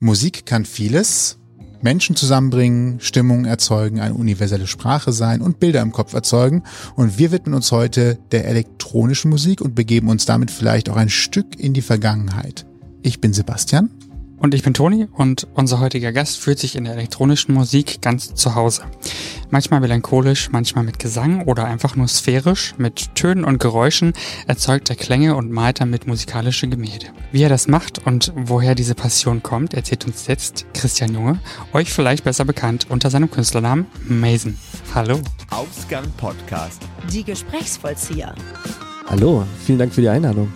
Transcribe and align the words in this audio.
Musik 0.00 0.46
kann 0.46 0.64
vieles. 0.64 1.38
Menschen 1.80 2.14
zusammenbringen, 2.14 3.00
Stimmung 3.00 3.44
erzeugen, 3.44 3.98
eine 3.98 4.14
universelle 4.14 4.68
Sprache 4.68 5.10
sein 5.10 5.40
und 5.40 5.58
Bilder 5.58 5.82
im 5.82 5.90
Kopf 5.90 6.12
erzeugen. 6.14 6.62
Und 6.94 7.18
wir 7.18 7.32
widmen 7.32 7.54
uns 7.54 7.72
heute 7.72 8.16
der 8.30 8.46
elektronischen 8.46 9.28
Musik 9.28 9.60
und 9.60 9.74
begeben 9.74 10.08
uns 10.08 10.24
damit 10.24 10.52
vielleicht 10.52 10.88
auch 10.88 10.96
ein 10.96 11.08
Stück 11.08 11.58
in 11.58 11.74
die 11.74 11.82
Vergangenheit. 11.82 12.64
Ich 13.02 13.20
bin 13.20 13.32
Sebastian. 13.32 13.90
Und 14.40 14.54
ich 14.54 14.62
bin 14.62 14.72
Toni 14.72 15.08
und 15.12 15.48
unser 15.54 15.80
heutiger 15.80 16.12
Gast 16.12 16.38
fühlt 16.38 16.60
sich 16.60 16.76
in 16.76 16.84
der 16.84 16.94
elektronischen 16.94 17.54
Musik 17.54 18.00
ganz 18.00 18.34
zu 18.34 18.54
Hause. 18.54 18.82
Manchmal 19.50 19.80
melancholisch, 19.80 20.50
manchmal 20.52 20.84
mit 20.84 21.00
Gesang 21.00 21.42
oder 21.44 21.64
einfach 21.64 21.96
nur 21.96 22.06
sphärisch, 22.06 22.74
mit 22.78 23.14
Tönen 23.16 23.44
und 23.44 23.58
Geräuschen 23.58 24.12
erzeugt 24.46 24.90
er 24.90 24.96
Klänge 24.96 25.34
und 25.34 25.50
malt 25.50 25.80
damit 25.80 26.06
musikalische 26.06 26.68
Gemälde. 26.68 27.06
Wie 27.32 27.42
er 27.42 27.48
das 27.48 27.66
macht 27.66 28.06
und 28.06 28.32
woher 28.36 28.74
diese 28.76 28.94
Passion 28.94 29.42
kommt, 29.42 29.74
erzählt 29.74 30.06
uns 30.06 30.28
jetzt 30.28 30.66
Christian 30.72 31.14
Junge, 31.14 31.40
euch 31.72 31.92
vielleicht 31.92 32.24
besser 32.24 32.44
bekannt 32.44 32.86
unter 32.88 33.10
seinem 33.10 33.30
Künstlernamen 33.30 33.86
Mason. 34.06 34.56
Hallo. 34.94 35.20
Ausgang 35.50 36.04
Podcast. 36.16 36.82
Die 37.12 37.24
Gesprächsvollzieher. 37.24 38.34
Hallo, 39.06 39.44
vielen 39.64 39.78
Dank 39.78 39.92
für 39.92 40.02
die 40.02 40.08
Einladung. 40.08 40.52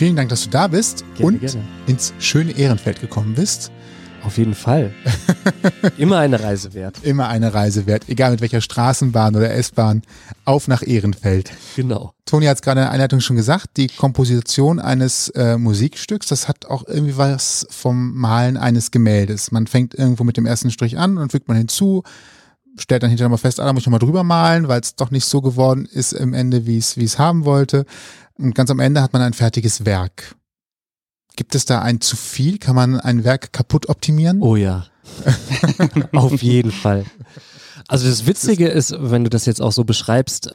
Vielen 0.00 0.16
Dank, 0.16 0.30
dass 0.30 0.44
du 0.44 0.48
da 0.48 0.66
bist 0.66 1.04
Gerne, 1.14 1.26
und 1.26 1.40
gerne. 1.40 1.62
ins 1.86 2.14
schöne 2.18 2.52
Ehrenfeld 2.52 3.02
gekommen 3.02 3.34
bist. 3.34 3.70
Auf 4.24 4.38
jeden 4.38 4.54
Fall. 4.54 4.94
Immer 5.98 6.16
eine 6.20 6.42
Reise 6.42 6.72
wert. 6.72 6.96
Immer 7.02 7.28
eine 7.28 7.52
Reise 7.52 7.84
wert, 7.84 8.04
egal 8.08 8.30
mit 8.30 8.40
welcher 8.40 8.62
Straßenbahn 8.62 9.36
oder 9.36 9.52
S-Bahn, 9.52 10.00
auf 10.46 10.68
nach 10.68 10.82
Ehrenfeld. 10.82 11.52
Genau. 11.76 12.14
Toni 12.24 12.46
hat 12.46 12.56
es 12.56 12.62
gerade 12.62 12.80
in 12.80 12.84
der 12.86 12.92
Einleitung 12.92 13.20
schon 13.20 13.36
gesagt, 13.36 13.76
die 13.76 13.88
Komposition 13.88 14.78
eines 14.78 15.28
äh, 15.34 15.58
Musikstücks, 15.58 16.28
das 16.28 16.48
hat 16.48 16.64
auch 16.64 16.88
irgendwie 16.88 17.18
was 17.18 17.66
vom 17.68 18.14
Malen 18.16 18.56
eines 18.56 18.92
Gemäldes. 18.92 19.52
Man 19.52 19.66
fängt 19.66 19.94
irgendwo 19.94 20.24
mit 20.24 20.38
dem 20.38 20.46
ersten 20.46 20.70
Strich 20.70 20.96
an 20.96 21.18
und 21.18 21.30
fügt 21.30 21.46
man 21.46 21.58
hinzu, 21.58 22.04
stellt 22.78 23.02
dann 23.02 23.10
hinterher 23.10 23.28
mal 23.28 23.36
fest, 23.36 23.60
ah, 23.60 23.66
da 23.66 23.74
muss 23.74 23.82
ich 23.82 23.86
nochmal 23.86 24.00
drüber 24.00 24.24
malen, 24.24 24.66
weil 24.66 24.80
es 24.80 24.96
doch 24.96 25.10
nicht 25.10 25.26
so 25.26 25.42
geworden 25.42 25.84
ist 25.84 26.14
im 26.14 26.32
Ende, 26.32 26.64
wie 26.64 26.78
es 26.78 26.96
wie 26.96 27.04
es 27.04 27.18
haben 27.18 27.44
wollte. 27.44 27.84
Und 28.40 28.54
ganz 28.54 28.70
am 28.70 28.80
Ende 28.80 29.02
hat 29.02 29.12
man 29.12 29.22
ein 29.22 29.34
fertiges 29.34 29.84
Werk. 29.84 30.34
Gibt 31.36 31.54
es 31.54 31.64
da 31.66 31.82
ein 31.82 32.00
zu 32.00 32.16
viel? 32.16 32.58
Kann 32.58 32.74
man 32.74 32.98
ein 32.98 33.24
Werk 33.24 33.52
kaputt 33.52 33.88
optimieren? 33.88 34.40
Oh 34.42 34.56
ja. 34.56 34.86
Auf 36.12 36.42
jeden 36.42 36.72
Fall. 36.72 37.04
Also 37.88 38.08
das 38.08 38.26
Witzige 38.26 38.68
ist, 38.68 38.94
wenn 38.98 39.24
du 39.24 39.30
das 39.30 39.46
jetzt 39.46 39.60
auch 39.60 39.72
so 39.72 39.84
beschreibst, 39.84 40.54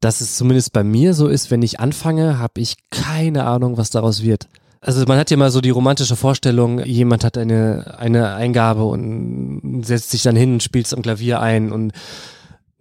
dass 0.00 0.20
es 0.20 0.36
zumindest 0.36 0.72
bei 0.72 0.84
mir 0.84 1.14
so 1.14 1.28
ist, 1.28 1.50
wenn 1.50 1.62
ich 1.62 1.80
anfange, 1.80 2.38
habe 2.38 2.60
ich 2.60 2.76
keine 2.90 3.44
Ahnung, 3.44 3.76
was 3.76 3.90
daraus 3.90 4.22
wird. 4.22 4.48
Also 4.80 5.04
man 5.06 5.16
hat 5.16 5.30
ja 5.30 5.36
mal 5.36 5.52
so 5.52 5.60
die 5.60 5.70
romantische 5.70 6.16
Vorstellung, 6.16 6.80
jemand 6.84 7.22
hat 7.22 7.38
eine, 7.38 7.94
eine 7.98 8.34
Eingabe 8.34 8.84
und 8.84 9.82
setzt 9.84 10.10
sich 10.10 10.22
dann 10.22 10.34
hin 10.34 10.54
und 10.54 10.62
spielt 10.62 10.86
es 10.86 10.94
am 10.94 11.02
Klavier 11.02 11.40
ein 11.40 11.70
und 11.70 11.92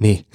nee, 0.01 0.25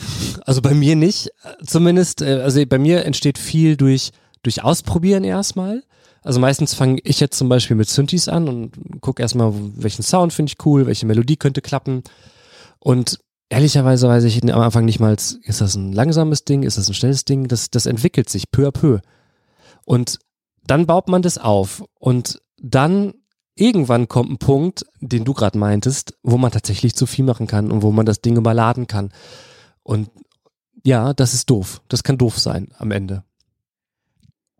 also 0.44 0.62
bei 0.62 0.74
mir 0.74 0.96
nicht. 0.96 1.30
Zumindest, 1.64 2.22
äh, 2.22 2.40
also 2.42 2.64
bei 2.66 2.78
mir 2.78 3.04
entsteht 3.04 3.36
viel 3.36 3.76
durch, 3.76 4.12
durch 4.42 4.62
Ausprobieren 4.62 5.24
erstmal. 5.24 5.82
Also 6.22 6.40
meistens 6.40 6.74
fange 6.74 7.00
ich 7.04 7.20
jetzt 7.20 7.36
zum 7.36 7.48
Beispiel 7.48 7.76
mit 7.76 7.88
Synthes 7.88 8.28
an 8.28 8.48
und 8.48 9.00
gucke 9.00 9.22
erstmal, 9.22 9.52
welchen 9.76 10.02
Sound 10.02 10.32
finde 10.32 10.50
ich 10.52 10.66
cool, 10.66 10.86
welche 10.86 11.06
Melodie 11.06 11.36
könnte 11.36 11.60
klappen. 11.60 12.02
Und 12.78 13.18
ehrlicherweise 13.48 14.08
weiß 14.08 14.24
ich 14.24 14.42
am 14.42 14.60
Anfang 14.60 14.84
nicht 14.84 15.00
mal, 15.00 15.12
ist 15.14 15.60
das 15.60 15.74
ein 15.74 15.92
langsames 15.92 16.44
Ding, 16.44 16.62
ist 16.62 16.78
das 16.78 16.88
ein 16.88 16.94
schnelles 16.94 17.24
Ding? 17.24 17.48
Das, 17.48 17.70
das 17.70 17.86
entwickelt 17.86 18.28
sich 18.28 18.50
peu 18.50 18.66
à 18.68 18.72
peu. 18.72 18.98
Und 19.84 20.18
dann 20.66 20.86
baut 20.86 21.08
man 21.08 21.22
das 21.22 21.38
auf. 21.38 21.84
Und 21.98 22.40
dann 22.60 23.14
irgendwann 23.54 24.08
kommt 24.08 24.30
ein 24.30 24.38
Punkt, 24.38 24.84
den 25.00 25.24
du 25.24 25.32
gerade 25.32 25.58
meintest, 25.58 26.14
wo 26.22 26.38
man 26.38 26.52
tatsächlich 26.52 26.94
zu 26.94 27.06
viel 27.06 27.24
machen 27.24 27.46
kann 27.46 27.70
und 27.70 27.82
wo 27.82 27.90
man 27.92 28.06
das 28.06 28.20
Ding 28.20 28.36
überladen 28.36 28.86
kann. 28.86 29.10
Und 29.86 30.10
ja, 30.82 31.14
das 31.14 31.32
ist 31.32 31.48
doof. 31.48 31.80
Das 31.86 32.02
kann 32.02 32.18
doof 32.18 32.40
sein 32.40 32.68
am 32.78 32.90
Ende. 32.90 33.22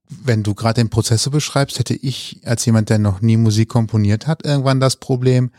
wenn 0.09 0.45
du 0.45 0.55
gerade 0.55 0.81
den 0.81 0.89
Prozess 0.89 1.25
so 1.25 1.33
beschreibst, 1.33 1.81
hätte 1.81 1.95
ich 1.95 2.41
als 2.45 2.65
jemand, 2.65 2.91
der 2.91 2.99
noch 2.99 3.23
nie 3.23 3.37
Musik 3.37 3.69
komponiert 3.69 4.29
hat, 4.29 4.45
irgendwann 4.45 4.79
das 4.79 4.97
Problem, 4.97 5.51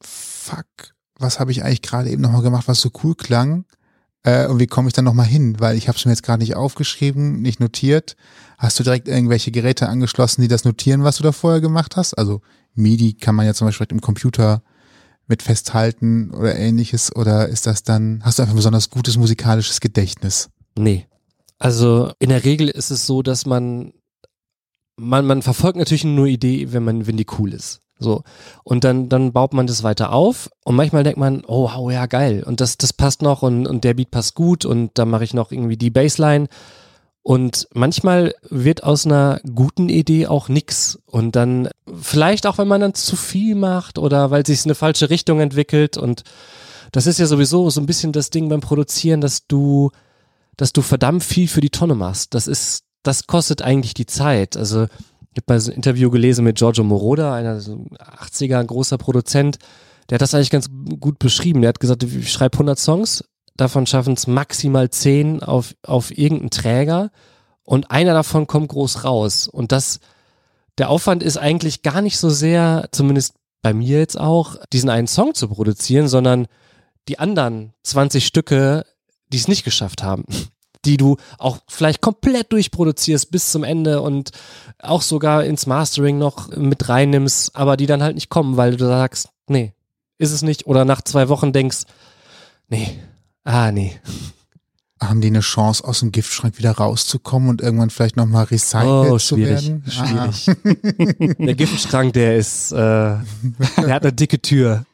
fuck, 0.00 0.66
was 1.16 1.38
habe 1.38 1.52
ich 1.52 1.62
eigentlich 1.62 1.82
gerade 1.82 2.10
eben 2.10 2.22
nochmal 2.22 2.42
gemacht, 2.42 2.66
was 2.66 2.80
so 2.80 2.90
cool 3.04 3.14
klang? 3.14 3.66
Äh, 4.24 4.48
und 4.48 4.58
wie 4.58 4.66
komme 4.66 4.88
ich 4.88 4.94
dann 4.94 5.04
nochmal 5.04 5.26
hin? 5.26 5.60
Weil 5.60 5.76
ich 5.76 5.86
habe 5.86 5.96
es 5.96 6.04
mir 6.04 6.10
jetzt 6.10 6.24
gerade 6.24 6.42
nicht 6.42 6.56
aufgeschrieben, 6.56 7.40
nicht 7.40 7.60
notiert. 7.60 8.16
Hast 8.58 8.80
du 8.80 8.82
direkt 8.82 9.06
irgendwelche 9.06 9.52
Geräte 9.52 9.88
angeschlossen, 9.88 10.42
die 10.42 10.48
das 10.48 10.64
notieren, 10.64 11.04
was 11.04 11.18
du 11.18 11.22
da 11.22 11.30
vorher 11.30 11.60
gemacht 11.60 11.96
hast? 11.96 12.14
Also 12.14 12.40
MIDI 12.74 13.14
kann 13.14 13.36
man 13.36 13.46
ja 13.46 13.54
zum 13.54 13.68
Beispiel 13.68 13.86
im 13.90 14.00
Computer 14.00 14.62
mit 15.28 15.42
festhalten 15.42 16.30
oder 16.32 16.56
ähnliches. 16.56 17.14
Oder 17.14 17.48
ist 17.48 17.66
das 17.66 17.82
dann, 17.82 18.20
hast 18.24 18.38
du 18.38 18.42
einfach 18.42 18.54
ein 18.54 18.56
besonders 18.56 18.90
gutes 18.90 19.16
musikalisches 19.16 19.80
Gedächtnis? 19.80 20.50
Nee. 20.76 21.06
Also 21.58 22.12
in 22.18 22.30
der 22.30 22.44
Regel 22.44 22.68
ist 22.68 22.90
es 22.90 23.06
so, 23.06 23.22
dass 23.22 23.46
man, 23.46 23.92
man, 24.96 25.26
man 25.26 25.42
verfolgt 25.42 25.76
natürlich 25.76 26.04
nur 26.04 26.26
Idee, 26.26 26.72
wenn 26.72 26.84
man, 26.84 27.06
wenn 27.06 27.16
die 27.16 27.26
cool 27.38 27.52
ist. 27.52 27.80
So. 27.98 28.22
Und 28.62 28.84
dann, 28.84 29.08
dann 29.08 29.32
baut 29.32 29.52
man 29.52 29.66
das 29.66 29.82
weiter 29.82 30.12
auf 30.12 30.48
und 30.64 30.76
manchmal 30.76 31.02
denkt 31.02 31.18
man, 31.18 31.42
oh, 31.46 31.68
wow, 31.68 31.90
ja, 31.90 32.06
geil. 32.06 32.44
Und 32.44 32.60
das, 32.60 32.78
das 32.78 32.92
passt 32.92 33.22
noch 33.22 33.42
und, 33.42 33.66
und 33.66 33.84
der 33.84 33.94
Beat 33.94 34.10
passt 34.10 34.34
gut 34.34 34.64
und 34.64 34.96
dann 34.98 35.10
mache 35.10 35.24
ich 35.24 35.34
noch 35.34 35.50
irgendwie 35.50 35.76
die 35.76 35.90
Bassline. 35.90 36.46
Und 37.28 37.68
manchmal 37.74 38.34
wird 38.48 38.84
aus 38.84 39.04
einer 39.04 39.42
guten 39.54 39.90
Idee 39.90 40.28
auch 40.28 40.48
nix. 40.48 40.98
Und 41.04 41.36
dann, 41.36 41.68
vielleicht 42.00 42.46
auch, 42.46 42.56
wenn 42.56 42.68
man 42.68 42.80
dann 42.80 42.94
zu 42.94 43.16
viel 43.16 43.54
macht 43.54 43.98
oder 43.98 44.30
weil 44.30 44.46
sich 44.46 44.64
eine 44.64 44.74
falsche 44.74 45.10
Richtung 45.10 45.38
entwickelt. 45.38 45.98
Und 45.98 46.22
das 46.90 47.06
ist 47.06 47.18
ja 47.18 47.26
sowieso 47.26 47.68
so 47.68 47.82
ein 47.82 47.86
bisschen 47.86 48.12
das 48.12 48.30
Ding 48.30 48.48
beim 48.48 48.62
Produzieren, 48.62 49.20
dass 49.20 49.46
du, 49.46 49.90
dass 50.56 50.72
du 50.72 50.80
verdammt 50.80 51.22
viel 51.22 51.48
für 51.48 51.60
die 51.60 51.68
Tonne 51.68 51.94
machst. 51.94 52.32
Das 52.32 52.46
ist, 52.46 52.84
das 53.02 53.26
kostet 53.26 53.60
eigentlich 53.60 53.92
die 53.92 54.06
Zeit. 54.06 54.56
Also 54.56 54.84
ich 54.84 55.36
habe 55.36 55.52
mal 55.52 55.60
so 55.60 55.70
ein 55.70 55.76
Interview 55.76 56.08
gelesen 56.08 56.46
mit 56.46 56.56
Giorgio 56.56 56.82
Moroder, 56.82 57.34
einer 57.34 57.60
so 57.60 57.84
80er 58.22 58.64
großer 58.64 58.96
Produzent. 58.96 59.58
Der 60.08 60.14
hat 60.14 60.22
das 60.22 60.32
eigentlich 60.32 60.48
ganz 60.48 60.70
gut 60.98 61.18
beschrieben. 61.18 61.60
Der 61.60 61.68
hat 61.68 61.80
gesagt, 61.80 62.02
ich 62.04 62.32
schreibe 62.32 62.54
100 62.54 62.78
Songs, 62.78 63.22
davon 63.58 63.86
schaffen 63.86 64.14
es 64.14 64.26
maximal 64.26 64.88
10 64.88 65.42
auf, 65.42 65.74
auf 65.82 66.16
irgendeinen 66.16 66.50
Träger 66.50 67.10
und 67.64 67.90
einer 67.90 68.14
davon 68.14 68.46
kommt 68.46 68.68
groß 68.68 69.04
raus. 69.04 69.46
Und 69.48 69.72
das, 69.72 70.00
der 70.78 70.88
Aufwand 70.88 71.22
ist 71.22 71.36
eigentlich 71.36 71.82
gar 71.82 72.00
nicht 72.00 72.16
so 72.16 72.30
sehr, 72.30 72.88
zumindest 72.92 73.34
bei 73.60 73.74
mir 73.74 73.98
jetzt 73.98 74.18
auch, 74.18 74.56
diesen 74.72 74.88
einen 74.88 75.08
Song 75.08 75.34
zu 75.34 75.48
produzieren, 75.48 76.08
sondern 76.08 76.46
die 77.08 77.18
anderen 77.18 77.74
20 77.82 78.24
Stücke, 78.24 78.86
die 79.28 79.36
es 79.36 79.48
nicht 79.48 79.64
geschafft 79.64 80.02
haben. 80.02 80.24
Die 80.84 80.96
du 80.96 81.16
auch 81.38 81.58
vielleicht 81.66 82.00
komplett 82.00 82.52
durchproduzierst 82.52 83.32
bis 83.32 83.50
zum 83.50 83.64
Ende 83.64 84.00
und 84.00 84.30
auch 84.78 85.02
sogar 85.02 85.42
ins 85.42 85.66
Mastering 85.66 86.18
noch 86.18 86.56
mit 86.56 86.88
reinnimmst, 86.88 87.56
aber 87.56 87.76
die 87.76 87.86
dann 87.86 88.00
halt 88.00 88.14
nicht 88.14 88.28
kommen, 88.28 88.56
weil 88.56 88.76
du 88.76 88.86
sagst, 88.86 89.28
nee, 89.48 89.74
ist 90.18 90.30
es 90.30 90.42
nicht. 90.42 90.68
Oder 90.68 90.84
nach 90.84 91.02
zwei 91.02 91.28
Wochen 91.28 91.52
denkst, 91.52 91.82
nee, 92.68 92.96
ah, 93.48 93.72
nee. 93.72 93.98
Haben 95.00 95.20
die 95.20 95.28
eine 95.28 95.40
Chance, 95.40 95.84
aus 95.84 96.00
dem 96.00 96.10
Giftschrank 96.10 96.58
wieder 96.58 96.72
rauszukommen 96.72 97.48
und 97.48 97.60
irgendwann 97.60 97.90
vielleicht 97.90 98.16
nochmal 98.16 98.44
recycelt 98.44 98.84
Oh, 99.12 99.16
zu 99.18 99.36
schwierig, 99.36 99.68
werden? 99.68 99.84
schwierig. 99.86 101.36
Der 101.38 101.54
Giftschrank, 101.54 102.12
der 102.14 102.36
ist, 102.36 102.72
äh, 102.72 102.76
der 102.76 103.22
hat 103.94 104.02
eine 104.02 104.12
dicke 104.12 104.42
Tür. 104.42 104.84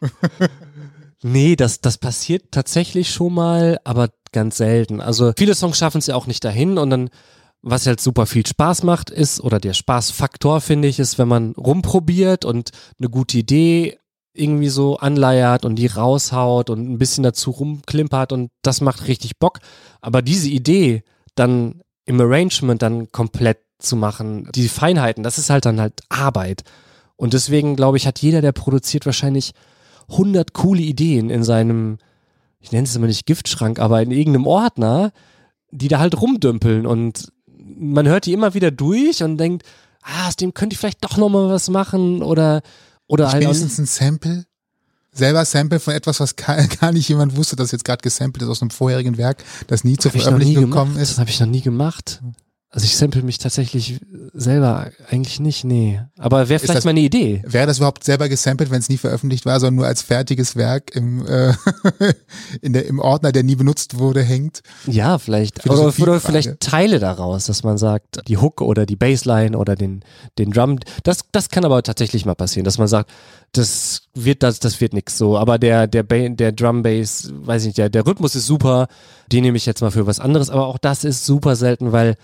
Nee, 1.23 1.57
das, 1.57 1.81
das 1.81 1.97
passiert 1.97 2.53
tatsächlich 2.53 3.11
schon 3.11 3.33
mal, 3.33 3.79
aber 3.85 4.11
ganz 4.33 4.59
selten. 4.59 5.01
Also 5.01 5.33
viele 5.39 5.55
Songs 5.55 5.79
schaffen 5.79 5.99
es 5.99 6.07
ja 6.07 6.17
auch 6.17 6.27
nicht 6.27 6.45
dahin 6.45 6.77
und 6.77 6.91
dann, 6.91 7.09
was 7.63 7.87
halt 7.87 7.99
super 7.99 8.27
viel 8.27 8.45
Spaß 8.47 8.83
macht, 8.83 9.09
ist, 9.09 9.41
oder 9.41 9.59
der 9.59 9.73
Spaßfaktor, 9.73 10.61
finde 10.61 10.87
ich, 10.89 10.99
ist, 10.99 11.19
wenn 11.19 11.29
man 11.29 11.53
rumprobiert 11.53 12.45
und 12.45 12.73
eine 12.99 13.09
gute 13.09 13.39
Idee 13.39 13.97
irgendwie 14.35 14.69
so 14.69 14.97
anleiert 14.99 15.65
und 15.65 15.77
die 15.77 15.87
raushaut 15.87 16.69
und 16.69 16.91
ein 16.91 16.99
bisschen 16.99 17.23
dazu 17.23 17.53
rumklimpert 17.53 18.33
und 18.33 18.51
das 18.63 18.81
macht 18.81 19.07
richtig 19.07 19.39
Bock. 19.39 19.61
Aber 20.01 20.23
diese 20.23 20.49
Idee 20.49 21.05
dann 21.37 21.81
im 22.05 22.21
Arrangement 22.21 22.83
dann 22.83 23.11
komplett 23.13 23.59
zu 23.79 23.97
machen, 23.97 24.49
die 24.55 24.69
Feinheiten, 24.69 25.23
das 25.23 25.39
ist 25.39 25.51
halt 25.51 25.65
dann 25.65 25.81
halt 25.81 26.03
Arbeit. 26.09 26.65
Und 27.17 27.33
deswegen 27.33 27.77
glaube 27.77 27.97
ich, 27.97 28.07
hat 28.07 28.19
jeder, 28.21 28.41
der 28.41 28.53
produziert, 28.53 29.07
wahrscheinlich 29.07 29.53
100 30.11 30.53
coole 30.53 30.83
Ideen 30.83 31.31
in 31.31 31.45
seinem, 31.45 31.99
ich 32.59 32.73
nenne 32.73 32.85
es 32.85 32.97
immer 32.97 33.07
nicht 33.07 33.27
Giftschrank, 33.27 33.79
aber 33.79 34.03
in 34.03 34.11
irgendeinem 34.11 34.47
Ordner, 34.47 35.13
die 35.71 35.89
da 35.89 36.01
halt 36.01 36.21
rumdümpeln 36.21 36.87
und 36.87 37.33
man 37.57 38.07
hört 38.09 38.27
die 38.27 38.33
immer 38.33 38.55
wieder 38.55 38.71
durch 38.71 39.23
und 39.23 39.39
denkt, 39.39 39.65
ah, 40.03 40.29
aus 40.29 40.37
dem 40.37 40.55
könnte 40.55 40.75
ich 40.75 40.79
vielleicht 40.81 41.05
doch 41.05 41.17
nochmal 41.17 41.49
was 41.49 41.71
machen 41.71 42.23
oder, 42.23 42.63
oder 43.07 43.33
halt 43.33 43.43
Wenigstens 43.43 43.79
ein 43.79 43.87
Sample? 43.87 44.47
Selber 45.13 45.45
Sample 45.45 45.79
von 45.79 45.95
etwas, 45.95 46.19
was 46.21 46.35
gar, 46.81 46.93
nicht 46.93 47.09
jemand 47.09 47.37
wusste, 47.37 47.57
dass 47.57 47.71
jetzt 47.71 47.85
gerade 47.85 48.03
gesampelt 48.03 48.43
ist 48.43 48.49
aus 48.49 48.63
einem 48.63 48.71
vorherigen 48.71 49.17
Werk, 49.17 49.45
das 49.69 49.85
nie 49.85 49.97
zur 49.97 50.13
nie 50.13 50.21
Veröffentlichung 50.21 50.55
gemacht. 50.63 50.73
gekommen 50.73 50.99
Das 50.99 51.11
ist. 51.11 51.19
habe 51.19 51.31
ich 51.31 51.41
noch 51.41 51.47
nie 51.47 51.61
gemacht. 51.61 52.21
Also 52.75 52.87
ich 52.87 52.97
sample 52.97 53.23
mich 53.23 53.39
tatsächlich 53.39 54.01
selber 54.33 54.91
eigentlich 55.09 55.39
nicht, 55.39 55.63
nee. 55.63 56.01
Aber 56.19 56.49
wäre 56.49 56.59
vielleicht 56.59 56.79
das- 56.79 56.85
mal 56.85 56.91
eine 56.91 57.03
Idee. 57.03 57.41
Wäre 57.47 57.69
das 57.69 57.77
überhaupt 57.77 58.03
selber 58.03 58.29
gesampelt, 58.29 58.73
wenn 58.73 58.81
es 58.81 58.89
nie 58.89 58.97
veröffentlicht 58.97 59.47
war, 59.47 59.61
sondern 59.61 59.77
nur 59.77 59.87
als 59.87 60.03
fertiges 60.03 60.57
Werk 60.57 60.91
im, 60.97 61.25
äh, 61.25 61.53
in 62.63 62.73
der, 62.73 62.87
im 62.87 62.99
Ordner, 62.99 63.31
der 63.31 63.45
nie 63.45 63.55
benutzt 63.55 63.99
wurde, 64.01 64.25
hängt? 64.25 64.63
Ja, 64.89 65.19
vielleicht. 65.19 65.65
Oder, 65.71 65.97
oder 65.97 66.19
vielleicht 66.21 66.59
Teile 66.59 66.99
daraus, 66.99 67.47
dass 67.47 67.63
man 67.63 67.79
sagt, 67.79 68.27
die 68.27 68.39
Hook 68.39 68.61
oder 68.61 68.87
die 68.87 68.97
Bassline 68.97 69.57
oder 69.57 69.77
den, 69.77 70.01
den 70.39 70.51
Drum. 70.51 70.81
Das, 71.05 71.21
das 71.31 71.51
kann 71.51 71.65
aber 71.65 71.81
tatsächlich 71.85 72.27
mal 72.27 72.35
passieren, 72.35 72.65
dass 72.65 72.79
man 72.79 72.89
sagt, 72.89 73.09
das 73.53 74.09
wird, 74.15 74.43
das, 74.43 74.59
das 74.59 74.81
wird 74.81 74.95
nix 74.95 75.17
so. 75.17 75.39
Aber 75.39 75.59
der, 75.61 75.87
der, 75.87 76.03
ba 76.03 76.29
der 76.29 76.51
Drum 76.51 76.83
Bass, 76.83 77.31
weiß 77.33 77.63
ich 77.63 77.67
nicht, 77.69 77.79
der, 77.79 77.89
der 77.89 78.05
Rhythmus 78.05 78.35
ist 78.35 78.47
super. 78.47 78.89
Den 79.31 79.45
nehme 79.45 79.59
ich 79.59 79.65
jetzt 79.65 79.81
mal 79.81 79.93
für 79.93 80.09
was 80.09 80.19
anderes. 80.19 80.51
Aber 80.51 80.67
auch 80.67 80.79
das 80.79 81.05
ist 81.05 81.25
super 81.25 81.55
selten, 81.55 81.93
weil, 81.93 82.17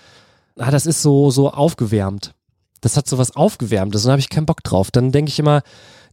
ah, 0.57 0.71
das 0.71 0.87
ist 0.87 1.03
so, 1.03 1.31
so 1.31 1.51
aufgewärmt. 1.51 2.35
Das 2.81 2.97
hat 2.97 3.07
so 3.07 3.19
was 3.19 3.37
Aufgewärmtes 3.37 4.05
da 4.05 4.11
habe 4.11 4.21
ich 4.21 4.31
keinen 4.31 4.47
Bock 4.47 4.63
drauf. 4.63 4.91
Dann 4.91 5.13
denke 5.13 5.31
ich 5.31 5.39
immer, 5.39 5.63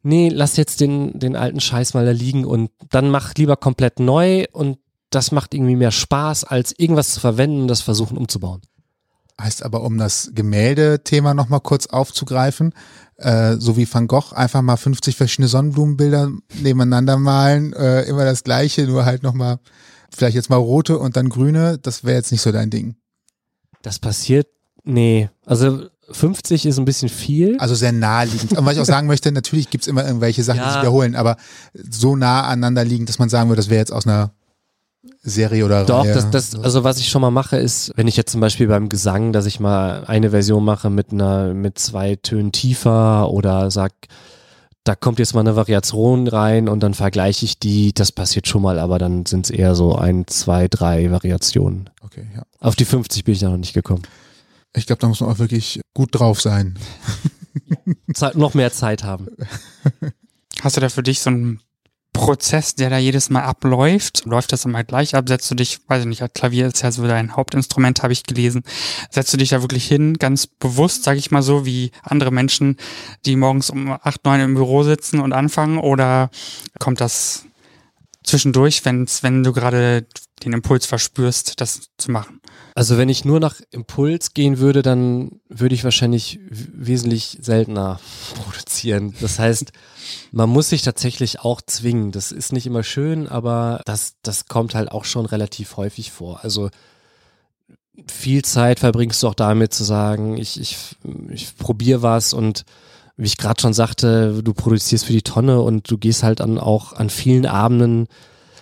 nee, 0.03 0.29
lass 0.29 0.57
jetzt 0.57 0.81
den, 0.81 1.17
den 1.19 1.35
alten 1.35 1.59
Scheiß 1.59 1.93
mal 1.93 2.05
da 2.05 2.11
liegen 2.11 2.45
und 2.45 2.71
dann 2.89 3.09
mach 3.09 3.33
lieber 3.35 3.55
komplett 3.55 3.99
neu 3.99 4.45
und 4.51 4.77
das 5.09 5.31
macht 5.31 5.53
irgendwie 5.53 5.75
mehr 5.75 5.91
Spaß, 5.91 6.43
als 6.43 6.73
irgendwas 6.77 7.11
zu 7.11 7.19
verwenden 7.19 7.61
und 7.61 7.67
das 7.69 7.81
versuchen 7.81 8.17
umzubauen. 8.17 8.61
Heißt 9.39 9.63
aber, 9.63 9.83
um 9.83 9.97
das 9.97 10.31
Gemälde-Thema 10.33 11.33
nochmal 11.33 11.61
kurz 11.61 11.85
aufzugreifen, 11.85 12.73
äh, 13.17 13.55
so 13.57 13.77
wie 13.77 13.91
Van 13.91 14.07
Gogh, 14.07 14.33
einfach 14.33 14.61
mal 14.63 14.77
50 14.77 15.15
verschiedene 15.15 15.47
Sonnenblumenbilder 15.47 16.31
nebeneinander 16.59 17.17
malen, 17.17 17.73
äh, 17.73 18.01
immer 18.03 18.25
das 18.25 18.43
gleiche, 18.43 18.87
nur 18.87 19.05
halt 19.05 19.23
nochmal, 19.23 19.59
vielleicht 20.11 20.35
jetzt 20.35 20.49
mal 20.49 20.55
rote 20.55 20.97
und 20.97 21.15
dann 21.17 21.29
grüne, 21.29 21.77
das 21.77 22.03
wäre 22.03 22.17
jetzt 22.17 22.31
nicht 22.31 22.41
so 22.41 22.51
dein 22.51 22.71
Ding. 22.71 22.95
Das 23.81 23.99
passiert, 23.99 24.47
nee, 24.83 25.29
also 25.45 25.83
50 26.11 26.65
ist 26.65 26.77
ein 26.77 26.85
bisschen 26.85 27.09
viel. 27.09 27.57
Also 27.59 27.75
sehr 27.75 27.91
naheliegend. 27.91 28.57
Und 28.57 28.65
was 28.65 28.75
ich 28.75 28.79
auch 28.79 28.85
sagen 28.85 29.07
möchte, 29.07 29.31
natürlich 29.31 29.69
gibt's 29.69 29.87
immer 29.87 30.05
irgendwelche 30.05 30.41
Sachen, 30.43 30.59
die 30.59 30.63
Ja. 30.65 30.71
sich 30.71 30.81
wiederholen, 30.81 31.15
aber 31.15 31.35
so 31.73 32.15
nah 32.15 32.43
aneinander 32.43 32.85
liegen, 32.85 33.05
dass 33.05 33.19
man 33.19 33.27
sagen 33.29 33.49
würde, 33.49 33.59
das 33.61 33.69
wäre 33.69 33.79
jetzt 33.79 33.91
aus 33.91 34.07
einer 34.07 34.31
Serie 35.21 35.65
oder 35.65 35.83
Doch, 35.85 36.05
Reihe. 36.05 36.13
das, 36.13 36.29
das, 36.31 36.55
also 36.55 36.83
was 36.85 36.97
ich 36.99 37.09
schon 37.09 37.21
mal 37.21 37.31
mache, 37.31 37.57
ist, 37.57 37.91
wenn 37.95 38.07
ich 38.07 38.15
jetzt 38.15 38.31
zum 38.31 38.39
Beispiel 38.41 38.67
beim 38.67 38.87
Gesang, 38.87 39.33
dass 39.33 39.45
ich 39.45 39.59
mal 39.59 40.05
eine 40.05 40.29
Version 40.29 40.63
mache 40.63 40.89
mit 40.89 41.11
einer, 41.11 41.53
mit 41.53 41.77
zwei 41.79 42.15
Tönen 42.15 42.51
tiefer 42.53 43.29
oder 43.29 43.69
sag, 43.69 43.91
da 44.87 44.95
kommt 44.95 45.19
jetzt 45.19 45.33
mal 45.33 45.41
eine 45.41 45.55
Variation 45.55 46.27
rein 46.27 46.69
und 46.69 46.81
dann 46.81 46.93
vergleiche 46.93 47.45
ich 47.45 47.59
die, 47.59 47.93
das 47.93 48.11
passiert 48.11 48.47
schon 48.47 48.61
mal, 48.61 48.79
aber 48.79 48.99
dann 48.99 49.25
sind 49.25 49.45
es 49.45 49.51
eher 49.51 49.75
so 49.75 49.95
ein, 49.95 50.27
zwei, 50.27 50.67
drei 50.67 51.11
Variationen. 51.11 51.89
Okay, 52.01 52.25
ja. 52.33 52.43
Auf 52.59 52.75
die 52.75 52.85
50 52.85 53.23
bin 53.23 53.33
ich 53.33 53.41
da 53.41 53.49
noch 53.49 53.57
nicht 53.57 53.73
gekommen. 53.73 54.03
Ich 54.73 54.85
glaube, 54.85 54.99
da 54.99 55.07
muss 55.07 55.19
man 55.19 55.29
auch 55.29 55.39
wirklich 55.39 55.81
gut 55.93 56.09
drauf 56.13 56.39
sein. 56.39 56.77
Zeit, 58.13 58.35
noch 58.35 58.53
mehr 58.53 58.71
Zeit 58.71 59.03
haben. 59.03 59.27
Hast 60.61 60.77
du 60.77 60.81
da 60.81 60.89
für 60.89 61.03
dich 61.03 61.19
so 61.19 61.29
einen 61.29 61.59
Prozess, 62.13 62.75
der 62.75 62.89
da 62.89 62.97
jedes 62.97 63.29
Mal 63.29 63.43
abläuft? 63.43 64.25
Läuft 64.25 64.51
das 64.51 64.65
immer 64.65 64.83
gleich 64.83 65.15
ab? 65.15 65.27
Setzt 65.27 65.49
du 65.51 65.55
dich, 65.55 65.79
weiß 65.87 66.01
ich 66.01 66.07
nicht, 66.07 66.23
Klavier 66.33 66.67
ist 66.67 66.81
ja 66.81 66.91
so 66.91 67.07
dein 67.07 67.35
Hauptinstrument, 67.35 68.01
habe 68.03 68.13
ich 68.13 68.23
gelesen. 68.23 68.63
Setzt 69.11 69.33
du 69.33 69.37
dich 69.37 69.49
da 69.49 69.61
wirklich 69.61 69.87
hin, 69.87 70.15
ganz 70.15 70.47
bewusst, 70.47 71.03
sage 71.03 71.19
ich 71.19 71.31
mal 71.31 71.43
so, 71.43 71.65
wie 71.65 71.91
andere 72.01 72.31
Menschen, 72.31 72.77
die 73.25 73.35
morgens 73.35 73.69
um 73.69 73.91
acht, 73.91 74.25
neun 74.25 74.41
im 74.41 74.55
Büro 74.55 74.83
sitzen 74.83 75.19
und 75.19 75.33
anfangen? 75.33 75.77
Oder 75.77 76.31
kommt 76.79 77.01
das 77.01 77.45
zwischendurch, 78.23 78.83
wenn's, 78.83 79.23
wenn 79.23 79.43
du 79.43 79.53
gerade 79.53 80.05
den 80.43 80.53
Impuls 80.53 80.85
verspürst, 80.85 81.59
das 81.59 81.89
zu 81.97 82.11
machen? 82.11 82.41
Also 82.75 82.97
wenn 82.97 83.09
ich 83.09 83.25
nur 83.25 83.39
nach 83.39 83.55
Impuls 83.71 84.33
gehen 84.33 84.59
würde, 84.59 84.81
dann 84.81 85.39
würde 85.49 85.73
ich 85.73 85.83
wahrscheinlich 85.83 86.39
wesentlich 86.49 87.39
seltener 87.41 87.99
produzieren. 88.43 89.13
Das 89.19 89.39
heißt, 89.39 89.71
man 90.31 90.49
muss 90.49 90.69
sich 90.69 90.83
tatsächlich 90.83 91.39
auch 91.39 91.61
zwingen. 91.61 92.11
Das 92.11 92.31
ist 92.31 92.53
nicht 92.53 92.67
immer 92.67 92.83
schön, 92.83 93.27
aber 93.27 93.81
das, 93.85 94.15
das 94.21 94.45
kommt 94.45 94.75
halt 94.75 94.91
auch 94.91 95.05
schon 95.05 95.25
relativ 95.25 95.77
häufig 95.77 96.11
vor. 96.11 96.43
Also 96.43 96.69
viel 98.07 98.43
Zeit 98.43 98.79
verbringst 98.79 99.23
du 99.23 99.27
auch 99.27 99.33
damit 99.33 99.73
zu 99.73 99.83
sagen, 99.83 100.37
ich, 100.37 100.59
ich, 100.59 100.77
ich 101.29 101.57
probiere 101.57 102.03
was 102.03 102.33
und 102.33 102.63
wie 103.15 103.25
ich 103.25 103.37
gerade 103.37 103.59
schon 103.59 103.73
sagte, 103.73 104.43
du 104.43 104.53
produzierst 104.53 105.05
für 105.05 105.13
die 105.13 105.23
Tonne 105.23 105.61
und 105.61 105.89
du 105.89 105.97
gehst 105.97 106.21
halt 106.21 106.39
dann 106.39 106.59
auch 106.59 106.93
an 106.93 107.09
vielen 107.09 107.47
Abenden, 107.47 108.07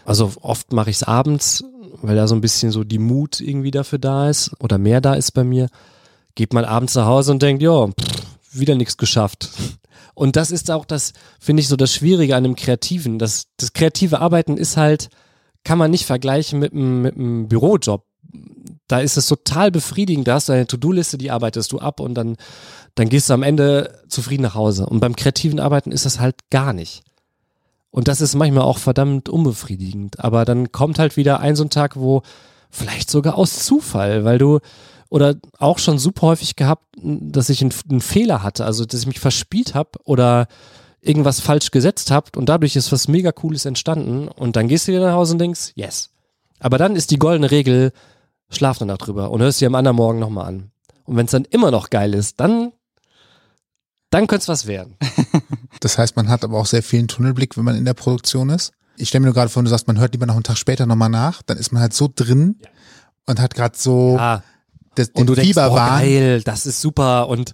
also 0.05 0.31
oft 0.41 0.71
mache 0.71 0.91
ich 0.91 0.97
es 0.97 1.03
abends, 1.03 1.63
weil 2.01 2.15
da 2.15 2.27
so 2.27 2.35
ein 2.35 2.41
bisschen 2.41 2.71
so 2.71 2.83
die 2.83 2.99
Mut 2.99 3.41
irgendwie 3.41 3.71
dafür 3.71 3.99
da 3.99 4.29
ist 4.29 4.51
oder 4.59 4.77
mehr 4.77 5.01
da 5.01 5.15
ist 5.15 5.31
bei 5.31 5.43
mir, 5.43 5.67
geht 6.35 6.53
man 6.53 6.65
abends 6.65 6.95
nach 6.95 7.05
Hause 7.05 7.31
und 7.31 7.41
denkt, 7.41 7.63
ja, 7.63 7.89
wieder 8.51 8.75
nichts 8.75 8.97
geschafft. 8.97 9.49
Und 10.17 10.37
das 10.37 10.49
ist 10.49 10.71
auch 10.71 10.85
das, 10.85 11.11
finde 11.41 11.59
ich, 11.59 11.67
so 11.67 11.75
das 11.75 11.93
Schwierige 11.93 12.37
an 12.37 12.43
dem 12.43 12.55
Kreativen. 12.55 13.19
Das, 13.19 13.47
das 13.57 13.73
kreative 13.73 14.21
Arbeiten 14.21 14.55
ist 14.55 14.77
halt, 14.77 15.09
kann 15.65 15.77
man 15.77 15.91
nicht 15.91 16.05
vergleichen 16.05 16.57
mit 16.57 16.71
einem, 16.71 17.01
mit 17.01 17.15
einem 17.15 17.49
Bürojob. 17.49 18.05
Da 18.87 19.01
ist 19.01 19.17
es 19.17 19.27
total 19.27 19.71
befriedigend. 19.71 20.25
Da 20.25 20.35
hast 20.35 20.47
du 20.47 20.53
eine 20.53 20.67
To-Do-Liste, 20.67 21.17
die 21.17 21.31
arbeitest 21.31 21.73
du 21.73 21.79
ab 21.79 21.99
und 21.99 22.13
dann, 22.13 22.37
dann 22.95 23.09
gehst 23.09 23.29
du 23.29 23.33
am 23.33 23.43
Ende 23.43 24.03
zufrieden 24.07 24.43
nach 24.43 24.55
Hause. 24.55 24.85
Und 24.85 25.01
beim 25.01 25.17
kreativen 25.17 25.59
Arbeiten 25.59 25.91
ist 25.91 26.05
das 26.05 26.21
halt 26.21 26.49
gar 26.49 26.71
nicht. 26.71 27.03
Und 27.95 28.09
das 28.09 28.19
ist 28.19 28.35
manchmal 28.35 28.65
auch 28.65 28.77
verdammt 28.77 29.29
unbefriedigend. 29.29 30.19
Aber 30.19 30.43
dann 30.43 30.73
kommt 30.73 30.99
halt 30.99 31.15
wieder 31.15 31.39
ein 31.39 31.55
so 31.55 31.63
ein 31.63 31.69
Tag, 31.69 31.95
wo 31.95 32.23
vielleicht 32.69 33.09
sogar 33.09 33.37
aus 33.37 33.63
Zufall, 33.63 34.25
weil 34.25 34.37
du 34.37 34.59
oder 35.07 35.35
auch 35.59 35.79
schon 35.79 35.97
super 35.97 36.23
häufig 36.23 36.57
gehabt, 36.57 36.83
dass 36.97 37.49
ich 37.49 37.61
einen, 37.61 37.73
einen 37.89 38.01
Fehler 38.01 38.43
hatte, 38.43 38.65
also 38.65 38.83
dass 38.83 38.99
ich 38.99 39.07
mich 39.07 39.21
verspielt 39.21 39.75
habe 39.75 39.91
oder 40.03 40.47
irgendwas 40.99 41.39
falsch 41.39 41.71
gesetzt 41.71 42.11
habe 42.11 42.31
und 42.35 42.49
dadurch 42.49 42.75
ist 42.75 42.91
was 42.91 43.07
mega 43.07 43.31
cooles 43.31 43.63
entstanden 43.63 44.27
und 44.27 44.57
dann 44.57 44.67
gehst 44.67 44.89
du 44.89 44.91
wieder 44.91 45.05
nach 45.05 45.15
Hause 45.15 45.31
und 45.31 45.39
denkst, 45.39 45.71
yes. 45.75 46.09
Aber 46.59 46.77
dann 46.77 46.97
ist 46.97 47.11
die 47.11 47.17
goldene 47.17 47.49
Regel, 47.49 47.93
schlaf 48.49 48.77
danach 48.77 48.97
drüber 48.97 49.31
und 49.31 49.41
hörst 49.41 49.61
dir 49.61 49.67
am 49.67 49.75
anderen 49.75 49.95
Morgen 49.95 50.19
nochmal 50.19 50.47
an. 50.47 50.71
Und 51.05 51.15
wenn 51.15 51.27
es 51.27 51.31
dann 51.31 51.45
immer 51.45 51.71
noch 51.71 51.89
geil 51.89 52.13
ist, 52.13 52.41
dann 52.41 52.73
dann 54.15 54.27
könnte 54.27 54.43
es 54.43 54.47
was 54.47 54.65
werden. 54.67 54.95
Das 55.81 55.97
heißt, 55.99 56.15
man 56.15 56.29
hat 56.29 56.43
aber 56.43 56.57
auch 56.57 56.65
sehr 56.65 56.81
vielen 56.81 57.07
Tunnelblick, 57.07 57.57
wenn 57.57 57.65
man 57.65 57.75
in 57.75 57.85
der 57.85 57.93
Produktion 57.93 58.49
ist. 58.49 58.71
Ich 58.97 59.09
stelle 59.09 59.19
mir 59.21 59.25
nur 59.27 59.33
gerade 59.35 59.49
vor, 59.49 59.61
du 59.61 59.69
sagst, 59.69 59.87
man 59.87 59.99
hört 59.99 60.13
lieber 60.13 60.25
noch 60.25 60.33
einen 60.33 60.43
Tag 60.43 60.57
später 60.57 60.85
nochmal 60.87 61.09
nach, 61.09 61.41
dann 61.43 61.57
ist 61.57 61.71
man 61.73 61.81
halt 61.81 61.93
so 61.93 62.09
drin 62.13 62.57
und 63.27 63.39
hat 63.39 63.53
gerade 63.53 63.77
so 63.77 64.17
Ah, 64.17 64.41
das, 64.95 65.11
den 65.11 65.21
und 65.21 65.27
du 65.27 65.35
denkst, 65.35 65.57
oh, 65.57 65.75
geil, 65.75 66.41
das 66.43 66.65
ist 66.65 66.81
super 66.81 67.27
und 67.27 67.51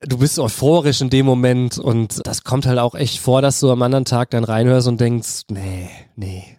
du 0.00 0.18
bist 0.18 0.38
euphorisch 0.40 1.00
in 1.00 1.08
dem 1.10 1.24
Moment 1.24 1.78
und 1.78 2.26
das 2.26 2.42
kommt 2.44 2.66
halt 2.66 2.80
auch 2.80 2.94
echt 2.96 3.18
vor, 3.20 3.40
dass 3.40 3.60
du 3.60 3.70
am 3.70 3.80
anderen 3.82 4.04
Tag 4.04 4.30
dann 4.30 4.44
reinhörst 4.44 4.88
und 4.88 5.00
denkst, 5.00 5.42
nee, 5.48 5.88
nee, 6.16 6.58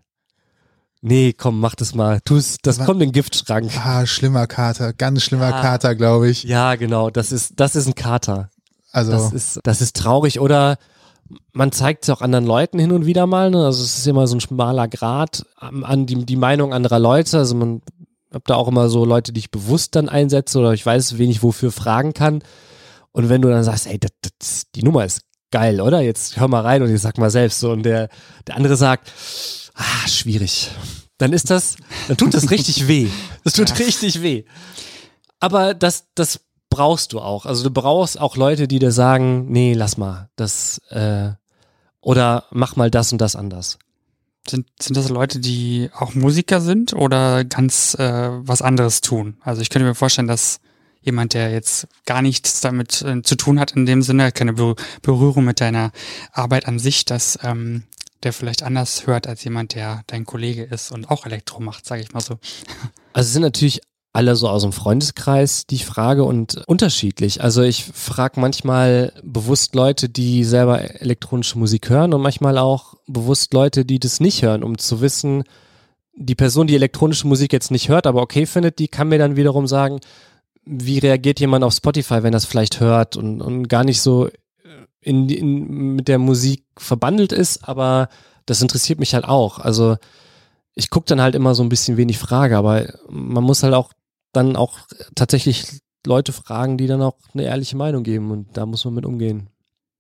nee, 1.02 1.34
komm, 1.34 1.60
mach 1.60 1.76
das 1.76 1.94
mal, 1.94 2.22
tu's, 2.22 2.58
das 2.64 2.80
Was? 2.80 2.86
kommt 2.86 3.02
in 3.02 3.10
den 3.10 3.14
Giftschrank. 3.14 3.70
Ah, 3.86 4.06
schlimmer 4.08 4.48
Kater, 4.48 4.94
ganz 4.94 5.22
schlimmer 5.24 5.50
Ja. 5.50 5.62
Kater, 5.62 5.94
glaube 5.94 6.30
ich. 6.30 6.44
Ja, 6.44 6.76
genau, 6.76 7.10
das 7.10 7.32
ist, 7.32 7.60
das 7.60 7.76
ist 7.76 7.86
ein 7.86 7.96
Kater. 7.96 8.50
Also, 8.94 9.12
Das 9.12 9.34
ist, 9.34 9.60
das 9.64 9.82
ist 9.82 9.98
traurig 9.98 10.40
oder 10.40 10.78
man 11.52 11.72
zeigt 11.72 12.04
es 12.04 12.10
auch 12.10 12.22
anderen 12.22 12.46
Leuten 12.46 12.80
hin 12.80 12.92
und 12.92 13.06
wieder 13.06 13.26
mal. 13.26 13.50
Ne? 13.50 13.66
Also 13.66 13.84
es 13.84 13.98
ist 13.98 14.08
immer 14.08 14.28
so 14.28 14.36
ein 14.36 14.42
schmaler 14.42 14.88
Grad 14.88 15.46
an 15.58 16.06
die, 16.06 16.26
die 16.26 16.36
Meinung 16.36 16.74
anderer 16.74 17.00
Leute. 17.00 17.40
Also 17.40 17.56
man 17.56 17.82
hab 18.32 18.46
da 18.46 18.56
auch 18.56 18.68
immer 18.68 18.90
so 18.90 19.04
Leute, 19.04 19.34
die 19.34 19.40
ich 19.40 19.52
bewusst 19.52 19.96
dann 19.96 20.10
einsetze 20.10 20.60
oder 20.60 20.74
ich 20.74 20.86
weiß, 20.86 21.18
wen 21.18 21.30
ich 21.30 21.44
wofür 21.44 21.72
fragen 21.72 22.14
kann. 22.14 22.44
Und 23.12 23.30
wenn 23.30 23.42
du 23.42 23.50
dann 23.50 23.64
sagst, 23.64 23.88
ey, 23.88 24.00
das, 24.00 24.12
das, 24.40 24.64
die 24.76 24.84
Nummer 24.84 25.06
ist 25.06 25.22
geil, 25.52 25.82
oder? 25.82 26.02
Jetzt 26.02 26.38
hör 26.38 26.48
mal 26.48 26.62
rein 26.62 26.82
und 26.82 26.94
ich 26.94 27.02
sag 27.02 27.18
mal 27.18 27.30
selbst 27.30 27.60
so. 27.60 27.72
Und 27.72 27.84
der, 27.84 28.10
der 28.48 28.56
andere 28.56 28.76
sagt, 28.76 29.12
ah, 29.76 30.08
schwierig. 30.08 30.72
Dann 31.18 31.32
ist 31.32 31.50
das, 31.50 31.78
dann 32.08 32.18
tut 32.18 32.34
das 32.34 32.52
richtig 32.52 32.88
weh. 32.88 33.08
Das 33.44 33.54
tut 33.54 33.80
richtig 33.80 34.22
weh. 34.22 34.46
Aber 35.40 35.74
das, 35.74 36.06
das 36.16 36.40
brauchst 36.74 37.14
du 37.14 37.20
auch. 37.20 37.46
Also 37.46 37.64
du 37.64 37.72
brauchst 37.72 38.20
auch 38.20 38.36
Leute, 38.36 38.68
die 38.68 38.80
dir 38.80 38.92
sagen, 38.92 39.46
nee, 39.52 39.74
lass 39.74 39.98
mal, 39.98 40.30
das, 40.36 40.80
äh, 40.90 41.32
oder 42.02 42.46
mach 42.52 42.76
mal 42.76 42.90
das 42.90 43.12
und 43.12 43.22
das 43.22 43.36
anders. 43.36 43.78
Sind, 44.48 44.66
sind 44.82 44.98
das 44.98 45.10
Leute, 45.10 45.40
die 45.40 45.90
auch 45.96 46.16
Musiker 46.16 46.60
sind 46.60 46.94
oder 46.94 47.46
ganz 47.46 47.94
äh, 47.94 48.30
was 48.32 48.62
anderes 48.62 49.02
tun? 49.02 49.38
Also 49.42 49.62
ich 49.62 49.70
könnte 49.70 49.88
mir 49.88 49.96
vorstellen, 49.96 50.28
dass 50.28 50.60
jemand, 51.02 51.34
der 51.34 51.52
jetzt 51.52 51.88
gar 52.06 52.22
nichts 52.22 52.60
damit 52.62 53.02
äh, 53.04 53.22
zu 53.22 53.36
tun 53.36 53.60
hat 53.60 53.72
in 53.72 53.86
dem 53.86 54.02
Sinne, 54.02 54.32
keine 54.32 54.54
Be 54.54 54.76
Berührung 55.02 55.46
mit 55.46 55.62
deiner 55.62 55.92
Arbeit 56.32 56.68
an 56.68 56.80
sich, 56.80 57.06
dass 57.06 57.38
ähm, 57.44 57.84
der 58.24 58.34
vielleicht 58.34 58.64
anders 58.64 59.06
hört 59.06 59.28
als 59.28 59.44
jemand, 59.44 59.76
der 59.76 60.04
dein 60.08 60.26
Kollege 60.26 60.64
ist 60.64 60.92
und 60.92 61.12
auch 61.12 61.26
Elektro 61.26 61.62
macht, 61.62 61.86
sage 61.86 62.02
ich 62.02 62.14
mal 62.14 62.22
so. 62.22 62.40
Also 63.14 63.28
es 63.28 63.34
sind 63.34 63.44
natürlich 63.44 63.82
alle 64.14 64.36
so 64.36 64.48
aus 64.48 64.62
dem 64.62 64.72
Freundeskreis, 64.72 65.66
die 65.66 65.80
frage 65.80 66.24
und 66.24 66.64
unterschiedlich. 66.68 67.44
Also 67.44 67.64
ich 67.64 67.84
frage 67.84 68.40
manchmal 68.40 69.12
bewusst 69.24 69.74
Leute, 69.74 70.08
die 70.08 70.44
selber 70.44 71.02
elektronische 71.02 71.58
Musik 71.58 71.90
hören 71.90 72.14
und 72.14 72.22
manchmal 72.22 72.60
auch 72.60 72.94
bewusst 73.08 73.54
Leute, 73.56 73.86
die 73.86 74.00
das 74.00 74.20
nicht 74.20 74.44
hören, 74.44 74.64
um 74.64 74.78
zu 74.78 75.02
wissen, 75.02 75.44
die 76.16 76.36
Person, 76.36 76.68
die 76.68 76.76
elektronische 76.76 77.28
Musik 77.28 77.52
jetzt 77.54 77.72
nicht 77.72 77.90
hört, 77.90 78.06
aber 78.06 78.22
okay 78.22 78.46
findet, 78.46 78.78
die 78.78 78.88
kann 78.88 79.10
mir 79.10 79.18
dann 79.18 79.36
wiederum 79.36 79.66
sagen, 79.66 80.00
wie 80.64 81.00
reagiert 81.00 81.40
jemand 81.40 81.64
auf 81.64 81.74
Spotify, 81.74 82.22
wenn 82.22 82.32
das 82.32 82.46
vielleicht 82.46 82.80
hört 82.80 83.18
und, 83.18 83.42
und 83.42 83.68
gar 83.68 83.84
nicht 83.84 84.00
so 84.00 84.30
in, 85.02 85.28
in, 85.28 85.96
mit 85.96 86.08
der 86.08 86.20
Musik 86.20 86.64
verbandelt 86.78 87.32
ist, 87.32 87.68
aber 87.68 88.10
das 88.46 88.62
interessiert 88.62 89.00
mich 89.00 89.16
halt 89.16 89.26
auch. 89.26 89.58
Also 89.58 89.98
ich 90.76 90.92
gucke 90.92 91.08
dann 91.08 91.22
halt 91.22 91.34
immer 91.34 91.56
so 91.56 91.64
ein 91.64 91.70
bisschen 91.70 91.98
wenig 91.98 92.20
Frage, 92.20 92.58
aber 92.58 92.94
man 93.10 93.44
muss 93.44 93.64
halt 93.64 93.74
auch 93.74 93.92
dann 94.34 94.56
auch 94.56 94.80
tatsächlich 95.16 95.82
Leute 96.06 96.34
fragen, 96.34 96.78
die 96.78 96.88
dann 96.88 97.02
auch 97.02 97.16
eine 97.34 97.44
ehrliche 97.44 97.78
Meinung 97.78 98.04
geben 98.04 98.32
und 98.32 98.58
da 98.58 98.66
muss 98.66 98.84
man 98.86 98.96
mit 98.96 99.06
umgehen. 99.06 99.48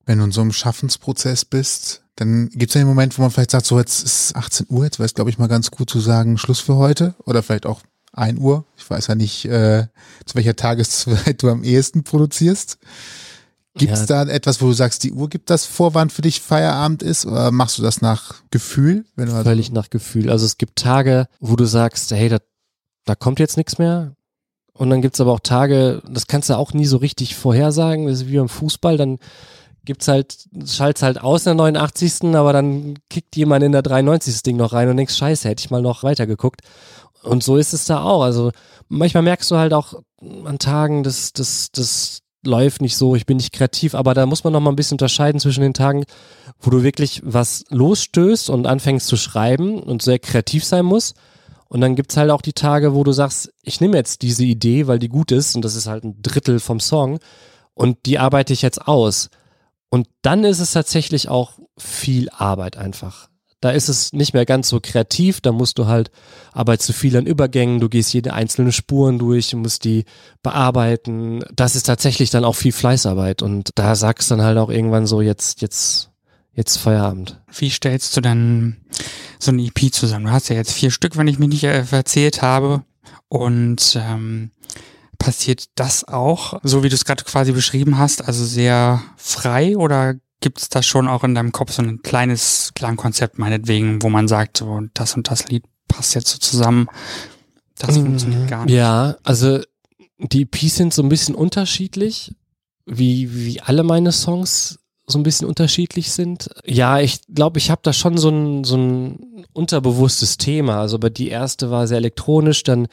Wenn 0.05 0.17
du 0.17 0.25
in 0.25 0.31
so 0.31 0.41
einem 0.41 0.51
Schaffensprozess 0.51 1.45
bist, 1.45 2.03
dann 2.15 2.49
gibt 2.49 2.69
es 2.69 2.73
ja 2.73 2.81
den 2.81 2.87
Moment, 2.87 3.17
wo 3.17 3.21
man 3.21 3.31
vielleicht 3.31 3.51
sagt, 3.51 3.65
so 3.65 3.79
jetzt 3.79 4.03
ist 4.03 4.35
18 4.35 4.67
Uhr, 4.69 4.83
jetzt 4.83 4.99
wäre 4.99 5.05
es, 5.05 5.13
glaube 5.13 5.29
ich, 5.29 5.37
mal 5.37 5.47
ganz 5.47 5.71
gut 5.71 5.89
zu 5.89 5.99
sagen, 5.99 6.37
Schluss 6.37 6.59
für 6.59 6.75
heute 6.75 7.15
oder 7.25 7.41
vielleicht 7.41 7.65
auch 7.65 7.81
1 8.11 8.39
Uhr. 8.39 8.65
Ich 8.77 8.89
weiß 8.89 9.07
ja 9.07 9.15
nicht, 9.15 9.45
äh, 9.45 9.87
zu 10.25 10.35
welcher 10.35 10.55
Tageszeit 10.55 11.41
du 11.41 11.49
am 11.49 11.63
ehesten 11.63 12.03
produzierst. 12.03 12.77
Gibt 13.75 13.93
es 13.93 14.01
ja. 14.01 14.23
da 14.23 14.31
etwas, 14.31 14.61
wo 14.61 14.67
du 14.67 14.73
sagst, 14.73 15.03
die 15.03 15.13
Uhr 15.13 15.29
gibt 15.29 15.49
das 15.49 15.65
vor, 15.65 15.95
wann 15.95 16.11
für 16.11 16.21
dich 16.21 16.41
Feierabend 16.41 17.01
ist? 17.01 17.25
Oder 17.25 17.49
machst 17.49 17.79
du 17.79 17.81
das 17.81 18.01
nach 18.01 18.43
Gefühl? 18.51 19.05
Wenn 19.15 19.27
du 19.27 19.33
also 19.33 19.49
Völlig 19.49 19.71
nach 19.71 19.89
Gefühl. 19.89 20.29
Also 20.29 20.45
es 20.45 20.59
gibt 20.59 20.77
Tage, 20.77 21.27
wo 21.39 21.55
du 21.55 21.65
sagst, 21.65 22.11
hey, 22.11 22.29
da, 22.29 22.37
da 23.05 23.15
kommt 23.15 23.39
jetzt 23.39 23.57
nichts 23.57 23.79
mehr. 23.79 24.15
Und 24.73 24.89
dann 24.89 25.01
gibt's 25.01 25.21
aber 25.21 25.31
auch 25.31 25.39
Tage, 25.39 26.01
das 26.09 26.27
kannst 26.27 26.49
du 26.49 26.57
auch 26.57 26.73
nie 26.73 26.85
so 26.85 26.97
richtig 26.97 27.35
vorhersagen. 27.35 28.07
Das 28.07 28.21
ist 28.21 28.27
wie 28.27 28.37
beim 28.37 28.49
Fußball, 28.49 28.97
dann 28.97 29.19
gibt's 29.85 30.07
halt, 30.07 30.47
schalt's 30.65 31.03
halt 31.03 31.21
aus 31.21 31.45
in 31.45 31.51
der 31.51 31.55
89. 31.55 32.35
Aber 32.35 32.53
dann 32.53 32.95
kickt 33.09 33.35
jemand 33.35 33.63
in 33.63 33.71
der 33.71 33.83
93. 33.83 34.41
Ding 34.41 34.57
noch 34.57 34.73
rein 34.73 34.89
und 34.89 34.97
denkst, 34.97 35.15
scheiße, 35.15 35.47
hätte 35.47 35.61
ich 35.61 35.69
mal 35.69 35.81
noch 35.81 36.03
weitergeguckt. 36.03 36.61
Und 37.21 37.43
so 37.43 37.57
ist 37.57 37.73
es 37.73 37.85
da 37.85 38.01
auch. 38.03 38.23
Also 38.23 38.51
manchmal 38.89 39.23
merkst 39.23 39.49
du 39.51 39.57
halt 39.57 39.73
auch 39.73 39.93
an 40.45 40.59
Tagen, 40.59 41.03
dass, 41.03 41.33
dass, 41.33 41.71
dass 41.71 42.23
läuft 42.45 42.81
nicht 42.81 42.97
so, 42.97 43.15
ich 43.15 43.25
bin 43.25 43.37
nicht 43.37 43.53
kreativ, 43.53 43.95
aber 43.95 44.13
da 44.13 44.25
muss 44.25 44.43
man 44.43 44.53
noch 44.53 44.59
mal 44.59 44.71
ein 44.71 44.75
bisschen 44.75 44.95
unterscheiden 44.95 45.39
zwischen 45.39 45.61
den 45.61 45.73
Tagen, 45.73 46.03
wo 46.59 46.69
du 46.69 46.83
wirklich 46.83 47.21
was 47.23 47.63
losstößt 47.69 48.49
und 48.49 48.67
anfängst 48.67 49.07
zu 49.07 49.15
schreiben 49.15 49.81
und 49.81 50.01
sehr 50.01 50.19
kreativ 50.19 50.65
sein 50.65 50.85
muss. 50.85 51.13
Und 51.73 51.81
dann 51.81 51.95
gibt's 51.95 52.17
halt 52.17 52.29
auch 52.29 52.43
die 52.43 52.53
Tage, 52.53 52.93
wo 52.93 53.03
du 53.03 53.13
sagst, 53.13 53.51
ich 53.63 53.81
nehme 53.81 53.97
jetzt 53.97 54.21
diese 54.21 54.43
Idee, 54.43 54.85
weil 54.85 54.99
die 54.99 55.09
gut 55.09 55.31
ist 55.31 55.55
und 55.55 55.65
das 55.65 55.73
ist 55.73 55.87
halt 55.87 56.03
ein 56.03 56.21
Drittel 56.21 56.59
vom 56.59 56.79
Song 56.79 57.17
und 57.73 58.05
die 58.05 58.19
arbeite 58.19 58.53
ich 58.53 58.61
jetzt 58.61 58.87
aus. 58.87 59.31
Und 59.89 60.07
dann 60.21 60.43
ist 60.43 60.59
es 60.59 60.73
tatsächlich 60.73 61.29
auch 61.29 61.53
viel 61.79 62.29
Arbeit 62.29 62.77
einfach. 62.77 63.27
Da 63.59 63.71
ist 63.71 63.89
es 63.89 64.13
nicht 64.13 64.35
mehr 64.35 64.45
ganz 64.45 64.69
so 64.69 64.81
kreativ, 64.81 65.41
da 65.41 65.51
musst 65.51 65.79
du 65.79 65.87
halt, 65.87 66.11
arbeitest 66.51 66.89
du 66.89 66.93
viel 66.93 67.17
an 67.17 67.25
Übergängen, 67.25 67.79
du 67.79 67.89
gehst 67.89 68.13
jede 68.13 68.33
einzelne 68.33 68.71
Spuren 68.71 69.17
durch, 69.17 69.55
musst 69.55 69.83
die 69.83 70.05
bearbeiten. 70.43 71.43
Das 71.55 71.75
ist 71.75 71.87
tatsächlich 71.87 72.29
dann 72.29 72.45
auch 72.45 72.55
viel 72.55 72.71
Fleißarbeit 72.71 73.41
und 73.41 73.71
da 73.73 73.95
sagst 73.95 74.29
dann 74.29 74.43
halt 74.43 74.59
auch 74.59 74.69
irgendwann 74.69 75.07
so, 75.07 75.21
jetzt, 75.21 75.63
jetzt, 75.63 76.11
jetzt 76.55 76.77
Feierabend. 76.77 77.41
Wie 77.57 77.69
stellst 77.69 78.15
du 78.15 78.21
dann 78.21 78.77
so 79.39 79.51
ein 79.51 79.59
EP 79.59 79.93
zusammen? 79.93 80.25
Du 80.25 80.31
hast 80.31 80.49
ja 80.49 80.55
jetzt 80.55 80.73
vier 80.73 80.91
Stück, 80.91 81.17
wenn 81.17 81.27
ich 81.27 81.39
mich 81.39 81.49
nicht 81.49 81.63
äh, 81.63 81.83
erzählt 81.91 82.41
habe 82.41 82.83
und 83.27 83.97
ähm, 83.99 84.51
passiert 85.17 85.65
das 85.75 86.07
auch, 86.07 86.59
so 86.63 86.83
wie 86.83 86.89
du 86.89 86.95
es 86.95 87.05
gerade 87.05 87.23
quasi 87.23 87.51
beschrieben 87.51 87.97
hast, 87.97 88.23
also 88.23 88.45
sehr 88.45 89.01
frei 89.15 89.77
oder 89.77 90.15
gibt 90.41 90.59
es 90.59 90.69
da 90.69 90.83
schon 90.83 91.07
auch 91.07 91.23
in 91.23 91.33
deinem 91.33 91.53
Kopf 91.53 91.71
so 91.71 91.81
ein 91.81 92.01
kleines 92.01 92.71
Klangkonzept 92.75 93.39
meinetwegen, 93.39 94.03
wo 94.03 94.09
man 94.09 94.27
sagt, 94.27 94.57
so 94.57 94.81
das 94.93 95.15
und 95.15 95.31
das 95.31 95.47
Lied 95.47 95.63
passt 95.87 96.15
jetzt 96.15 96.27
so 96.27 96.37
zusammen. 96.37 96.87
Das 97.77 97.97
mhm. 97.97 98.05
funktioniert 98.05 98.49
gar 98.49 98.65
nicht. 98.65 98.75
Ja, 98.75 99.15
also 99.23 99.61
die 100.19 100.41
EPs 100.41 100.75
sind 100.75 100.93
so 100.93 101.01
ein 101.01 101.09
bisschen 101.09 101.35
unterschiedlich, 101.35 102.35
wie, 102.85 103.33
wie 103.33 103.61
alle 103.61 103.83
meine 103.83 104.11
Songs 104.11 104.79
so 105.05 105.19
ein 105.19 105.23
bisschen 105.23 105.47
unterschiedlich 105.47 106.11
sind. 106.11 106.49
Ja, 106.65 106.99
ich 106.99 107.21
glaube, 107.33 107.59
ich 107.59 107.69
habe 107.69 107.81
da 107.83 107.93
schon 107.93 108.17
so 108.17 108.29
ein, 108.29 108.63
so 108.63 108.77
ein 108.77 109.45
unterbewusstes 109.53 110.37
Thema. 110.37 110.79
Also 110.79 110.97
bei 110.99 111.09
die 111.09 111.29
erste 111.29 111.69
war 111.71 111.87
sehr 111.87 111.97
elektronisch, 111.97 112.63
dann 112.63 112.87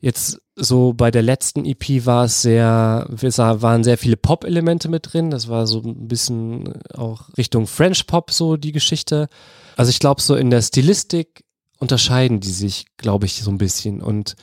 Jetzt 0.00 0.40
so 0.56 0.94
bei 0.94 1.10
der 1.10 1.22
letzten 1.22 1.66
EP 1.66 2.06
war 2.06 2.24
es 2.24 2.40
sehr, 2.40 3.06
waren 3.10 3.84
sehr 3.84 3.98
viele 3.98 4.16
Pop-Elemente 4.16 4.88
mit 4.88 5.12
drin. 5.12 5.30
Das 5.30 5.48
war 5.48 5.66
so 5.66 5.82
ein 5.82 6.08
bisschen 6.08 6.82
auch 6.94 7.28
Richtung 7.36 7.66
French 7.66 8.06
Pop 8.06 8.30
so 8.30 8.56
die 8.56 8.72
Geschichte. 8.72 9.28
Also 9.76 9.90
ich 9.90 9.98
glaube 9.98 10.22
so 10.22 10.36
in 10.36 10.48
der 10.48 10.62
Stilistik 10.62 11.44
unterscheiden 11.78 12.40
die 12.40 12.50
sich, 12.50 12.86
glaube 12.96 13.26
ich, 13.26 13.42
so 13.42 13.50
ein 13.50 13.58
bisschen. 13.58 14.00
Und 14.00 14.36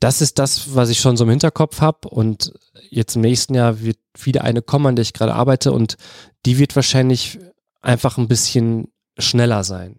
das 0.00 0.20
ist 0.20 0.38
das, 0.38 0.74
was 0.74 0.90
ich 0.90 1.00
schon 1.00 1.16
so 1.16 1.24
im 1.24 1.30
Hinterkopf 1.30 1.80
habe. 1.80 2.08
Und 2.08 2.52
jetzt 2.90 3.16
im 3.16 3.22
nächsten 3.22 3.54
Jahr 3.54 3.80
wird 3.80 3.98
wieder 4.18 4.44
eine 4.44 4.62
kommen, 4.62 4.86
an 4.86 4.96
der 4.96 5.02
ich 5.02 5.12
gerade 5.12 5.34
arbeite. 5.34 5.72
Und 5.72 5.96
die 6.44 6.58
wird 6.58 6.76
wahrscheinlich 6.76 7.38
einfach 7.80 8.18
ein 8.18 8.28
bisschen 8.28 8.88
schneller 9.18 9.64
sein 9.64 9.98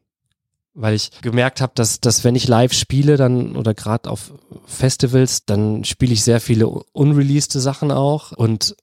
weil 0.77 0.93
ich 0.93 1.09
gemerkt 1.21 1.59
habe, 1.59 1.73
dass, 1.75 1.99
dass 1.99 2.23
wenn 2.23 2.35
ich 2.35 2.47
live 2.47 2.71
spiele, 2.71 3.17
dann 3.17 3.55
oder 3.55 3.73
gerade 3.73 4.09
auf 4.09 4.31
Festivals, 4.65 5.43
dann 5.45 5.83
spiele 5.83 6.13
ich 6.13 6.23
sehr 6.23 6.39
viele 6.39 6.67
unreleased 6.67 7.51
Sachen 7.51 7.91
auch 7.91 8.31
und 8.31 8.75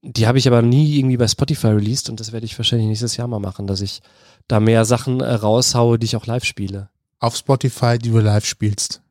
die 0.00 0.26
habe 0.26 0.38
ich 0.38 0.48
aber 0.48 0.62
nie 0.62 0.98
irgendwie 0.98 1.18
bei 1.18 1.28
Spotify 1.28 1.68
released 1.68 2.08
und 2.08 2.18
das 2.18 2.32
werde 2.32 2.46
ich 2.46 2.58
wahrscheinlich 2.58 2.88
nächstes 2.88 3.16
Jahr 3.18 3.28
mal 3.28 3.38
machen, 3.38 3.66
dass 3.66 3.82
ich 3.82 4.00
da 4.48 4.60
mehr 4.60 4.84
Sachen 4.84 5.20
äh, 5.20 5.30
raushaue, 5.30 5.98
die 5.98 6.06
ich 6.06 6.16
auch 6.16 6.26
live 6.26 6.44
spiele. 6.44 6.88
Auf 7.20 7.36
Spotify, 7.36 7.98
die 7.98 8.10
du 8.10 8.18
live 8.18 8.46
spielst? 8.46 9.02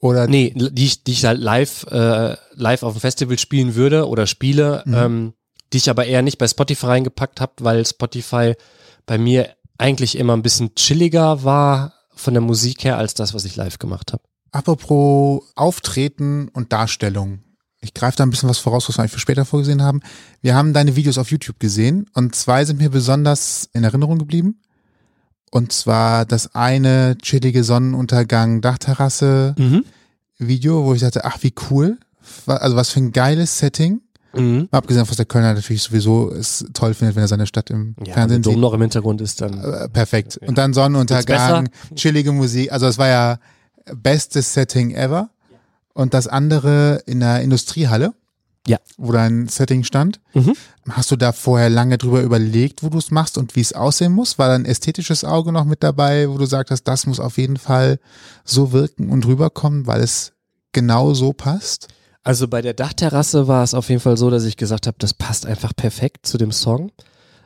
Oder? 0.00 0.26
Nee, 0.26 0.52
die 0.54 0.84
ich, 0.84 1.04
die 1.04 1.12
ich 1.12 1.24
halt 1.24 1.40
live, 1.40 1.84
äh, 1.90 2.36
live 2.54 2.82
auf 2.82 2.94
dem 2.94 3.00
Festival 3.00 3.38
spielen 3.38 3.74
würde 3.74 4.08
oder 4.08 4.26
spiele, 4.26 4.82
mhm. 4.84 4.94
ähm, 4.94 5.32
die 5.72 5.78
ich 5.78 5.90
aber 5.90 6.06
eher 6.06 6.22
nicht 6.22 6.38
bei 6.38 6.46
Spotify 6.46 6.86
reingepackt 6.86 7.40
habe, 7.40 7.52
weil 7.60 7.84
Spotify 7.84 8.54
bei 9.06 9.18
mir 9.18 9.54
eigentlich 9.78 10.18
immer 10.18 10.34
ein 10.34 10.42
bisschen 10.42 10.74
chilliger 10.74 11.44
war 11.44 11.94
von 12.14 12.34
der 12.34 12.40
Musik 12.40 12.84
her 12.84 12.98
als 12.98 13.14
das, 13.14 13.34
was 13.34 13.44
ich 13.44 13.56
live 13.56 13.78
gemacht 13.78 14.12
habe. 14.12 14.22
Apropos 14.52 15.42
Auftreten 15.54 16.48
und 16.48 16.72
Darstellung. 16.72 17.40
Ich 17.80 17.94
greife 17.94 18.16
da 18.16 18.24
ein 18.24 18.30
bisschen 18.30 18.48
was 18.48 18.58
voraus, 18.58 18.88
was 18.88 18.96
wir 18.96 19.02
eigentlich 19.02 19.12
für 19.12 19.20
später 19.20 19.44
vorgesehen 19.44 19.82
haben. 19.82 20.00
Wir 20.40 20.54
haben 20.54 20.72
deine 20.72 20.96
Videos 20.96 21.18
auf 21.18 21.30
YouTube 21.30 21.60
gesehen 21.60 22.06
und 22.14 22.34
zwei 22.34 22.64
sind 22.64 22.78
mir 22.80 22.90
besonders 22.90 23.68
in 23.72 23.84
Erinnerung 23.84 24.18
geblieben. 24.18 24.60
Und 25.50 25.72
zwar 25.72 26.24
das 26.24 26.54
eine 26.54 27.16
chillige 27.22 27.64
Sonnenuntergang 27.64 28.60
Dachterrasse 28.60 29.54
mhm. 29.58 29.84
Video, 30.38 30.84
wo 30.84 30.94
ich 30.94 31.00
dachte, 31.00 31.24
ach 31.24 31.38
wie 31.42 31.54
cool. 31.70 31.98
Also 32.46 32.76
was 32.76 32.90
für 32.90 33.00
ein 33.00 33.12
geiles 33.12 33.58
Setting. 33.58 34.00
Mhm. 34.34 34.68
Abgesehen 34.70 35.00
davon, 35.00 35.12
dass 35.12 35.16
der 35.16 35.26
Kölner 35.26 35.54
natürlich 35.54 35.82
sowieso 35.82 36.30
es 36.30 36.66
toll 36.74 36.94
findet, 36.94 37.16
wenn 37.16 37.24
er 37.24 37.28
seine 37.28 37.46
Stadt 37.46 37.70
im 37.70 37.94
ja, 38.04 38.12
Fernsehen 38.12 38.42
sieht. 38.42 38.52
Dom 38.52 38.60
noch 38.60 38.74
im 38.74 38.82
Hintergrund 38.82 39.20
ist 39.20 39.40
dann. 39.40 39.62
Äh, 39.62 39.88
perfekt. 39.88 40.38
Und 40.46 40.58
dann 40.58 40.74
Sonnenuntergang, 40.74 41.70
chillige 41.94 42.32
Musik. 42.32 42.72
Also 42.72 42.86
es 42.86 42.98
war 42.98 43.08
ja 43.08 43.38
bestes 43.94 44.52
Setting 44.52 44.90
ever. 44.90 45.30
Und 45.94 46.12
das 46.12 46.26
andere 46.26 47.02
in 47.06 47.20
der 47.20 47.40
Industriehalle. 47.40 48.12
Ja. 48.66 48.78
Wo 48.96 49.12
dein 49.12 49.48
Setting 49.48 49.84
stand. 49.84 50.20
Mhm. 50.34 50.54
Hast 50.90 51.10
du 51.10 51.16
da 51.16 51.32
vorher 51.32 51.70
lange 51.70 51.98
drüber 51.98 52.22
überlegt, 52.22 52.82
wo 52.82 52.88
du 52.88 52.98
es 52.98 53.10
machst 53.10 53.38
und 53.38 53.56
wie 53.56 53.60
es 53.60 53.72
aussehen 53.72 54.12
muss? 54.12 54.38
War 54.38 54.48
da 54.48 54.54
ein 54.54 54.64
ästhetisches 54.64 55.24
Auge 55.24 55.52
noch 55.52 55.64
mit 55.64 55.82
dabei, 55.82 56.28
wo 56.28 56.38
du 56.38 56.46
sagtest, 56.46 56.86
das 56.88 57.06
muss 57.06 57.20
auf 57.20 57.38
jeden 57.38 57.56
Fall 57.56 57.98
so 58.44 58.72
wirken 58.72 59.10
und 59.10 59.26
rüberkommen, 59.26 59.86
weil 59.86 60.00
es 60.00 60.32
genau 60.72 61.14
so 61.14 61.32
passt? 61.32 61.88
Also 62.22 62.48
bei 62.48 62.60
der 62.60 62.74
Dachterrasse 62.74 63.46
war 63.46 63.62
es 63.62 63.72
auf 63.72 63.88
jeden 63.88 64.00
Fall 64.00 64.16
so, 64.16 64.30
dass 64.30 64.44
ich 64.44 64.56
gesagt 64.56 64.88
habe, 64.88 64.96
das 64.98 65.14
passt 65.14 65.46
einfach 65.46 65.72
perfekt 65.74 66.26
zu 66.26 66.38
dem 66.38 66.50
Song. 66.50 66.90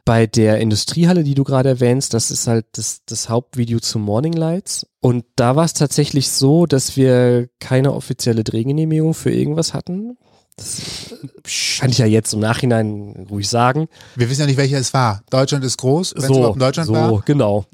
Bei 0.06 0.26
der 0.26 0.58
Industriehalle, 0.58 1.22
die 1.22 1.34
du 1.34 1.44
gerade 1.44 1.68
erwähnst, 1.68 2.14
das 2.14 2.30
ist 2.30 2.46
halt 2.46 2.66
das, 2.72 3.02
das 3.04 3.28
Hauptvideo 3.28 3.80
zu 3.80 3.98
Morning 3.98 4.32
Lights. 4.32 4.86
Und 5.00 5.24
da 5.36 5.54
war 5.54 5.64
es 5.64 5.74
tatsächlich 5.74 6.30
so, 6.30 6.66
dass 6.66 6.96
wir 6.96 7.48
keine 7.58 7.92
offizielle 7.92 8.42
Drehgenehmigung 8.42 9.12
für 9.12 9.30
irgendwas 9.30 9.74
hatten. 9.74 10.16
Das 10.60 11.78
kann 11.78 11.90
ich 11.90 11.98
ja 11.98 12.06
jetzt 12.06 12.34
im 12.34 12.40
Nachhinein 12.40 13.26
ruhig 13.30 13.48
sagen. 13.48 13.88
Wir 14.14 14.28
wissen 14.28 14.42
ja 14.42 14.46
nicht, 14.46 14.58
welcher 14.58 14.78
es 14.78 14.92
war. 14.92 15.22
Deutschland 15.30 15.64
ist 15.64 15.78
groß, 15.78 16.14
wenn 16.16 16.22
so, 16.24 16.32
es 16.32 16.38
überhaupt 16.38 16.60
Deutschland 16.60 16.86
so, 16.88 16.92
war. 16.92 17.22
Genau. 17.24 17.64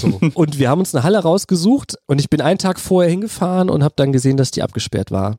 So. 0.00 0.20
und 0.34 0.58
wir 0.58 0.68
haben 0.68 0.80
uns 0.80 0.94
eine 0.94 1.04
Halle 1.04 1.20
rausgesucht 1.20 1.96
und 2.06 2.20
ich 2.20 2.28
bin 2.28 2.40
einen 2.40 2.58
Tag 2.58 2.80
vorher 2.80 3.10
hingefahren 3.10 3.70
und 3.70 3.84
habe 3.84 3.94
dann 3.96 4.12
gesehen, 4.12 4.36
dass 4.36 4.50
die 4.50 4.62
abgesperrt 4.62 5.12
war. 5.12 5.36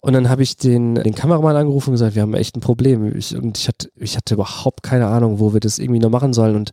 Und 0.00 0.14
dann 0.14 0.28
habe 0.28 0.42
ich 0.42 0.56
den, 0.56 0.96
den 0.96 1.14
Kameramann 1.14 1.54
angerufen 1.54 1.90
und 1.90 1.94
gesagt, 1.94 2.16
wir 2.16 2.22
haben 2.22 2.34
echt 2.34 2.56
ein 2.56 2.60
Problem. 2.60 3.16
Ich, 3.16 3.36
und 3.36 3.56
ich 3.56 3.68
hatte, 3.68 3.88
ich 3.94 4.16
hatte 4.16 4.34
überhaupt 4.34 4.82
keine 4.82 5.06
Ahnung, 5.06 5.38
wo 5.38 5.52
wir 5.52 5.60
das 5.60 5.78
irgendwie 5.78 6.00
noch 6.00 6.10
machen 6.10 6.32
sollen. 6.32 6.56
Und 6.56 6.72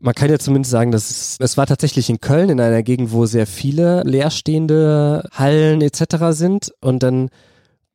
man 0.00 0.14
kann 0.14 0.30
ja 0.30 0.38
zumindest 0.40 0.72
sagen, 0.72 0.90
dass 0.90 1.10
es, 1.10 1.36
es 1.38 1.56
war 1.56 1.66
tatsächlich 1.66 2.10
in 2.10 2.20
Köln, 2.20 2.50
in 2.50 2.60
einer 2.60 2.82
Gegend, 2.82 3.12
wo 3.12 3.24
sehr 3.26 3.46
viele 3.46 4.02
leerstehende 4.02 5.28
Hallen 5.32 5.80
etc. 5.80 6.16
sind. 6.30 6.72
Und 6.80 7.04
dann 7.04 7.30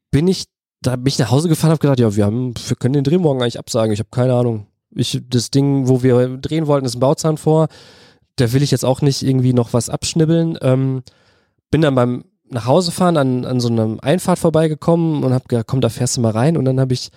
bin 0.10 0.28
ich, 0.30 0.46
da 0.82 0.96
bin 0.96 1.08
ich 1.08 1.20
nach 1.20 1.32
Hause 1.32 1.50
gefahren 1.50 1.72
und 1.72 1.74
habe 1.74 1.82
gedacht, 1.82 2.00
ja, 2.00 2.16
wir 2.16 2.26
haben, 2.26 2.54
wir 2.68 2.76
können 2.76 2.94
den 2.94 3.04
Dreh 3.04 3.18
morgen 3.18 3.42
eigentlich 3.42 3.60
absagen. 3.60 3.92
Ich 3.92 4.00
habe 4.00 4.10
keine 4.12 4.34
Ahnung. 4.34 4.68
Ich, 4.92 5.22
das 5.30 5.52
Ding, 5.52 5.88
wo 5.88 6.04
wir 6.04 6.38
drehen 6.38 6.68
wollten, 6.68 6.86
ist 6.86 6.96
ein 6.96 7.02
Bauzahn 7.02 7.38
vor. 7.38 7.68
Da 8.38 8.54
will 8.54 8.64
ich 8.64 8.72
jetzt 8.72 8.86
auch 8.86 9.02
nicht 9.02 9.22
irgendwie 9.22 9.54
noch 9.54 9.74
was 9.74 9.90
abschnibbeln. 9.90 10.58
Ähm, 10.62 11.04
bin 11.70 11.82
dann 11.82 11.96
beim 11.96 12.24
nach 12.52 12.66
Hause 12.66 12.92
fahren, 12.92 13.18
an, 13.18 13.46
an 13.46 13.60
so 13.60 13.68
einer 13.68 13.98
Einfahrt 14.02 14.40
vorbeigekommen 14.40 15.24
und 15.24 15.34
habe 15.34 15.46
gedacht, 15.48 15.68
komm, 15.68 15.82
da 15.82 15.90
fährst 15.90 16.18
du 16.18 16.22
mal 16.22 16.32
rein. 16.32 16.58
Und 16.58 16.66
dann 16.66 16.80
habe 16.80 16.94
ich 16.94 17.12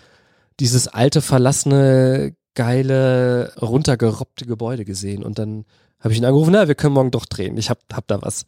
dieses 0.60 0.88
alte, 0.88 1.22
verlassene, 1.22 2.34
geile, 2.54 3.54
runtergerobbte 3.60 4.44
Gebäude 4.44 4.84
gesehen. 4.84 5.22
Und 5.22 5.38
dann 5.38 5.64
habe 6.00 6.12
ich 6.12 6.18
ihn 6.18 6.24
angerufen, 6.24 6.52
na, 6.52 6.68
wir 6.68 6.74
können 6.74 6.94
morgen 6.94 7.10
doch 7.10 7.26
drehen. 7.26 7.56
Ich 7.56 7.70
hab, 7.70 7.78
hab 7.92 8.06
da 8.08 8.20
was. 8.20 8.44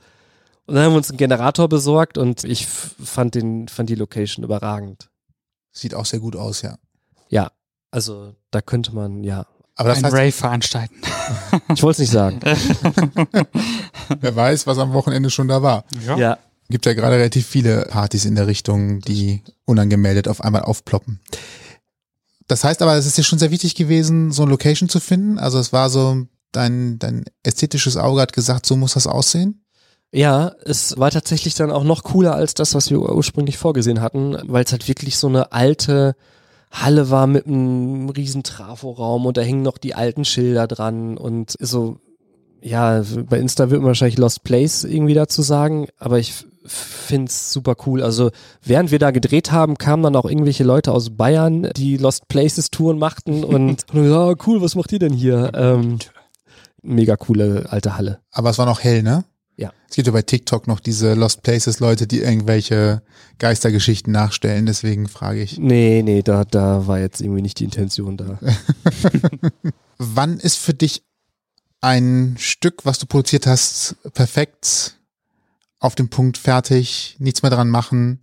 Und 0.67 0.75
dann 0.75 0.85
haben 0.85 0.93
wir 0.93 0.97
uns 0.97 1.11
einen 1.11 1.19
Generator 1.19 1.69
besorgt 1.69 2.17
und 2.17 2.45
ich 2.45 2.67
fand 2.67 3.35
den, 3.35 3.69
fand 3.69 3.91
die 3.91 3.95
Location 3.95 4.45
überragend. 4.45 5.11
Sieht 5.73 5.95
auch 5.95 6.07
sehr 6.07 6.21
gut 6.21 6.37
aus, 6.37 6.63
ja. 6.63 6.79
Ja, 7.29 7.51
also 7.91 8.35
da 8.51 8.63
könnte 8.63 8.95
man, 8.95 9.25
ja. 9.25 9.47
Aber 9.77 9.89
das 9.89 9.99
Ein 9.99 10.05
heißt, 10.05 10.15
Rave 10.15 10.33
veranstalten. 10.33 10.97
Ich 11.75 11.83
wollte 11.83 12.03
es 12.03 12.11
nicht 12.11 12.11
sagen. 12.11 12.39
wer 14.21 14.37
weiß, 14.37 14.67
was 14.67 14.79
am 14.79 14.93
Wochenende 14.93 15.31
schon 15.31 15.49
da 15.49 15.63
war. 15.63 15.85
ja. 16.17 16.39
Gibt 16.71 16.87
ja 16.87 16.95
gerade 16.95 17.17
relativ 17.17 17.47
viele 17.47 17.83
Partys 17.91 18.25
in 18.25 18.35
der 18.37 18.47
Richtung, 18.47 19.01
die 19.01 19.43
unangemeldet 19.67 20.29
auf 20.29 20.43
einmal 20.43 20.63
aufploppen. 20.63 21.21
Das 22.47 22.65
heißt 22.65 22.83
aber, 22.83 22.95
es 22.97 23.07
ist 23.07 23.19
dir 23.19 23.23
schon 23.23 23.39
sehr 23.39 23.51
wichtig 23.51 23.75
gewesen, 23.75 24.33
so 24.33 24.43
eine 24.43 24.51
Location 24.51 24.89
zu 24.89 25.01
finden. 25.01 25.39
Also 25.39 25.59
es 25.59 25.73
war 25.73 25.91
so, 25.91 26.27
dein, 26.53 26.99
dein 26.99 27.25
ästhetisches 27.43 27.97
Auge 27.97 28.21
hat 28.21 28.33
gesagt, 28.33 28.67
so 28.67 28.77
muss 28.77 28.95
das 28.95 29.07
aussehen. 29.07 29.64
Ja, 30.17 30.53
es 30.65 30.97
war 30.97 31.11
tatsächlich 31.11 31.55
dann 31.57 31.73
auch 31.73 31.83
noch 31.83 32.05
cooler 32.05 32.35
als 32.37 32.55
das, 32.55 32.75
was 32.75 32.89
wir 32.91 33.01
ursprünglich 33.01 33.59
vorgesehen 33.59 34.01
hatten, 34.01 34.37
weil 34.47 34.63
es 34.65 34.71
halt 34.71 34.87
wirklich 34.87 35.17
so 35.17 35.27
eine 35.27 35.51
alte 35.53 36.15
Halle 36.71 37.11
war 37.11 37.27
mit 37.27 37.47
einem 37.47 38.09
riesen 38.11 38.45
Traforaum 38.45 39.27
und 39.27 39.37
da 39.37 39.41
hingen 39.43 39.63
noch 39.63 39.77
die 39.77 39.95
alten 39.97 40.25
Schilder 40.25 40.69
dran 40.69 41.17
und 41.19 41.55
so, 41.59 41.97
ja, 42.63 43.03
bei 43.29 43.39
Insta 43.41 43.71
wird 43.71 43.81
man 43.81 43.89
wahrscheinlich 43.89 44.19
Lost 44.19 44.45
Place 44.45 44.85
irgendwie 44.85 45.15
dazu 45.15 45.43
sagen, 45.43 45.89
aber 45.99 46.19
ich 46.21 46.31
f- 46.31 46.47
find's 46.65 47.53
super 47.53 47.75
cool. 47.87 48.01
Also 48.03 48.31
während 48.63 48.91
wir 48.93 48.99
da 49.01 49.11
gedreht 49.11 49.51
haben, 49.53 49.79
kamen 49.79 50.03
dann 50.05 50.17
auch 50.17 50.25
irgendwelche 50.25 50.65
Leute 50.65 50.93
aus 50.93 51.11
Bayern, 51.11 51.71
die 51.77 51.97
Lost 51.97 52.29
Places 52.29 52.71
Touren 52.71 52.99
machten 52.99 53.43
und, 53.45 53.85
und 53.93 54.09
ja, 54.11 54.33
cool, 54.47 54.63
was 54.63 54.77
macht 54.77 54.93
ihr 54.93 55.01
denn 55.01 55.13
hier? 55.13 55.51
Ähm, 55.55 55.99
mega 56.83 57.17
coole 57.17 57.67
alte 57.69 57.97
Halle. 57.97 58.21
Aber 58.31 58.51
es 58.51 58.59
war 58.59 58.67
noch 58.67 58.81
hell, 58.83 59.03
ne? 59.03 59.25
Ja. 59.57 59.73
Es 59.89 59.95
gibt 59.97 60.07
ja 60.07 60.13
bei 60.13 60.23
TikTok 60.23 60.67
noch 60.67 60.81
diese 60.81 61.15
Lost 61.15 61.43
Places 61.43 61.79
Leute, 61.81 62.07
die 62.09 62.21
irgendwelche 62.21 63.03
Geistergeschichten 63.39 64.13
nachstellen. 64.13 64.67
Deswegen 64.67 65.07
frage 65.09 65.43
ich, 65.43 65.59
Nee, 65.59 66.03
nee, 66.03 66.23
da, 66.23 66.45
da 66.45 66.87
war 66.89 66.99
jetzt 66.99 67.21
irgendwie 67.21 67.43
nicht 67.43 67.61
die 67.61 67.65
Intention 67.65 68.17
da. 68.17 68.39
wann 69.99 70.39
ist 70.39 70.57
für 70.57 70.75
dich 70.75 71.03
ein 71.81 72.37
Stück, 72.39 72.85
was 72.85 72.99
du 72.99 73.07
produziert 73.07 73.47
hast, 73.47 73.97
perfekt 74.15 74.99
auf 75.79 75.95
dem 75.95 76.09
Punkt 76.09 76.39
fertig, 76.39 77.17
nichts 77.19 77.43
mehr 77.43 77.51
dran 77.51 77.69
machen? 77.69 78.21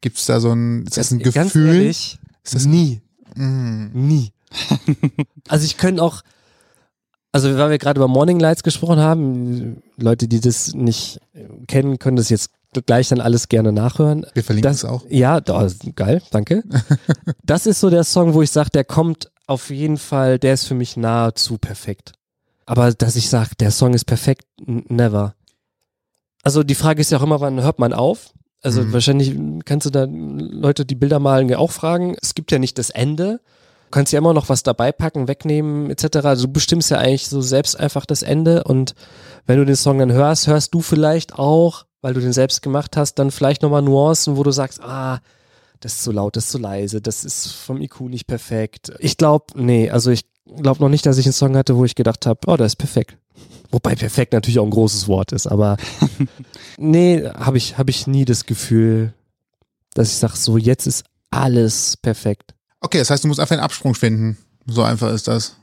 Gibt 0.00 0.18
es 0.18 0.26
da 0.26 0.40
so 0.40 0.52
ein, 0.52 0.84
ist 0.86 0.96
das 0.96 1.10
ein 1.10 1.18
Ganz 1.18 1.34
Gefühl? 1.52 1.74
ehrlich, 1.74 2.18
Ist 2.42 2.54
das 2.54 2.66
nie, 2.66 3.00
Mm. 3.36 3.88
nie. 3.94 4.32
also 5.48 5.64
ich 5.66 5.76
könnte 5.76 6.00
auch, 6.02 6.22
also 7.34 7.58
weil 7.58 7.70
wir 7.70 7.78
gerade 7.78 7.98
über 7.98 8.06
Morning 8.06 8.38
Lights 8.38 8.62
gesprochen 8.62 9.00
haben, 9.00 9.82
Leute, 9.96 10.28
die 10.28 10.40
das 10.40 10.72
nicht 10.72 11.20
kennen, 11.66 11.98
können 11.98 12.16
das 12.16 12.28
jetzt 12.28 12.50
gleich 12.86 13.08
dann 13.08 13.20
alles 13.20 13.48
gerne 13.48 13.72
nachhören. 13.72 14.24
Wir 14.34 14.44
verlinken 14.44 14.70
Das, 14.70 14.78
es 14.78 14.84
auch. 14.84 15.04
Ja, 15.08 15.40
da, 15.40 15.66
geil, 15.96 16.22
danke. 16.30 16.62
das 17.44 17.66
ist 17.66 17.80
so 17.80 17.90
der 17.90 18.04
Song, 18.04 18.34
wo 18.34 18.42
ich 18.42 18.52
sage, 18.52 18.70
der 18.70 18.84
kommt 18.84 19.30
auf 19.48 19.70
jeden 19.70 19.96
Fall, 19.98 20.38
der 20.38 20.54
ist 20.54 20.66
für 20.66 20.74
mich 20.74 20.96
nahezu 20.96 21.58
perfekt. 21.58 22.12
Aber 22.66 22.92
dass 22.92 23.16
ich 23.16 23.28
sage, 23.28 23.50
der 23.58 23.72
Song 23.72 23.94
ist 23.94 24.04
perfekt, 24.04 24.44
never. 24.64 25.34
Also 26.44 26.62
die 26.62 26.74
Frage 26.76 27.00
ist 27.00 27.10
ja 27.10 27.18
auch 27.18 27.22
immer, 27.22 27.40
wann 27.40 27.60
hört 27.62 27.80
man 27.80 27.92
auf? 27.92 28.30
Also 28.62 28.82
Mhm. 28.82 28.92
wahrscheinlich 28.92 29.36
kannst 29.64 29.86
du 29.86 29.90
da 29.90 30.06
Leute, 30.08 30.86
die 30.86 30.94
Bilder 30.94 31.18
malen, 31.18 31.48
ja 31.48 31.58
auch 31.58 31.72
fragen. 31.72 32.16
Es 32.22 32.34
gibt 32.34 32.52
ja 32.52 32.58
nicht 32.60 32.78
das 32.78 32.90
Ende. 32.90 33.40
Du 33.94 34.00
kannst 34.00 34.12
ja 34.12 34.18
immer 34.18 34.34
noch 34.34 34.48
was 34.48 34.64
dabei 34.64 34.90
packen, 34.90 35.28
wegnehmen, 35.28 35.88
etc. 35.88 36.16
Also 36.24 36.48
du 36.48 36.52
bestimmst 36.52 36.90
ja 36.90 36.98
eigentlich 36.98 37.28
so 37.28 37.40
selbst 37.40 37.78
einfach 37.78 38.06
das 38.06 38.24
Ende 38.24 38.64
und 38.64 38.96
wenn 39.46 39.56
du 39.56 39.64
den 39.64 39.76
Song 39.76 40.00
dann 40.00 40.10
hörst, 40.10 40.48
hörst 40.48 40.74
du 40.74 40.80
vielleicht 40.80 41.38
auch, 41.38 41.86
weil 42.00 42.12
du 42.12 42.18
den 42.18 42.32
selbst 42.32 42.60
gemacht 42.60 42.96
hast, 42.96 43.20
dann 43.20 43.30
vielleicht 43.30 43.62
nochmal 43.62 43.82
Nuancen, 43.82 44.36
wo 44.36 44.42
du 44.42 44.50
sagst, 44.50 44.82
ah, 44.82 45.20
das 45.78 45.94
ist 45.94 46.02
zu 46.02 46.10
laut, 46.10 46.34
das 46.34 46.46
ist 46.46 46.50
zu 46.50 46.58
leise, 46.58 47.00
das 47.00 47.24
ist 47.24 47.52
vom 47.52 47.80
IQ 47.80 48.00
nicht 48.08 48.26
perfekt. 48.26 48.92
Ich 48.98 49.16
glaube, 49.16 49.44
nee, 49.54 49.88
also 49.88 50.10
ich 50.10 50.24
glaube 50.44 50.80
noch 50.80 50.88
nicht, 50.88 51.06
dass 51.06 51.18
ich 51.18 51.26
einen 51.26 51.32
Song 51.32 51.56
hatte, 51.56 51.76
wo 51.76 51.84
ich 51.84 51.94
gedacht 51.94 52.26
habe, 52.26 52.40
oh, 52.48 52.56
der 52.56 52.66
ist 52.66 52.74
perfekt. 52.74 53.16
Wobei 53.70 53.94
perfekt 53.94 54.32
natürlich 54.32 54.58
auch 54.58 54.64
ein 54.64 54.70
großes 54.70 55.06
Wort 55.06 55.30
ist, 55.30 55.46
aber 55.46 55.76
nee, 56.78 57.24
habe 57.28 57.58
ich, 57.58 57.78
hab 57.78 57.88
ich 57.88 58.08
nie 58.08 58.24
das 58.24 58.44
Gefühl, 58.44 59.14
dass 59.94 60.08
ich 60.08 60.16
sage, 60.16 60.36
so 60.36 60.58
jetzt 60.58 60.88
ist 60.88 61.04
alles 61.30 61.96
perfekt. 61.96 62.53
Okay, 62.84 62.98
das 62.98 63.08
heißt, 63.08 63.24
du 63.24 63.28
musst 63.28 63.40
einfach 63.40 63.54
einen 63.54 63.64
Absprung 63.64 63.94
finden. 63.94 64.36
So 64.66 64.82
einfach 64.82 65.10
ist 65.10 65.26
das. 65.26 65.56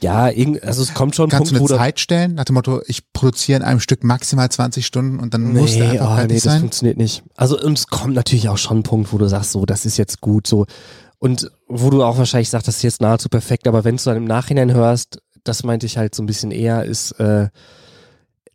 Ja, 0.00 0.24
also 0.24 0.82
es 0.82 0.92
kommt 0.92 1.14
schon 1.14 1.30
Kannst 1.30 1.54
Punkt, 1.54 1.70
du 1.70 1.74
eine 1.74 1.82
Zeit 1.84 2.00
stellen, 2.00 2.34
nach 2.34 2.44
dem 2.44 2.54
Motto, 2.54 2.82
ich 2.86 3.12
produziere 3.12 3.60
in 3.60 3.64
einem 3.64 3.78
Stück 3.78 4.02
maximal 4.02 4.50
20 4.50 4.84
Stunden 4.84 5.20
und 5.20 5.34
dann 5.34 5.52
muss 5.52 5.74
der 5.74 5.84
Nee, 5.84 5.90
einfach 5.92 6.10
oh, 6.10 6.14
fertig 6.16 6.28
nee, 6.28 6.34
das 6.34 6.42
sein? 6.42 6.60
funktioniert 6.60 6.96
nicht. 6.96 7.22
Also 7.36 7.60
und 7.60 7.78
es 7.78 7.86
kommt 7.86 8.14
natürlich 8.14 8.48
auch 8.48 8.58
schon 8.58 8.78
ein 8.78 8.82
Punkt, 8.82 9.12
wo 9.12 9.18
du 9.18 9.28
sagst, 9.28 9.52
so, 9.52 9.64
das 9.64 9.86
ist 9.86 9.96
jetzt 9.96 10.20
gut, 10.20 10.48
so. 10.48 10.66
Und 11.20 11.48
wo 11.68 11.90
du 11.90 12.02
auch 12.02 12.18
wahrscheinlich 12.18 12.50
sagst, 12.50 12.66
das 12.66 12.78
ist 12.78 12.82
jetzt 12.82 13.00
nahezu 13.00 13.28
perfekt, 13.28 13.68
aber 13.68 13.84
wenn 13.84 13.96
du 13.96 14.02
dann 14.02 14.16
im 14.16 14.24
Nachhinein 14.24 14.74
hörst, 14.74 15.22
das 15.44 15.62
meinte 15.62 15.86
ich 15.86 15.96
halt 15.96 16.14
so 16.14 16.24
ein 16.24 16.26
bisschen 16.26 16.50
eher, 16.50 16.84
ist, 16.84 17.12
äh, 17.12 17.48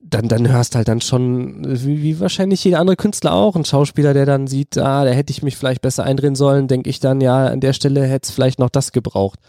dann, 0.02 0.28
dann 0.28 0.50
hörst 0.50 0.76
halt 0.76 0.88
dann 0.88 1.02
schon, 1.02 1.64
wie, 1.66 2.02
wie 2.02 2.20
wahrscheinlich 2.20 2.64
jeder 2.64 2.80
andere 2.80 2.96
Künstler 2.96 3.34
auch, 3.34 3.56
ein 3.56 3.66
Schauspieler, 3.66 4.14
der 4.14 4.26
dann 4.26 4.48
sieht, 4.48 4.78
ah, 4.78 5.04
da 5.04 5.12
hätte 5.12 5.32
ich 5.32 5.44
mich 5.44 5.58
vielleicht 5.58 5.82
besser 5.82 6.04
eindrehen 6.04 6.36
sollen, 6.36 6.68
denke 6.68 6.90
ich 6.90 7.00
dann, 7.00 7.22
ja, 7.22 7.48
an 7.48 7.60
der 7.60 7.74
Stelle 7.74 8.06
hätte 8.06 8.28
es 8.28 8.32
vielleicht 8.32 8.60
noch 8.60 8.70
das 8.70 8.92
gebraucht. 8.92 9.40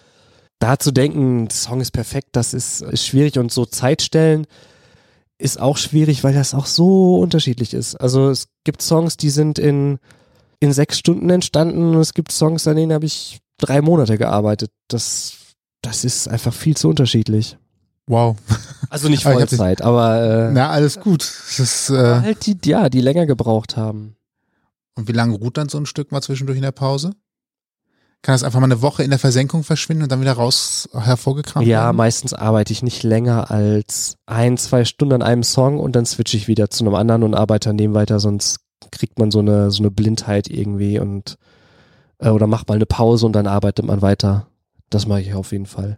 Da 0.58 0.78
zu 0.78 0.90
denken, 0.90 1.48
der 1.48 1.56
Song 1.56 1.80
ist 1.80 1.92
perfekt, 1.92 2.30
das 2.32 2.52
ist, 2.52 2.82
ist 2.82 3.06
schwierig 3.06 3.38
und 3.38 3.52
so 3.52 3.64
Zeitstellen 3.64 4.46
ist 5.38 5.58
auch 5.58 5.78
schwierig, 5.78 6.22
weil 6.22 6.34
das 6.34 6.52
auch 6.52 6.66
so 6.66 7.16
unterschiedlich 7.16 7.72
ist. 7.72 7.94
Also 7.96 8.28
es 8.28 8.48
gibt 8.64 8.82
Songs, 8.82 9.16
die 9.16 9.30
sind 9.30 9.58
in, 9.58 9.98
in 10.58 10.72
sechs 10.72 10.98
Stunden 10.98 11.30
entstanden 11.30 11.94
und 11.94 12.00
es 12.00 12.12
gibt 12.12 12.30
Songs, 12.30 12.66
an 12.66 12.76
denen 12.76 12.92
habe 12.92 13.06
ich 13.06 13.40
drei 13.56 13.80
Monate 13.80 14.18
gearbeitet. 14.18 14.70
Das, 14.88 15.32
das 15.80 16.04
ist 16.04 16.28
einfach 16.28 16.52
viel 16.52 16.76
zu 16.76 16.88
unterschiedlich. 16.88 17.56
Wow. 18.10 18.36
Also 18.90 19.08
nicht 19.08 19.22
Vollzeit, 19.24 19.82
aber 19.82 20.48
äh, 20.48 20.52
Na, 20.52 20.68
alles 20.70 20.98
gut. 21.00 21.22
Ist, 21.22 21.90
äh, 21.90 22.20
halt 22.20 22.44
die, 22.46 22.58
ja, 22.68 22.88
die 22.88 23.00
länger 23.00 23.24
gebraucht 23.26 23.76
haben. 23.76 24.16
und 24.96 25.06
wie 25.08 25.12
lange 25.12 25.34
ruht 25.36 25.56
dann 25.56 25.68
so 25.68 25.78
ein 25.78 25.86
Stück 25.86 26.10
mal 26.12 26.20
zwischendurch 26.20 26.56
in 26.56 26.62
der 26.62 26.72
Pause? 26.72 27.12
Kann 28.22 28.34
das 28.34 28.42
einfach 28.42 28.60
mal 28.60 28.66
eine 28.66 28.82
Woche 28.82 29.02
in 29.02 29.08
der 29.10 29.18
Versenkung 29.18 29.64
verschwinden 29.64 30.02
und 30.02 30.12
dann 30.12 30.20
wieder 30.20 30.32
raus 30.34 30.88
hervorgekramt 30.92 31.66
Ja, 31.66 31.84
werden? 31.84 31.96
meistens 31.96 32.34
arbeite 32.34 32.72
ich 32.72 32.82
nicht 32.82 33.02
länger 33.02 33.50
als 33.50 34.16
ein, 34.26 34.58
zwei 34.58 34.84
Stunden 34.84 35.14
an 35.14 35.22
einem 35.22 35.42
Song 35.42 35.80
und 35.80 35.96
dann 35.96 36.04
switche 36.04 36.36
ich 36.36 36.46
wieder 36.48 36.68
zu 36.68 36.84
einem 36.84 36.94
anderen 36.96 37.22
und 37.22 37.34
arbeite 37.34 37.70
an 37.70 37.78
dem 37.78 37.94
weiter, 37.94 38.20
sonst 38.20 38.58
kriegt 38.90 39.18
man 39.18 39.30
so 39.30 39.38
eine, 39.38 39.70
so 39.70 39.82
eine 39.82 39.90
Blindheit 39.90 40.48
irgendwie 40.48 40.98
und 40.98 41.36
äh, 42.18 42.28
oder 42.28 42.46
macht 42.46 42.68
mal 42.68 42.74
eine 42.74 42.86
Pause 42.86 43.24
und 43.24 43.32
dann 43.32 43.46
arbeitet 43.46 43.86
man 43.86 44.02
weiter. 44.02 44.48
Das 44.90 45.06
mache 45.06 45.20
ich 45.22 45.32
auf 45.32 45.52
jeden 45.52 45.66
Fall. 45.66 45.96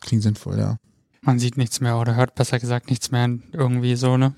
Klingt 0.00 0.22
sinnvoll, 0.24 0.58
ja. 0.58 0.76
Man 1.24 1.38
sieht 1.38 1.56
nichts 1.56 1.80
mehr 1.80 1.98
oder 1.98 2.16
hört 2.16 2.34
besser 2.34 2.58
gesagt 2.58 2.90
nichts 2.90 3.10
mehr 3.10 3.28
irgendwie 3.52 3.96
so, 3.96 4.18
ne? 4.18 4.34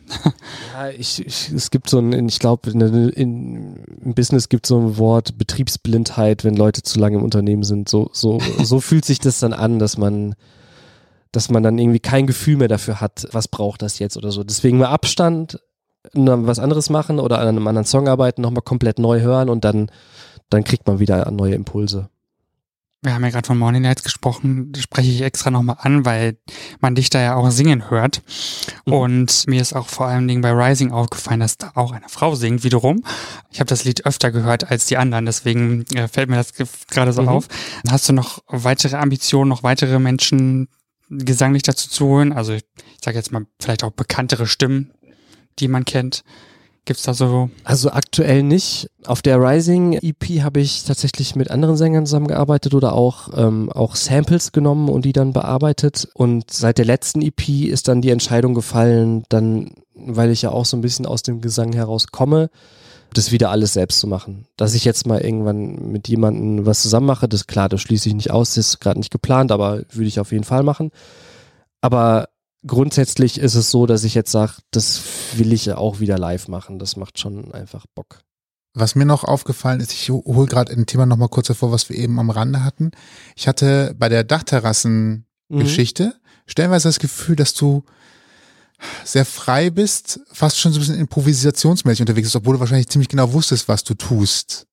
Ja, 0.73 0.89
ich, 0.91 1.25
ich, 1.27 1.51
es 1.51 1.71
gibt 1.71 1.91
so 1.91 1.99
ein, 1.99 2.29
ich 2.29 2.39
glaube, 2.39 2.71
im 2.71 4.15
Business 4.15 4.49
gibt 4.49 4.67
so 4.67 4.79
ein 4.79 4.97
Wort 4.97 5.37
Betriebsblindheit, 5.37 6.45
wenn 6.45 6.55
Leute 6.55 6.83
zu 6.83 7.01
lange 7.01 7.17
im 7.17 7.25
Unternehmen 7.25 7.65
sind. 7.65 7.89
So, 7.89 8.11
so, 8.13 8.39
so 8.63 8.81
fühlt 8.81 9.05
sich 9.05 9.19
das 9.19 9.41
dann 9.41 9.53
an, 9.53 9.81
dass 9.81 9.99
man, 9.99 10.37
dass 11.33 11.51
man 11.51 11.65
dann 11.65 11.79
irgendwie 11.79 11.99
kein 11.99 12.29
Gefühl 12.29 12.57
mehr 12.57 12.69
dafür 12.69 13.01
hat, 13.01 13.27
was 13.33 13.49
braucht 13.49 13.83
das 13.83 13.99
jetzt 13.99 14.17
oder 14.17 14.31
so. 14.31 14.45
Deswegen 14.45 14.79
mal 14.79 14.89
Abstand, 14.89 15.59
was 16.13 16.61
anderes 16.61 16.89
machen 16.89 17.19
oder 17.19 17.41
an 17.41 17.49
einem 17.49 17.67
anderen 17.67 17.87
Song 17.87 18.07
arbeiten, 18.07 18.43
nochmal 18.43 18.63
komplett 18.63 19.01
neu 19.01 19.21
hören 19.21 19.49
und 19.49 19.65
dann, 19.65 19.91
dann 20.51 20.63
kriegt 20.63 20.87
man 20.87 21.01
wieder 21.01 21.29
neue 21.33 21.55
Impulse. 21.55 22.11
Wir 23.07 23.15
haben 23.15 23.23
ja 23.25 23.31
gerade 23.31 23.47
von 23.47 23.57
Morning 23.59 23.83
Lights 23.85 24.03
gesprochen, 24.03 24.73
das 24.73 24.83
spreche 24.83 25.11
ich 25.11 25.23
extra 25.23 25.51
nochmal 25.51 25.77
an, 25.81 26.05
weil 26.05 26.39
man 26.81 26.95
dich 26.97 27.09
da 27.09 27.21
ja 27.23 27.35
auch 27.37 27.51
singen 27.51 27.89
hört. 27.89 28.23
Mhm. 28.85 28.93
Und 28.93 29.45
mir 29.47 29.61
ist 29.63 29.75
auch 29.75 29.87
vor 29.89 30.07
allen 30.07 30.27
Dingen 30.27 30.41
bei 30.43 30.51
Rising 30.51 30.91
aufgefallen, 30.91 31.41
dass 31.41 31.57
da 31.57 31.71
auch 31.77 31.93
eine 31.93 32.09
Frau 32.09 32.35
singt 32.35 32.65
wiederum. 32.65 33.03
Ich 33.51 33.61
habe 33.61 33.69
das 33.69 33.85
Lied 33.85 34.05
öfter 34.07 34.31
gehört 34.33 34.71
als 34.71 34.87
die 34.87 34.97
anderen, 34.97 35.25
deswegen 35.25 35.85
äh, 35.95 36.09
fällt 36.09 36.29
mir 36.29 36.37
das 36.37 36.53
ge- 36.55 36.67
gerade 36.91 37.13
so 37.13 37.23
Mhm. 37.23 37.29
auf. 37.29 37.49
Hast 37.89 38.09
du 38.09 38.13
noch 38.13 38.41
weitere 38.49 38.97
Ambitionen, 38.97 39.49
noch 39.49 39.63
weitere 39.63 39.99
Menschen 39.99 40.69
gesanglich 41.09 41.63
dazu 41.63 41.89
zu 41.89 42.07
holen? 42.07 42.33
Also 42.33 42.55
ich 42.55 42.65
sage 43.05 43.17
jetzt 43.17 43.31
mal 43.31 43.47
vielleicht 43.61 43.85
auch 43.85 43.93
bekanntere 43.93 44.47
Stimmen, 44.49 44.91
die 45.61 45.69
man 45.69 45.85
kennt. 45.85 46.25
Gibt's 46.87 47.03
da 47.03 47.15
so, 47.15 47.51
Also 47.65 47.91
aktuell 47.91 48.45
nicht. 48.45 48.89
Auf 49.07 49.21
der 49.21 49.43
Rising 49.43 49.95
EP 49.95 50.43
habe 50.43 50.61
ich 50.61 50.85
tatsächlich 50.85 51.35
mit 51.35 51.51
anderen 51.51 51.77
Sängern 51.77 52.07
zusammengearbeitet 52.07 52.75
oder 52.75 52.93
auch, 52.93 53.31
ähm, 53.37 53.73
auch 53.73 53.97
Samples 53.97 54.53
genommen 54.53 54.89
und 54.89 55.05
die 55.05 55.13
dann 55.13 55.33
bearbeitet. 55.33 56.09
Und 56.15 56.49
seit 56.53 56.79
der 56.79 56.85
letzten 56.85 57.23
EP 57.23 57.67
ist 57.67 57.89
dann 57.89 58.03
die 58.03 58.11
Entscheidung 58.11 58.55
gefallen, 58.55 59.25
dann, 59.31 59.73
weil 59.97 60.31
ich 60.31 60.43
ja 60.43 60.53
auch 60.53 60.65
so 60.65 60.77
ein 60.77 60.81
bisschen 60.81 61.07
aus 61.07 61.25
dem 61.25 61.41
Gesang 61.41 61.73
heraus 61.73 62.07
komme, 62.13 62.51
das 63.13 63.33
wieder 63.33 63.51
alles 63.51 63.73
selbst 63.73 63.99
zu 63.99 64.07
machen. 64.07 64.47
Dass 64.57 64.75
ich 64.75 64.85
jetzt 64.85 65.09
mal 65.09 65.21
irgendwann 65.21 65.91
mit 65.91 66.07
jemandem 66.07 66.67
was 66.67 66.83
zusammen 66.83 67.07
mache, 67.07 67.29
das 67.29 67.49
klar, 67.49 67.69
das 67.69 67.81
schließe 67.81 68.09
ich 68.09 68.15
nicht 68.15 68.31
aus, 68.31 68.55
das 68.55 68.69
ist 68.69 68.81
gerade 68.81 69.01
nicht 69.01 69.11
geplant, 69.11 69.51
aber 69.51 69.83
würde 69.91 70.07
ich 70.07 70.21
auf 70.21 70.31
jeden 70.31 70.45
Fall 70.45 70.63
machen. 70.63 70.93
Aber 71.81 72.29
grundsätzlich 72.67 73.39
ist 73.39 73.55
es 73.55 73.71
so, 73.71 73.87
dass 73.87 74.05
ich 74.05 74.15
jetzt 74.15 74.33
sage, 74.33 74.55
das 74.71 75.03
will 75.35 75.53
ich 75.53 75.67
ja 75.67 75.79
auch 75.79 76.01
wieder 76.01 76.19
live 76.19 76.49
machen. 76.49 76.79
Das 76.79 76.97
macht 76.97 77.19
schon 77.19 77.53
einfach 77.53 77.87
Bock. 77.95 78.21
Was 78.75 78.95
mir 78.95 79.07
noch 79.07 79.25
aufgefallen 79.25 79.81
ist, 79.81 79.93
ich 79.93 80.11
hole 80.11 80.47
gerade 80.47 80.73
ein 80.73 80.85
Thema 80.85 81.07
noch 81.07 81.17
mal 81.17 81.29
kurz 81.29 81.49
hervor, 81.49 81.73
was 81.73 81.89
wir 81.89 81.97
eben 81.97 82.19
am 82.21 82.29
Rande 82.29 82.63
hatten. 82.63 82.91
Ich 83.35 83.49
hatte 83.49 83.95
bei 83.99 84.11
der 84.11 84.23
Dachterrassen-Geschichte 84.23 86.15
stellenweise 86.47 86.89
das 86.89 86.99
Gefühl, 86.99 87.37
dass 87.37 87.55
du 87.55 87.85
sehr 89.05 89.25
frei 89.25 89.71
bist, 89.71 90.21
fast 90.31 90.59
schon 90.59 90.73
so 90.73 90.79
ein 90.79 90.81
bisschen 90.81 91.01
improvisationsmäßig 91.01 92.03
unterwegs 92.03 92.27
bist, 92.27 92.37
obwohl 92.37 92.57
du 92.57 92.61
wahrscheinlich 92.61 92.89
ziemlich 92.89 93.09
genau 93.09 93.33
wusstest, 93.33 93.69
was 93.69 93.85
du 93.85 93.95
tust. 93.95 94.66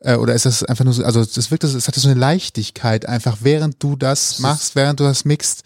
Äh, 0.00 0.16
oder 0.16 0.34
ist 0.34 0.46
das 0.46 0.62
einfach 0.62 0.84
nur 0.84 0.94
so, 0.94 1.04
also 1.04 1.24
das 1.24 1.50
wirkt, 1.50 1.64
es 1.64 1.88
hatte 1.88 2.00
so 2.00 2.08
eine 2.08 2.18
Leichtigkeit 2.18 3.06
einfach, 3.06 3.38
während 3.40 3.82
du 3.82 3.96
das 3.96 4.38
machst, 4.38 4.76
während 4.76 5.00
du 5.00 5.04
das 5.04 5.24
mixt. 5.24 5.64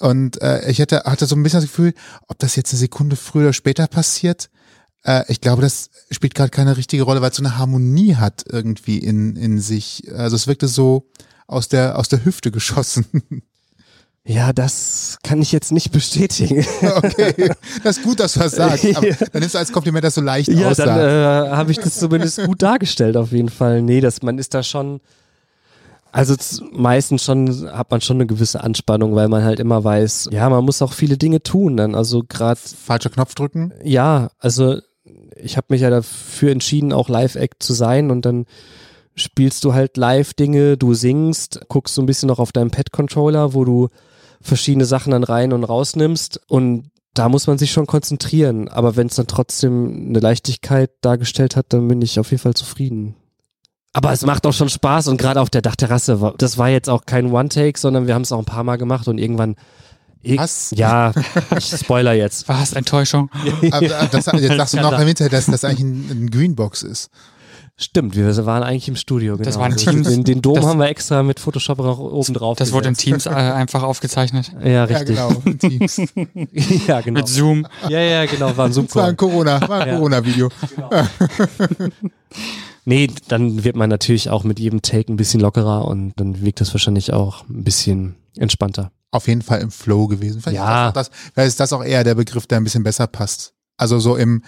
Und 0.00 0.40
äh, 0.42 0.68
ich 0.70 0.80
hatte, 0.80 1.02
hatte 1.04 1.26
so 1.26 1.36
ein 1.36 1.42
bisschen 1.42 1.60
das 1.60 1.70
Gefühl, 1.70 1.94
ob 2.26 2.38
das 2.38 2.56
jetzt 2.56 2.72
eine 2.72 2.78
Sekunde 2.78 3.16
früher 3.16 3.44
oder 3.44 3.52
später 3.52 3.86
passiert. 3.86 4.50
Äh, 5.04 5.24
ich 5.28 5.40
glaube, 5.40 5.62
das 5.62 5.90
spielt 6.10 6.34
gerade 6.34 6.50
keine 6.50 6.76
richtige 6.76 7.02
Rolle, 7.02 7.20
weil 7.20 7.30
es 7.30 7.36
so 7.36 7.42
eine 7.42 7.58
Harmonie 7.58 8.16
hat 8.16 8.44
irgendwie 8.48 8.98
in, 8.98 9.36
in 9.36 9.60
sich. 9.60 10.04
Also 10.14 10.36
es 10.36 10.46
wirkte 10.46 10.68
so 10.68 11.08
aus 11.46 11.68
der, 11.68 11.98
aus 11.98 12.08
der 12.08 12.24
Hüfte 12.24 12.50
geschossen. 12.52 13.06
Ja, 14.28 14.52
das 14.52 15.16
kann 15.22 15.40
ich 15.40 15.52
jetzt 15.52 15.72
nicht 15.72 15.90
bestätigen. 15.90 16.58
okay, 16.82 17.50
das 17.82 17.96
ist 17.96 18.04
gut, 18.04 18.20
dass 18.20 18.34
du 18.34 18.40
das 18.40 18.52
sagst. 18.52 18.84
Aber 18.94 19.06
dann 19.32 19.42
du 19.42 19.58
als 19.58 19.72
Kompliment, 19.72 20.04
dass 20.04 20.16
du 20.16 20.20
leicht 20.20 20.50
ja, 20.50 20.68
aussahst. 20.68 20.86
dann 20.86 20.98
äh, 20.98 21.48
habe 21.56 21.70
ich 21.72 21.78
das 21.78 21.98
zumindest 21.98 22.44
gut 22.44 22.60
dargestellt 22.60 23.16
auf 23.16 23.32
jeden 23.32 23.48
Fall. 23.48 23.80
Nee, 23.80 24.02
das, 24.02 24.20
man 24.20 24.36
ist 24.36 24.52
da 24.52 24.62
schon, 24.62 25.00
also 26.12 26.34
meistens 26.72 27.24
schon 27.24 27.70
hat 27.72 27.90
man 27.90 28.02
schon 28.02 28.18
eine 28.18 28.26
gewisse 28.26 28.62
Anspannung, 28.62 29.14
weil 29.14 29.28
man 29.28 29.44
halt 29.44 29.60
immer 29.60 29.82
weiß, 29.82 30.28
ja, 30.30 30.50
man 30.50 30.62
muss 30.62 30.82
auch 30.82 30.92
viele 30.92 31.16
Dinge 31.16 31.42
tun 31.42 31.78
dann. 31.78 31.94
Also 31.94 32.22
gerade 32.22 32.60
Falscher 32.60 33.08
Knopf 33.08 33.34
drücken. 33.34 33.72
Ja, 33.82 34.30
also 34.38 34.78
ich 35.36 35.56
habe 35.56 35.68
mich 35.70 35.80
ja 35.80 35.88
dafür 35.88 36.52
entschieden, 36.52 36.92
auch 36.92 37.08
Live-Act 37.08 37.62
zu 37.62 37.72
sein 37.72 38.10
und 38.10 38.26
dann 38.26 38.44
spielst 39.14 39.64
du 39.64 39.72
halt 39.72 39.96
Live-Dinge, 39.96 40.76
du 40.76 40.92
singst, 40.92 41.60
guckst 41.68 41.94
so 41.94 42.02
ein 42.02 42.06
bisschen 42.06 42.26
noch 42.26 42.38
auf 42.38 42.52
deinem 42.52 42.70
Pad-Controller, 42.70 43.54
wo 43.54 43.64
du 43.64 43.88
verschiedene 44.40 44.84
Sachen 44.84 45.10
dann 45.12 45.24
rein 45.24 45.52
und 45.52 45.64
rausnimmst 45.64 46.40
und 46.48 46.90
da 47.14 47.28
muss 47.28 47.46
man 47.48 47.58
sich 47.58 47.72
schon 47.72 47.86
konzentrieren. 47.86 48.68
Aber 48.68 48.94
wenn 48.96 49.08
es 49.08 49.16
dann 49.16 49.26
trotzdem 49.26 50.08
eine 50.10 50.20
Leichtigkeit 50.20 50.90
dargestellt 51.00 51.56
hat, 51.56 51.66
dann 51.70 51.88
bin 51.88 52.00
ich 52.02 52.20
auf 52.20 52.30
jeden 52.30 52.42
Fall 52.42 52.54
zufrieden. 52.54 53.16
Aber 53.92 54.12
es 54.12 54.24
macht 54.24 54.46
auch 54.46 54.52
schon 54.52 54.68
Spaß 54.68 55.08
und 55.08 55.16
gerade 55.16 55.40
auf 55.40 55.50
der 55.50 55.62
Dachterrasse, 55.62 56.20
war- 56.20 56.34
das 56.38 56.58
war 56.58 56.68
jetzt 56.68 56.88
auch 56.88 57.06
kein 57.06 57.32
One-Take, 57.32 57.78
sondern 57.80 58.06
wir 58.06 58.14
haben 58.14 58.22
es 58.22 58.30
auch 58.30 58.38
ein 58.38 58.44
paar 58.44 58.62
Mal 58.62 58.76
gemacht 58.76 59.08
und 59.08 59.18
irgendwann. 59.18 59.56
ir- 60.22 60.38
Was? 60.38 60.70
Ja, 60.76 61.12
ich 61.56 61.66
spoiler 61.76 62.12
jetzt. 62.12 62.48
was, 62.48 62.74
Enttäuschung? 62.74 63.30
Aber 63.72 63.88
das, 64.12 64.26
jetzt 64.26 64.56
sagst 64.56 64.74
du 64.74 64.80
noch 64.80 64.98
im 65.00 65.06
Hinterher, 65.06 65.30
dass 65.30 65.46
das 65.46 65.64
eigentlich 65.64 65.80
ein, 65.80 66.10
ein 66.24 66.30
Greenbox 66.30 66.82
ist. 66.84 67.10
Stimmt, 67.80 68.16
wir 68.16 68.44
waren 68.44 68.64
eigentlich 68.64 68.88
im 68.88 68.96
Studio. 68.96 69.34
Genau. 69.36 69.44
Das 69.44 69.56
waren 69.56 69.72
Also 69.72 69.88
Teams- 69.90 70.08
Den, 70.08 70.24
den 70.24 70.42
Dom 70.42 70.56
das- 70.56 70.66
haben 70.66 70.80
wir 70.80 70.88
extra 70.88 71.22
mit 71.22 71.38
Photoshop 71.38 71.78
noch 71.78 72.00
oben 72.00 72.34
drauf. 72.34 72.56
Das 72.58 72.72
wurde 72.72 72.88
in 72.88 72.94
gesetzt. 72.94 73.04
Teams 73.04 73.26
äh, 73.26 73.30
einfach 73.30 73.84
aufgezeichnet. 73.84 74.50
Ja, 74.60 74.68
Ja, 74.68 74.84
richtig. 74.84 75.08
genau. 75.16 75.32
Teams. 75.60 75.96
ja, 76.88 77.00
genau. 77.00 77.20
Mit 77.20 77.28
Zoom. 77.28 77.66
Ja, 77.88 78.00
ja, 78.00 78.26
genau, 78.26 78.56
war 78.56 78.66
ein 78.66 78.74
Das 78.74 78.94
war 78.96 79.06
ein. 79.06 79.16
Corona, 79.16 79.60
war 79.68 79.82
ein 79.82 79.88
Ja. 79.88 79.94
Corona-Video. 79.94 80.48
Nee, 82.84 83.08
dann 83.28 83.64
wird 83.64 83.76
man 83.76 83.90
natürlich 83.90 84.30
auch 84.30 84.44
mit 84.44 84.58
jedem 84.58 84.80
Take 84.80 85.12
ein 85.12 85.16
bisschen 85.16 85.40
lockerer 85.40 85.84
und 85.86 86.14
dann 86.16 86.40
wirkt 86.42 86.60
das 86.62 86.72
wahrscheinlich 86.72 87.12
auch 87.12 87.46
ein 87.48 87.62
bisschen 87.62 88.16
entspannter. 88.36 88.92
Auf 89.10 89.28
jeden 89.28 89.42
Fall 89.42 89.60
im 89.60 89.70
Flow 89.70 90.06
gewesen. 90.06 90.40
Vielleicht, 90.40 90.56
Ja. 90.56 90.88
ist 90.88 90.96
das, 90.96 91.10
vielleicht 91.34 91.48
ist 91.48 91.60
das 91.60 91.72
auch 91.74 91.84
eher 91.84 92.02
der 92.04 92.14
Begriff, 92.14 92.46
der 92.46 92.56
ein 92.58 92.64
bisschen 92.64 92.84
besser 92.84 93.06
passt. 93.06 93.52
Also 93.76 93.98
so 93.98 94.16
im, 94.16 94.42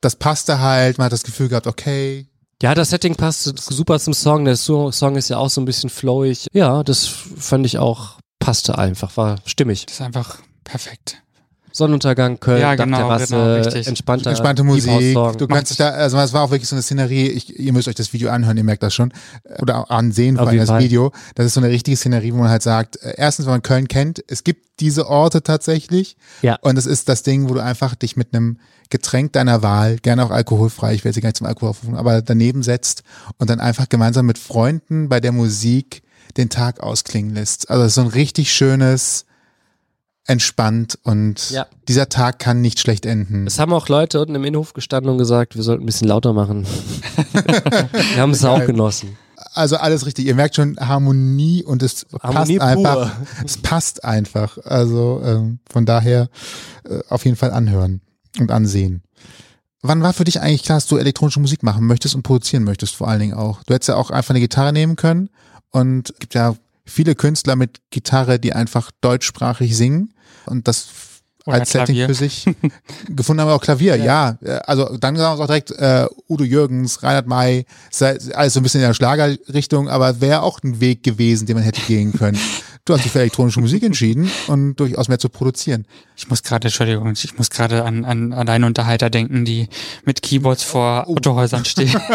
das 0.00 0.16
passte 0.16 0.58
halt, 0.60 0.98
man 0.98 1.04
hat 1.06 1.12
das 1.12 1.22
Gefühl 1.22 1.48
gehabt, 1.48 1.66
okay, 1.68 2.26
Ja, 2.62 2.74
das 2.74 2.90
Setting 2.90 3.16
passt 3.16 3.42
super 3.58 3.98
zum 4.00 4.14
Song. 4.14 4.44
Der 4.46 4.56
So- 4.56 4.90
Song 4.90 5.16
ist 5.16 5.28
ja 5.28 5.36
auch 5.36 5.50
so 5.50 5.60
ein 5.60 5.66
bisschen 5.66 5.90
flowig. 5.90 6.46
Ja, 6.52 6.82
das 6.82 7.06
fand 7.06 7.66
ich 7.66 7.78
auch, 7.78 8.18
passte 8.38 8.78
einfach, 8.78 9.16
war 9.16 9.36
stimmig. 9.44 9.86
Das 9.86 9.96
ist 9.96 10.00
einfach 10.00 10.38
perfekt. 10.64 11.22
Sonnenuntergang, 11.76 12.40
Köln, 12.40 12.60
Ja, 12.60 12.74
genau, 12.74 13.08
Dachterrasse, 13.08 13.34
genau, 13.34 13.54
richtig. 13.54 13.86
entspannter 13.86 14.30
entspannte 14.30 14.64
Musik. 14.64 15.14
Du 15.36 15.46
kannst 15.46 15.70
dich 15.70 15.78
da, 15.78 15.90
also 15.90 16.18
es 16.18 16.32
war 16.32 16.42
auch 16.42 16.50
wirklich 16.50 16.68
so 16.68 16.76
eine 16.76 16.82
Szenerie, 16.82 17.28
ich, 17.28 17.58
ihr 17.58 17.72
müsst 17.72 17.86
euch 17.86 17.94
das 17.94 18.12
Video 18.12 18.30
anhören, 18.30 18.56
ihr 18.56 18.64
merkt 18.64 18.82
das 18.82 18.94
schon. 18.94 19.12
Oder 19.60 19.90
ansehen, 19.90 20.36
vor 20.36 20.48
allem 20.48 20.58
das 20.58 20.70
Fall. 20.70 20.82
Video. 20.82 21.12
Das 21.34 21.46
ist 21.46 21.54
so 21.54 21.60
eine 21.60 21.68
richtige 21.68 21.96
Szenerie, 21.96 22.32
wo 22.32 22.38
man 22.38 22.48
halt 22.48 22.62
sagt, 22.62 22.96
äh, 23.02 23.14
erstens, 23.16 23.46
wenn 23.46 23.52
man 23.52 23.62
Köln 23.62 23.88
kennt, 23.88 24.24
es 24.26 24.42
gibt 24.42 24.80
diese 24.80 25.06
Orte 25.06 25.42
tatsächlich. 25.42 26.16
Ja. 26.42 26.56
Und 26.62 26.78
es 26.78 26.86
ist 26.86 27.08
das 27.08 27.22
Ding, 27.22 27.48
wo 27.48 27.54
du 27.54 27.62
einfach 27.62 27.94
dich 27.94 28.16
mit 28.16 28.34
einem 28.34 28.58
Getränk 28.88 29.32
deiner 29.32 29.62
Wahl, 29.62 29.96
gerne 29.96 30.24
auch 30.24 30.30
alkoholfrei, 30.30 30.94
ich 30.94 31.04
werde 31.04 31.14
sie 31.14 31.20
gar 31.20 31.28
nicht 31.28 31.36
zum 31.36 31.46
Alkohol 31.46 31.70
aufrufen, 31.70 31.96
aber 31.96 32.22
daneben 32.22 32.62
setzt 32.62 33.02
und 33.38 33.50
dann 33.50 33.60
einfach 33.60 33.88
gemeinsam 33.88 34.26
mit 34.26 34.38
Freunden 34.38 35.08
bei 35.08 35.20
der 35.20 35.32
Musik 35.32 36.02
den 36.36 36.50
Tag 36.50 36.80
ausklingen 36.80 37.34
lässt. 37.34 37.70
Also 37.70 37.82
es 37.82 37.88
ist 37.88 37.94
so 37.96 38.00
ein 38.02 38.06
richtig 38.06 38.52
schönes, 38.52 39.26
entspannt 40.26 40.98
und 41.02 41.50
Ja. 41.50 41.66
dieser 41.88 42.08
Tag 42.08 42.38
kann 42.38 42.60
nicht 42.60 42.80
schlecht 42.80 43.06
enden. 43.06 43.46
Es 43.46 43.58
haben 43.58 43.72
auch 43.72 43.88
Leute 43.88 44.20
unten 44.20 44.34
im 44.34 44.44
Innenhof 44.44 44.72
gestanden 44.72 45.10
und 45.12 45.18
gesagt, 45.18 45.54
wir 45.54 45.62
sollten 45.62 45.84
ein 45.84 45.86
bisschen 45.86 46.08
lauter 46.08 46.32
machen. 46.32 46.66
wir 47.32 48.20
haben 48.20 48.32
es 48.32 48.44
auch 48.44 48.64
genossen. 48.64 49.16
Also 49.52 49.76
alles 49.76 50.04
richtig. 50.04 50.26
Ihr 50.26 50.34
merkt 50.34 50.56
schon 50.56 50.76
Harmonie 50.78 51.62
und 51.64 51.82
es 51.82 52.06
Harmonie 52.22 52.58
passt 52.58 52.74
pur. 52.74 52.88
einfach. 52.90 53.16
Es 53.44 53.56
passt 53.58 54.04
einfach. 54.04 54.58
Also 54.64 55.22
ähm, 55.24 55.60
von 55.70 55.86
daher 55.86 56.28
äh, 56.88 56.98
auf 57.08 57.24
jeden 57.24 57.36
Fall 57.36 57.52
anhören 57.52 58.00
und 58.38 58.50
ansehen. 58.50 59.02
Wann 59.82 60.02
war 60.02 60.12
für 60.12 60.24
dich 60.24 60.40
eigentlich 60.40 60.64
klar, 60.64 60.76
dass 60.78 60.86
du 60.88 60.96
elektronische 60.96 61.40
Musik 61.40 61.62
machen 61.62 61.86
möchtest 61.86 62.14
und 62.16 62.22
produzieren 62.22 62.64
möchtest 62.64 62.96
vor 62.96 63.08
allen 63.08 63.20
Dingen 63.20 63.34
auch? 63.34 63.62
Du 63.62 63.72
hättest 63.74 63.88
ja 63.88 63.94
auch 63.96 64.10
einfach 64.10 64.30
eine 64.30 64.40
Gitarre 64.40 64.72
nehmen 64.72 64.96
können 64.96 65.30
und 65.70 66.12
gibt 66.18 66.34
ja 66.34 66.56
viele 66.86 67.14
Künstler 67.14 67.56
mit 67.56 67.80
Gitarre, 67.90 68.38
die 68.38 68.52
einfach 68.52 68.90
deutschsprachig 69.00 69.76
singen 69.76 70.14
und 70.46 70.66
das 70.68 70.88
Oder 71.44 71.58
als 71.60 71.70
Setting 71.70 71.96
Klavier. 71.96 72.06
für 72.06 72.14
sich 72.14 72.46
gefunden 73.08 73.40
haben, 73.42 73.50
auch 73.50 73.60
Klavier, 73.62 73.96
ja. 73.96 74.38
Äh, 74.42 74.60
Also 74.66 74.96
dann 74.98 75.16
sagen 75.16 75.38
wir 75.38 75.44
auch 75.44 75.46
direkt 75.46 75.70
äh, 75.72 76.06
Udo 76.28 76.44
Jürgens, 76.44 77.02
Reinhard 77.02 77.26
May, 77.26 77.66
alles 78.34 78.54
so 78.54 78.60
ein 78.60 78.62
bisschen 78.62 78.80
in 78.80 78.86
der 78.86 78.94
Schlagerrichtung, 78.94 79.88
aber 79.88 80.20
wäre 80.20 80.42
auch 80.42 80.60
ein 80.62 80.80
Weg 80.80 81.02
gewesen, 81.02 81.46
den 81.46 81.56
man 81.56 81.64
hätte 81.64 81.80
gehen 81.82 82.12
können. 82.12 82.38
Du 82.86 82.94
hast 82.94 83.04
dich 83.04 83.10
für 83.10 83.18
elektronische 83.18 83.60
Musik 83.60 83.82
entschieden 83.82 84.30
und 84.46 84.76
durchaus 84.76 85.08
mehr 85.08 85.18
zu 85.18 85.28
produzieren. 85.28 85.86
Ich 86.16 86.28
muss 86.30 86.44
gerade, 86.44 86.68
Entschuldigung, 86.68 87.12
ich 87.12 87.36
muss 87.36 87.50
gerade 87.50 87.84
an, 87.84 88.04
an, 88.04 88.32
an 88.32 88.46
deine 88.46 88.64
Unterhalter 88.64 89.10
denken, 89.10 89.44
die 89.44 89.68
mit 90.04 90.22
Keyboards 90.22 90.62
vor 90.62 91.08
Autohäusern 91.08 91.64
stehen. 91.64 91.94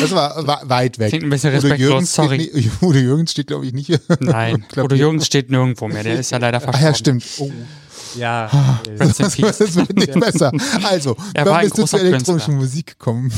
Das 0.00 0.12
war, 0.12 0.46
war 0.46 0.62
weit 0.68 0.98
weg. 0.98 1.08
Klingt 1.10 1.24
ein 1.24 1.30
bisschen 1.30 1.50
Udo 1.50 1.56
respektlos, 1.58 1.88
Jürgens 1.90 2.14
sorry. 2.14 2.40
Steht, 2.40 2.54
nie- 2.54 2.70
Udo 2.86 2.98
Jürgens 2.98 3.30
steht, 3.32 3.46
glaube 3.48 3.66
ich, 3.66 3.72
nicht. 3.74 3.90
Nein, 4.20 4.64
Klavier. 4.68 4.84
Udo 4.84 4.94
Jürgens 4.94 5.26
steht 5.26 5.50
nirgendwo 5.50 5.88
mehr, 5.88 6.02
der 6.04 6.18
ist 6.20 6.30
ja 6.30 6.38
leider 6.38 6.58
Ach 6.58 6.62
verstorben. 6.62 6.86
ja, 6.86 6.94
stimmt. 6.94 7.24
Oh, 7.38 7.52
Ja. 8.18 8.80
In 8.88 8.96
peace. 8.98 9.16
das 9.58 9.74
wird 9.76 9.94
nicht 9.96 10.18
besser. 10.18 10.52
Also, 10.84 11.16
Er 11.34 11.52
ein 11.52 11.62
bist 11.64 11.76
du 11.78 11.84
zur 11.84 11.98
großer 11.98 12.00
elektronischen 12.08 12.54
Musik 12.56 12.86
gekommen? 12.98 13.30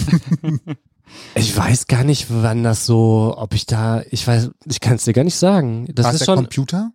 Ich 1.35 1.57
weiß 1.57 1.87
gar 1.87 2.05
nicht, 2.05 2.27
wann 2.31 2.63
das 2.63 2.87
so, 2.87 3.35
ob 3.37 3.55
ich 3.55 3.67
da, 3.67 4.03
ich 4.11 4.27
weiß, 4.27 4.51
ich 4.67 4.81
kann 4.81 4.95
es 4.97 5.05
dir 5.05 5.13
gar 5.13 5.25
nicht 5.25 5.37
sagen. 5.37 5.87
Das 5.95 6.05
War 6.05 6.11
es 6.15 6.21
ist 6.21 6.27
der 6.29 6.33
schon, 6.35 6.45
Computer? 6.45 6.91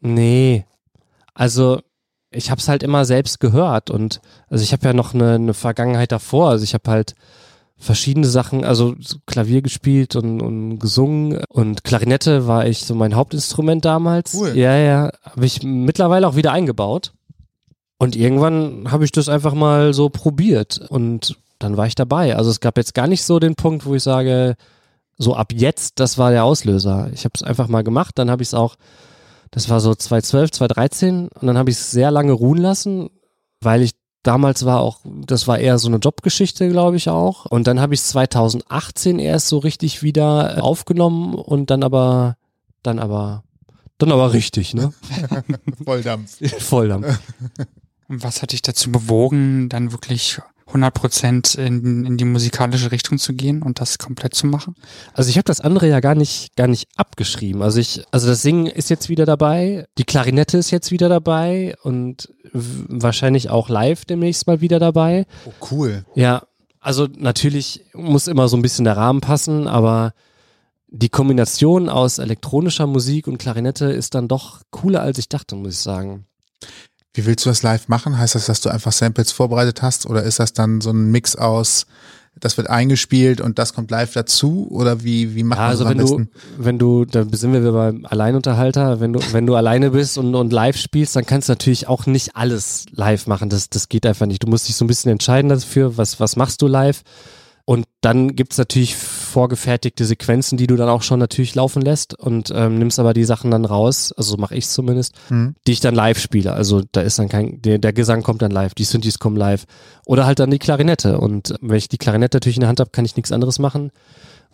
nee. 0.00 0.64
Also, 1.34 1.80
ich 2.30 2.50
habe 2.50 2.60
es 2.60 2.68
halt 2.68 2.82
immer 2.82 3.04
selbst 3.04 3.40
gehört 3.40 3.90
und, 3.90 4.20
also 4.48 4.62
ich 4.62 4.72
habe 4.72 4.86
ja 4.86 4.92
noch 4.92 5.14
eine, 5.14 5.34
eine 5.34 5.54
Vergangenheit 5.54 6.12
davor. 6.12 6.50
Also 6.50 6.64
ich 6.64 6.74
habe 6.74 6.90
halt 6.90 7.14
verschiedene 7.76 8.26
Sachen, 8.26 8.64
also 8.64 8.94
so 9.00 9.18
Klavier 9.26 9.62
gespielt 9.62 10.16
und, 10.16 10.40
und 10.40 10.78
gesungen 10.78 11.42
und 11.48 11.84
Klarinette 11.84 12.46
war 12.46 12.66
ich 12.66 12.84
so 12.84 12.94
mein 12.94 13.14
Hauptinstrument 13.14 13.84
damals. 13.84 14.34
Cool. 14.34 14.56
Ja, 14.56 14.76
ja, 14.76 15.10
habe 15.22 15.46
ich 15.46 15.62
mittlerweile 15.62 16.26
auch 16.26 16.36
wieder 16.36 16.52
eingebaut. 16.52 17.12
Und 17.98 18.16
irgendwann 18.16 18.90
habe 18.90 19.04
ich 19.04 19.12
das 19.12 19.28
einfach 19.28 19.54
mal 19.54 19.94
so 19.94 20.08
probiert 20.08 20.80
und 20.88 21.38
dann 21.58 21.76
war 21.76 21.86
ich 21.86 21.94
dabei. 21.94 22.36
Also 22.36 22.50
es 22.50 22.60
gab 22.60 22.76
jetzt 22.76 22.94
gar 22.94 23.06
nicht 23.06 23.22
so 23.22 23.38
den 23.38 23.54
Punkt, 23.54 23.86
wo 23.86 23.94
ich 23.94 24.02
sage, 24.02 24.56
so 25.16 25.34
ab 25.36 25.52
jetzt, 25.52 26.00
das 26.00 26.18
war 26.18 26.30
der 26.30 26.44
Auslöser. 26.44 27.10
Ich 27.12 27.24
habe 27.24 27.32
es 27.34 27.42
einfach 27.42 27.68
mal 27.68 27.84
gemacht, 27.84 28.18
dann 28.18 28.30
habe 28.30 28.42
ich 28.42 28.48
es 28.48 28.54
auch, 28.54 28.76
das 29.50 29.68
war 29.68 29.80
so 29.80 29.94
2012, 29.94 30.50
2013 30.52 31.28
und 31.28 31.46
dann 31.46 31.56
habe 31.56 31.70
ich 31.70 31.76
es 31.76 31.90
sehr 31.90 32.10
lange 32.10 32.32
ruhen 32.32 32.58
lassen, 32.58 33.10
weil 33.60 33.82
ich 33.82 33.92
damals 34.24 34.64
war 34.64 34.80
auch, 34.80 35.00
das 35.04 35.46
war 35.46 35.58
eher 35.58 35.78
so 35.78 35.88
eine 35.88 35.98
Jobgeschichte, 35.98 36.68
glaube 36.68 36.96
ich 36.96 37.08
auch. 37.08 37.46
Und 37.46 37.66
dann 37.66 37.80
habe 37.80 37.94
ich 37.94 38.00
es 38.00 38.08
2018 38.08 39.20
erst 39.20 39.48
so 39.48 39.58
richtig 39.58 40.02
wieder 40.02 40.64
aufgenommen 40.64 41.34
und 41.34 41.70
dann 41.70 41.84
aber, 41.84 42.36
dann 42.82 42.98
aber, 42.98 43.44
dann 43.98 44.10
aber 44.10 44.32
richtig, 44.32 44.74
ne? 44.74 44.92
Volldampf. 45.84 46.38
Volldampf. 46.58 47.20
Und 48.06 48.22
was 48.22 48.42
hat 48.42 48.52
dich 48.52 48.60
dazu 48.60 48.92
bewogen, 48.92 49.70
dann 49.70 49.90
wirklich 49.90 50.38
100% 50.74 51.58
in, 51.58 52.04
in 52.04 52.16
die 52.16 52.24
musikalische 52.24 52.90
Richtung 52.90 53.18
zu 53.18 53.32
gehen 53.32 53.62
und 53.62 53.80
das 53.80 53.98
komplett 53.98 54.34
zu 54.34 54.46
machen? 54.46 54.74
Also 55.12 55.30
ich 55.30 55.36
habe 55.36 55.44
das 55.44 55.60
andere 55.60 55.88
ja 55.88 56.00
gar 56.00 56.14
nicht, 56.14 56.56
gar 56.56 56.66
nicht 56.66 56.88
abgeschrieben. 56.96 57.62
Also 57.62 57.78
ich, 57.78 58.04
also 58.10 58.26
das 58.26 58.42
Singen 58.42 58.66
ist 58.66 58.90
jetzt 58.90 59.08
wieder 59.08 59.24
dabei, 59.24 59.86
die 59.98 60.04
Klarinette 60.04 60.58
ist 60.58 60.70
jetzt 60.70 60.90
wieder 60.90 61.08
dabei 61.08 61.76
und 61.82 62.28
wahrscheinlich 62.52 63.50
auch 63.50 63.68
live 63.68 64.04
demnächst 64.04 64.46
mal 64.46 64.60
wieder 64.60 64.78
dabei. 64.78 65.26
Oh, 65.46 65.52
cool. 65.70 66.04
Ja, 66.14 66.42
also 66.80 67.08
natürlich 67.16 67.84
muss 67.94 68.28
immer 68.28 68.48
so 68.48 68.56
ein 68.56 68.62
bisschen 68.62 68.84
der 68.84 68.96
Rahmen 68.96 69.20
passen, 69.20 69.68
aber 69.68 70.12
die 70.88 71.08
Kombination 71.08 71.88
aus 71.88 72.18
elektronischer 72.18 72.86
Musik 72.86 73.26
und 73.26 73.38
Klarinette 73.38 73.86
ist 73.86 74.14
dann 74.14 74.28
doch 74.28 74.60
cooler, 74.70 75.00
als 75.00 75.18
ich 75.18 75.28
dachte, 75.28 75.56
muss 75.56 75.74
ich 75.74 75.80
sagen. 75.80 76.26
Wie 77.14 77.24
willst 77.26 77.46
du 77.46 77.50
das 77.50 77.62
live 77.62 77.88
machen? 77.88 78.18
Heißt 78.18 78.34
das, 78.34 78.46
dass 78.46 78.60
du 78.60 78.68
einfach 78.68 78.92
Samples 78.92 79.32
vorbereitet 79.32 79.82
hast 79.82 80.06
oder 80.06 80.24
ist 80.24 80.40
das 80.40 80.52
dann 80.52 80.80
so 80.80 80.90
ein 80.90 81.10
Mix 81.10 81.36
aus, 81.36 81.86
das 82.40 82.56
wird 82.56 82.68
eingespielt 82.68 83.40
und 83.40 83.58
das 83.60 83.74
kommt 83.74 83.90
live 83.92 84.12
dazu 84.12 84.66
oder 84.70 85.04
wie, 85.04 85.34
wie 85.36 85.44
macht 85.44 85.58
Ja, 85.58 85.62
man 85.62 85.70
also 85.70 85.84
das 85.84 85.92
am 86.12 86.28
wenn 86.58 86.78
du, 86.78 87.04
wenn 87.04 87.24
du, 87.24 87.26
da 87.30 87.36
sind 87.36 87.52
wir 87.52 87.60
wieder 87.60 87.72
beim 87.72 88.04
Alleinunterhalter, 88.04 88.98
wenn 88.98 89.12
du, 89.12 89.20
wenn 89.32 89.46
du 89.46 89.54
alleine 89.54 89.90
bist 89.90 90.18
und, 90.18 90.34
und 90.34 90.52
live 90.52 90.76
spielst, 90.76 91.14
dann 91.14 91.24
kannst 91.24 91.48
du 91.48 91.52
natürlich 91.52 91.86
auch 91.86 92.06
nicht 92.06 92.34
alles 92.34 92.86
live 92.92 93.28
machen. 93.28 93.48
Das, 93.48 93.70
das 93.70 93.88
geht 93.88 94.04
einfach 94.04 94.26
nicht. 94.26 94.42
Du 94.42 94.48
musst 94.48 94.68
dich 94.68 94.74
so 94.74 94.84
ein 94.84 94.88
bisschen 94.88 95.12
entscheiden 95.12 95.48
dafür, 95.48 95.96
was, 95.96 96.18
was 96.18 96.34
machst 96.34 96.60
du 96.62 96.66
live. 96.66 97.02
Dann 98.04 98.36
gibt's 98.36 98.58
natürlich 98.58 98.96
vorgefertigte 98.96 100.04
Sequenzen, 100.04 100.58
die 100.58 100.66
du 100.66 100.76
dann 100.76 100.90
auch 100.90 101.02
schon 101.02 101.18
natürlich 101.18 101.54
laufen 101.54 101.80
lässt 101.80 102.12
und 102.18 102.52
ähm, 102.54 102.78
nimmst 102.78 102.98
aber 102.98 103.14
die 103.14 103.24
Sachen 103.24 103.50
dann 103.50 103.64
raus, 103.64 104.12
also 104.16 104.32
so 104.32 104.36
mache 104.36 104.54
ich 104.54 104.68
zumindest, 104.68 105.14
Hm. 105.28 105.54
die 105.66 105.72
ich 105.72 105.80
dann 105.80 105.94
live 105.94 106.18
spiele. 106.18 106.52
Also 106.52 106.82
da 106.92 107.00
ist 107.00 107.18
dann 107.18 107.30
kein, 107.30 107.62
der, 107.62 107.78
der 107.78 107.94
Gesang 107.94 108.22
kommt 108.22 108.42
dann 108.42 108.50
live, 108.50 108.74
die 108.74 108.84
Synthes 108.84 109.18
kommen 109.18 109.36
live. 109.36 109.64
Oder 110.04 110.26
halt 110.26 110.38
dann 110.38 110.50
die 110.50 110.58
Klarinette. 110.58 111.18
Und 111.18 111.54
wenn 111.62 111.78
ich 111.78 111.88
die 111.88 111.96
Klarinette 111.98 112.36
natürlich 112.36 112.56
in 112.56 112.60
der 112.60 112.68
Hand 112.68 112.80
habe, 112.80 112.90
kann 112.90 113.06
ich 113.06 113.16
nichts 113.16 113.32
anderes 113.32 113.58
machen, 113.58 113.90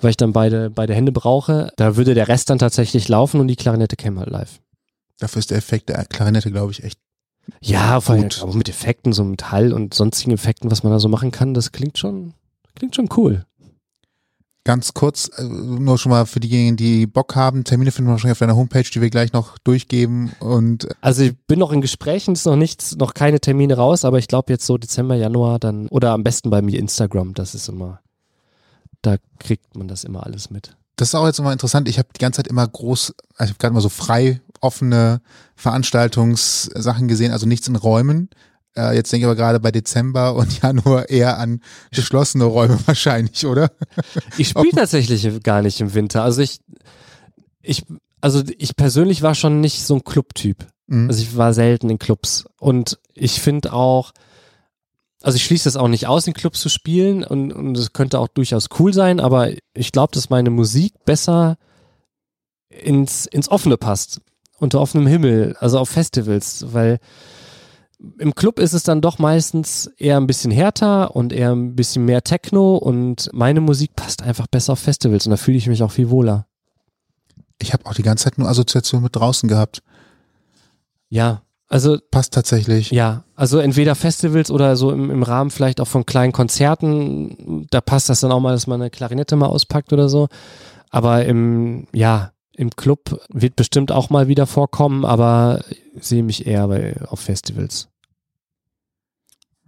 weil 0.01 0.11
ich 0.11 0.17
dann 0.17 0.33
beide, 0.33 0.71
beide 0.71 0.95
Hände 0.95 1.11
brauche. 1.11 1.73
Da 1.77 1.97
würde 1.97 2.15
der 2.15 2.29
Rest 2.29 2.51
dann 2.51 2.59
tatsächlich 2.61 3.09
laufen 3.09 3.41
und 3.41 3.49
die 3.49 3.57
Klarinette 3.57 3.97
käme 3.97 4.21
halt 4.21 4.31
live. 4.31 4.61
Dafür 5.19 5.41
ist 5.41 5.51
der 5.51 5.59
Effekt 5.59 5.89
der 5.89 6.05
Klarinette, 6.05 6.53
glaube 6.53 6.71
ich, 6.71 6.85
echt. 6.85 6.99
Ja, 7.61 8.01
vor 8.01 8.15
allem 8.15 8.29
mit 8.55 8.69
Effekten, 8.69 9.13
so 9.13 9.25
mit 9.25 9.51
Hall 9.51 9.73
und 9.73 9.93
sonstigen 9.93 10.31
Effekten, 10.31 10.71
was 10.71 10.85
man 10.85 10.93
da 10.93 11.01
so 11.01 11.09
machen 11.09 11.33
kann, 11.33 11.53
das 11.53 11.73
klingt 11.73 11.99
schon, 11.99 12.33
klingt 12.75 12.97
schon 12.97 13.09
cool. 13.17 13.45
Ganz 14.65 14.93
kurz, 14.93 15.31
äh, 15.39 15.43
nur 15.43 15.97
schon 15.97 16.11
mal 16.11 16.27
für 16.27 16.39
diejenigen, 16.39 16.77
die 16.77 17.07
Bock 17.07 17.35
haben, 17.35 17.65
Termine 17.65 17.91
finden 17.93 18.09
wir 18.09 18.13
wahrscheinlich 18.13 18.35
auf 18.37 18.41
deiner 18.41 18.57
Homepage, 18.57 18.85
die 18.85 19.01
wir 19.01 19.09
gleich 19.09 19.33
noch 19.33 19.57
durchgeben 19.59 20.33
und 20.39 20.87
Also 21.01 21.23
ich 21.23 21.39
bin 21.47 21.59
noch 21.59 21.73
in 21.73 21.81
Gesprächen, 21.81 22.35
ist 22.35 22.45
noch 22.45 22.57
nichts, 22.57 22.95
noch 22.97 23.15
keine 23.15 23.41
Termine 23.41 23.77
raus, 23.77 24.05
aber 24.05 24.19
ich 24.19 24.29
glaube 24.29 24.53
jetzt 24.53 24.67
so 24.67 24.77
Dezember, 24.77 25.15
Januar 25.15 25.59
dann, 25.59 25.89
oder 25.89 26.13
am 26.13 26.25
besten 26.25 26.51
bei 26.51 26.61
mir 26.61 26.79
Instagram, 26.79 27.33
das 27.33 27.55
ist 27.55 27.69
immer, 27.69 28.01
da 29.01 29.17
kriegt 29.39 29.77
man 29.77 29.89
das 29.89 30.05
immer 30.05 30.27
alles 30.27 30.51
mit. 30.51 30.77
Das 30.97 31.09
ist 31.09 31.15
auch 31.15 31.27
jetzt 31.27 31.39
immer 31.39 31.53
interessant. 31.53 31.89
Ich 31.89 31.99
habe 31.99 32.09
die 32.15 32.21
ganze 32.21 32.37
Zeit 32.37 32.47
immer 32.47 32.69
groß, 32.69 33.15
also 33.37 33.45
ich 33.45 33.51
habe 33.51 33.59
gerade 33.59 33.75
mal 33.75 33.81
so 33.81 33.89
frei 33.89 34.43
offene 34.61 35.23
Veranstaltungssachen 35.57 37.09
gesehen, 37.09 37.33
also 37.33 37.47
nichts 37.47 37.67
in 37.67 37.77
Räumen. 37.77 38.29
Äh, 38.81 38.95
jetzt 38.95 39.13
denke 39.13 39.23
ich 39.23 39.27
aber 39.27 39.37
gerade 39.37 39.61
bei 39.61 39.71
Dezember 39.71 40.35
und 40.37 40.63
Januar 40.63 41.09
eher 41.09 41.39
an 41.39 41.61
geschlossene 41.93 42.45
Räume 42.45 42.79
wahrscheinlich, 42.87 43.47
oder? 43.47 43.71
Ich 44.39 44.49
spiele 44.49 44.71
tatsächlich 44.73 45.43
gar 45.43 45.63
nicht 45.63 45.81
im 45.81 45.95
Winter. 45.95 46.23
Also 46.23 46.43
ich, 46.43 46.61
ich, 47.63 47.85
also 48.21 48.43
ich 48.59 48.77
persönlich 48.77 49.23
war 49.23 49.35
schon 49.35 49.61
nicht 49.61 49.83
so 49.83 49.95
ein 49.95 50.05
Clubtyp. 50.05 50.67
Mhm. 50.87 51.09
Also 51.09 51.23
ich 51.23 51.37
war 51.37 51.55
selten 51.55 51.91
in 51.91 51.99
Clubs. 51.99 52.45
Und 52.59 52.99
ich 53.15 53.41
finde 53.41 53.73
auch, 53.73 54.13
also 55.23 55.37
ich 55.37 55.45
schließe 55.45 55.65
das 55.65 55.77
auch 55.77 55.89
nicht 55.89 56.07
aus, 56.07 56.27
in 56.27 56.35
Clubs 56.35 56.61
zu 56.61 56.69
spielen 56.69 57.25
und, 57.25 57.53
und 57.53 57.77
es 57.77 57.93
könnte 57.93 58.19
auch 58.19 58.29
durchaus 58.29 58.69
cool 58.79 58.93
sein, 58.95 59.21
aber 59.21 59.51
ich 59.75 59.93
glaube, 59.93 60.13
dass 60.15 60.31
meine 60.31 60.51
Musik 60.51 60.95
besser 61.05 61.59
ins, 62.71 63.27
ins 63.27 63.51
Offene 63.51 63.77
passt. 63.77 64.21
Unter 64.59 64.81
offenem 64.81 65.07
Himmel, 65.07 65.57
also 65.59 65.79
auf 65.79 65.89
Festivals, 65.89 66.67
weil 66.73 66.99
im 68.19 68.35
Club 68.35 68.59
ist 68.59 68.73
es 68.73 68.83
dann 68.83 69.01
doch 69.01 69.19
meistens 69.19 69.91
eher 69.99 70.17
ein 70.17 70.27
bisschen 70.27 70.51
härter 70.51 71.15
und 71.15 71.33
eher 71.33 71.53
ein 71.53 71.77
bisschen 71.77 72.05
mehr 72.05 72.23
Techno 72.23 72.77
und 72.77 73.31
meine 73.33 73.61
Musik 73.61 73.95
passt 73.95 74.23
einfach 74.23 74.47
besser 74.47 74.73
auf 74.73 74.79
Festivals 74.79 75.27
und 75.27 75.31
da 75.31 75.37
fühle 75.37 75.59
ich 75.59 75.67
mich 75.67 75.83
auch 75.83 75.93
viel 75.93 76.11
wohler. 76.11 76.47
Ich 77.59 77.73
habe 77.73 77.85
auch 77.87 77.95
die 77.95 78.03
ganze 78.03 78.25
Zeit 78.25 78.39
nur 78.39 78.49
Assoziation 78.49 79.03
mit 79.03 79.17
draußen 79.17 79.49
gehabt. 79.49 79.83
Ja, 81.11 81.43
also 81.69 81.99
Passt 82.11 82.35
tatsächlich. 82.35 82.91
Ja, 82.91 83.23
also 83.37 83.59
entweder 83.59 83.95
Festivals 83.95 84.51
oder 84.51 84.77
so 84.77 84.91
im, 84.91 85.11
im 85.11 85.23
Rahmen 85.23 85.51
vielleicht 85.51 85.81
auch 85.81 85.87
von 85.87 86.05
kleinen 86.05 86.33
Konzerten. 86.33 87.67
Da 87.71 87.81
passt 87.81 88.09
das 88.09 88.21
dann 88.21 88.33
auch 88.33 88.41
mal, 88.41 88.53
dass 88.53 88.67
man 88.67 88.81
eine 88.81 88.91
Klarinette 88.91 89.37
mal 89.37 89.47
auspackt 89.47 89.93
oder 89.93 90.09
so. 90.09 90.29
Aber 90.91 91.25
im, 91.25 91.87
ja, 91.93 92.33
im 92.57 92.71
Club 92.71 93.21
wird 93.29 93.55
bestimmt 93.55 93.93
auch 93.93 94.11
mal 94.11 94.27
wieder 94.27 94.47
vorkommen, 94.47 95.05
aber 95.05 95.63
sehe 96.01 96.25
mich 96.25 96.47
eher 96.47 96.67
bei, 96.67 96.97
auf 97.07 97.21
Festivals. 97.21 97.90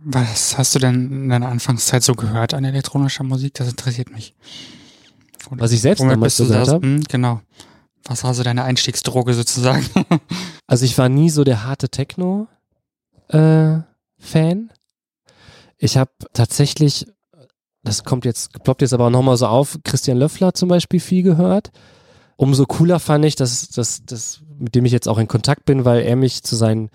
Was 0.05 0.59
hast 0.59 0.75
du 0.75 0.79
denn 0.79 1.11
in 1.13 1.29
deiner 1.29 1.49
Anfangszeit 1.49 2.03
so 2.03 2.15
gehört 2.15 2.55
an 2.55 2.65
elektronischer 2.65 3.25
Musik? 3.25 3.55
Das 3.55 3.69
interessiert 3.69 4.11
mich. 4.13 4.35
Oder 5.51 5.61
Was 5.61 5.73
ich 5.73 5.81
selbst 5.81 6.01
damals 6.03 6.37
gehört 6.37 6.67
das- 6.67 6.69
habe. 6.75 6.87
Hm, 6.87 7.05
Genau. 7.05 7.41
Was 8.07 8.25
war 8.25 8.35
so 8.35 8.43
deine 8.43 8.65
Einstiegsdroge 8.65 9.35
sozusagen? 9.35 9.87
Also 10.67 10.85
ich 10.87 10.97
war 10.97 11.09
nie 11.11 11.29
so 11.29 11.45
der 11.45 11.65
harte 11.65 11.89
Techno-Fan. 11.91 12.49
ich 15.79 15.97
habe 15.99 16.11
tatsächlich, 16.33 17.07
das 17.83 18.05
kommt 18.05 18.25
jetzt, 18.25 18.53
ploppt 18.65 18.81
jetzt 18.83 18.95
aber 18.95 19.07
auch 19.07 19.11
nochmal 19.11 19.37
so 19.37 19.47
auf, 19.49 19.79
Christian 19.85 20.17
Löffler 20.19 20.55
zum 20.55 20.69
Beispiel 20.71 21.01
viel 21.01 21.23
gehört. 21.23 21.71
Umso 22.37 22.65
cooler 22.65 22.99
fand 23.01 23.25
ich, 23.27 23.37
dass, 23.37 23.69
dass, 23.69 24.05
dass, 24.07 24.41
mit 24.59 24.75
dem 24.75 24.85
ich 24.87 24.93
jetzt 24.93 25.09
auch 25.09 25.19
in 25.19 25.29
Kontakt 25.29 25.67
bin, 25.67 25.85
weil 25.85 26.03
er 26.03 26.17
mich 26.17 26.43
zu 26.43 26.57
seinen, 26.57 26.89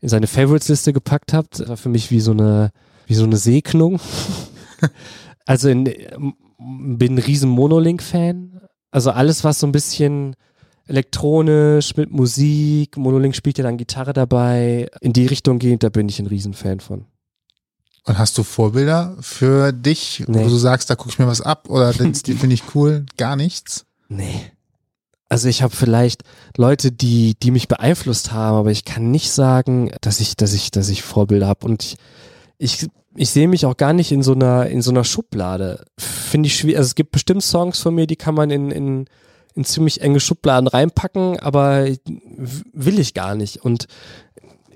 in 0.00 0.08
seine 0.08 0.26
Favorites-Liste 0.26 0.92
gepackt 0.92 1.32
hat. 1.32 1.60
Das 1.60 1.68
war 1.68 1.76
für 1.76 1.88
mich 1.88 2.10
wie 2.10 2.20
so 2.20 2.30
eine, 2.32 2.70
wie 3.06 3.14
so 3.14 3.24
eine 3.24 3.36
Segnung. 3.36 3.98
also 5.46 5.68
in, 5.68 5.84
bin 6.58 7.14
ein 7.14 7.18
riesen 7.18 7.50
Monolink-Fan. 7.50 8.60
Also 8.90 9.10
alles, 9.10 9.44
was 9.44 9.60
so 9.60 9.66
ein 9.66 9.72
bisschen 9.72 10.36
elektronisch 10.86 11.96
mit 11.96 12.10
Musik, 12.10 12.96
Monolink 12.96 13.34
spielt 13.34 13.58
ja 13.58 13.64
dann 13.64 13.76
Gitarre 13.76 14.12
dabei, 14.12 14.88
in 15.00 15.12
die 15.12 15.26
Richtung 15.26 15.58
geht, 15.58 15.82
da 15.82 15.88
bin 15.88 16.08
ich 16.08 16.18
ein 16.20 16.26
Riesenfan 16.26 16.80
von. 16.80 17.06
Und 18.04 18.18
hast 18.18 18.38
du 18.38 18.44
Vorbilder 18.44 19.16
für 19.20 19.72
dich, 19.72 20.22
Nee. 20.28 20.44
wo 20.44 20.48
du 20.48 20.56
sagst, 20.56 20.88
da 20.88 20.94
gucke 20.94 21.10
ich 21.10 21.18
mir 21.18 21.26
was 21.26 21.40
ab 21.40 21.68
oder 21.68 21.92
das- 21.92 22.22
die 22.22 22.34
finde 22.34 22.54
ich 22.54 22.62
cool? 22.74 23.04
Gar 23.16 23.34
nichts? 23.36 23.84
Nee. 24.08 24.52
Also 25.28 25.48
ich 25.48 25.62
habe 25.62 25.74
vielleicht 25.74 26.22
Leute, 26.56 26.92
die, 26.92 27.34
die 27.34 27.50
mich 27.50 27.68
beeinflusst 27.68 28.32
haben, 28.32 28.56
aber 28.56 28.70
ich 28.70 28.84
kann 28.84 29.10
nicht 29.10 29.32
sagen, 29.32 29.90
dass 30.00 30.20
ich, 30.20 30.36
dass 30.36 30.52
ich, 30.52 30.70
dass 30.70 30.88
ich 30.88 31.02
Vorbilder 31.02 31.48
habe. 31.48 31.66
Und 31.66 31.82
ich, 31.82 31.96
ich, 32.58 32.88
ich 33.16 33.30
sehe 33.30 33.48
mich 33.48 33.66
auch 33.66 33.76
gar 33.76 33.92
nicht 33.92 34.12
in 34.12 34.22
so 34.22 34.32
einer, 34.34 34.66
in 34.66 34.82
so 34.82 34.90
einer 34.90 35.04
Schublade. 35.04 35.84
Finde 35.98 36.46
ich 36.46 36.56
schwierig. 36.56 36.78
Also 36.78 36.88
es 36.88 36.94
gibt 36.94 37.10
bestimmt 37.10 37.42
Songs 37.42 37.80
von 37.80 37.94
mir, 37.94 38.06
die 38.06 38.16
kann 38.16 38.34
man 38.34 38.50
in, 38.50 38.70
in, 38.70 39.06
in 39.54 39.64
ziemlich 39.64 40.00
enge 40.00 40.20
Schubladen 40.20 40.68
reinpacken, 40.68 41.40
aber 41.40 41.86
will 42.72 42.98
ich 43.00 43.14
gar 43.14 43.34
nicht. 43.34 43.64
Und 43.64 43.86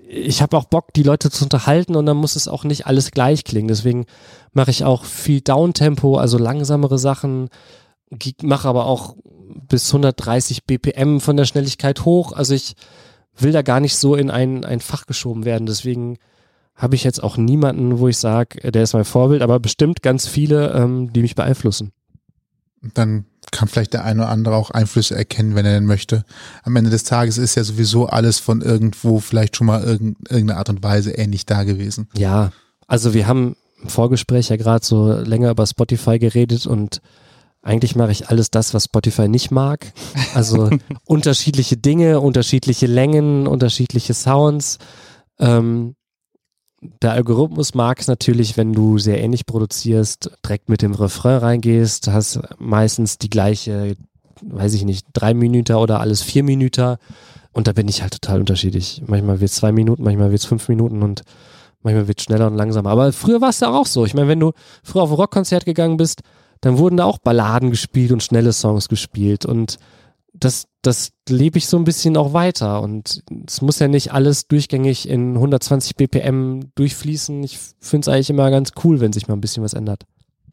ich 0.08 0.42
habe 0.42 0.56
auch 0.56 0.64
Bock, 0.64 0.92
die 0.94 1.04
Leute 1.04 1.30
zu 1.30 1.44
unterhalten 1.44 1.94
und 1.94 2.06
dann 2.06 2.16
muss 2.16 2.34
es 2.34 2.48
auch 2.48 2.64
nicht 2.64 2.86
alles 2.86 3.12
gleich 3.12 3.44
klingen. 3.44 3.68
Deswegen 3.68 4.06
mache 4.52 4.72
ich 4.72 4.84
auch 4.84 5.04
viel 5.04 5.40
Downtempo, 5.40 6.16
also 6.16 6.36
langsamere 6.36 6.98
Sachen, 6.98 7.48
mache 8.42 8.68
aber 8.68 8.86
auch 8.86 9.16
bis 9.68 9.88
130 9.88 10.64
BPM 10.64 11.20
von 11.20 11.36
der 11.36 11.44
Schnelligkeit 11.44 12.04
hoch. 12.04 12.32
Also 12.32 12.54
ich 12.54 12.74
will 13.36 13.52
da 13.52 13.62
gar 13.62 13.80
nicht 13.80 13.96
so 13.96 14.14
in 14.14 14.30
ein, 14.30 14.64
ein 14.64 14.80
Fach 14.80 15.06
geschoben 15.06 15.44
werden. 15.44 15.66
Deswegen 15.66 16.18
habe 16.74 16.94
ich 16.94 17.04
jetzt 17.04 17.22
auch 17.22 17.36
niemanden, 17.36 17.98
wo 17.98 18.08
ich 18.08 18.18
sage, 18.18 18.70
der 18.70 18.82
ist 18.82 18.94
mein 18.94 19.04
Vorbild, 19.04 19.42
aber 19.42 19.60
bestimmt 19.60 20.02
ganz 20.02 20.26
viele, 20.26 20.72
ähm, 20.72 21.12
die 21.12 21.22
mich 21.22 21.34
beeinflussen. 21.34 21.92
Dann 22.94 23.26
kann 23.50 23.68
vielleicht 23.68 23.92
der 23.92 24.04
eine 24.04 24.22
oder 24.22 24.30
andere 24.30 24.56
auch 24.56 24.70
Einflüsse 24.70 25.14
erkennen, 25.14 25.54
wenn 25.54 25.66
er 25.66 25.74
denn 25.74 25.84
möchte. 25.84 26.24
Am 26.62 26.76
Ende 26.76 26.90
des 26.90 27.04
Tages 27.04 27.36
ist 27.36 27.54
ja 27.54 27.64
sowieso 27.64 28.06
alles 28.06 28.38
von 28.38 28.62
irgendwo 28.62 29.18
vielleicht 29.18 29.56
schon 29.56 29.66
mal 29.66 29.82
irgend, 29.82 30.30
irgendeine 30.30 30.58
Art 30.58 30.70
und 30.70 30.82
Weise 30.82 31.12
ähnlich 31.12 31.46
da 31.46 31.64
gewesen. 31.64 32.08
Ja, 32.16 32.52
also 32.86 33.12
wir 33.12 33.26
haben 33.26 33.56
im 33.82 33.88
Vorgespräch 33.88 34.48
ja 34.48 34.56
gerade 34.56 34.84
so 34.84 35.12
länger 35.12 35.50
über 35.50 35.66
Spotify 35.66 36.18
geredet 36.18 36.66
und 36.66 37.00
eigentlich 37.62 37.94
mache 37.94 38.12
ich 38.12 38.28
alles 38.28 38.50
das, 38.50 38.72
was 38.72 38.84
Spotify 38.84 39.28
nicht 39.28 39.50
mag. 39.50 39.92
Also 40.34 40.70
unterschiedliche 41.04 41.76
Dinge, 41.76 42.20
unterschiedliche 42.20 42.86
Längen, 42.86 43.46
unterschiedliche 43.46 44.14
Sounds. 44.14 44.78
Ähm, 45.38 45.94
der 47.02 47.12
Algorithmus 47.12 47.74
mag 47.74 48.00
es 48.00 48.06
natürlich, 48.06 48.56
wenn 48.56 48.72
du 48.72 48.98
sehr 48.98 49.20
ähnlich 49.20 49.44
produzierst, 49.44 50.30
direkt 50.44 50.70
mit 50.70 50.80
dem 50.80 50.94
Refrain 50.94 51.38
reingehst, 51.38 52.08
hast 52.08 52.40
meistens 52.58 53.18
die 53.18 53.28
gleiche, 53.28 53.96
weiß 54.40 54.72
ich 54.72 54.84
nicht, 54.84 55.06
drei 55.12 55.34
Minuten 55.34 55.74
oder 55.74 56.00
alles 56.00 56.22
vier 56.22 56.42
Minuten. 56.42 56.96
Und 57.52 57.66
da 57.66 57.72
bin 57.72 57.88
ich 57.88 58.00
halt 58.00 58.12
total 58.12 58.40
unterschiedlich. 58.40 59.02
Manchmal 59.06 59.40
wird 59.40 59.50
es 59.50 59.56
zwei 59.56 59.72
Minuten, 59.72 60.02
manchmal 60.02 60.30
wird 60.30 60.40
es 60.40 60.46
fünf 60.46 60.68
Minuten 60.68 61.02
und 61.02 61.22
manchmal 61.82 62.08
wird 62.08 62.18
es 62.18 62.24
schneller 62.24 62.46
und 62.46 62.56
langsamer. 62.56 62.88
Aber 62.88 63.12
früher 63.12 63.42
war 63.42 63.50
es 63.50 63.60
ja 63.60 63.68
auch 63.68 63.86
so. 63.86 64.06
Ich 64.06 64.14
meine, 64.14 64.28
wenn 64.28 64.40
du 64.40 64.52
früher 64.82 65.02
auf 65.02 65.10
ein 65.10 65.16
Rockkonzert 65.16 65.66
gegangen 65.66 65.98
bist, 65.98 66.22
dann 66.60 66.78
wurden 66.78 66.96
da 66.96 67.04
auch 67.04 67.18
Balladen 67.18 67.70
gespielt 67.70 68.12
und 68.12 68.22
schnelle 68.22 68.52
Songs 68.52 68.88
gespielt. 68.88 69.46
Und 69.46 69.78
das, 70.32 70.66
das 70.82 71.12
lebe 71.28 71.58
ich 71.58 71.66
so 71.66 71.76
ein 71.76 71.84
bisschen 71.84 72.16
auch 72.16 72.32
weiter. 72.32 72.82
Und 72.82 73.22
es 73.46 73.62
muss 73.62 73.78
ja 73.78 73.88
nicht 73.88 74.12
alles 74.12 74.46
durchgängig 74.46 75.08
in 75.08 75.34
120 75.34 75.96
BPM 75.96 76.70
durchfließen. 76.74 77.42
Ich 77.42 77.58
finde 77.80 78.04
es 78.04 78.08
eigentlich 78.08 78.30
immer 78.30 78.50
ganz 78.50 78.72
cool, 78.84 79.00
wenn 79.00 79.12
sich 79.12 79.28
mal 79.28 79.34
ein 79.34 79.40
bisschen 79.40 79.62
was 79.62 79.74
ändert. 79.74 80.04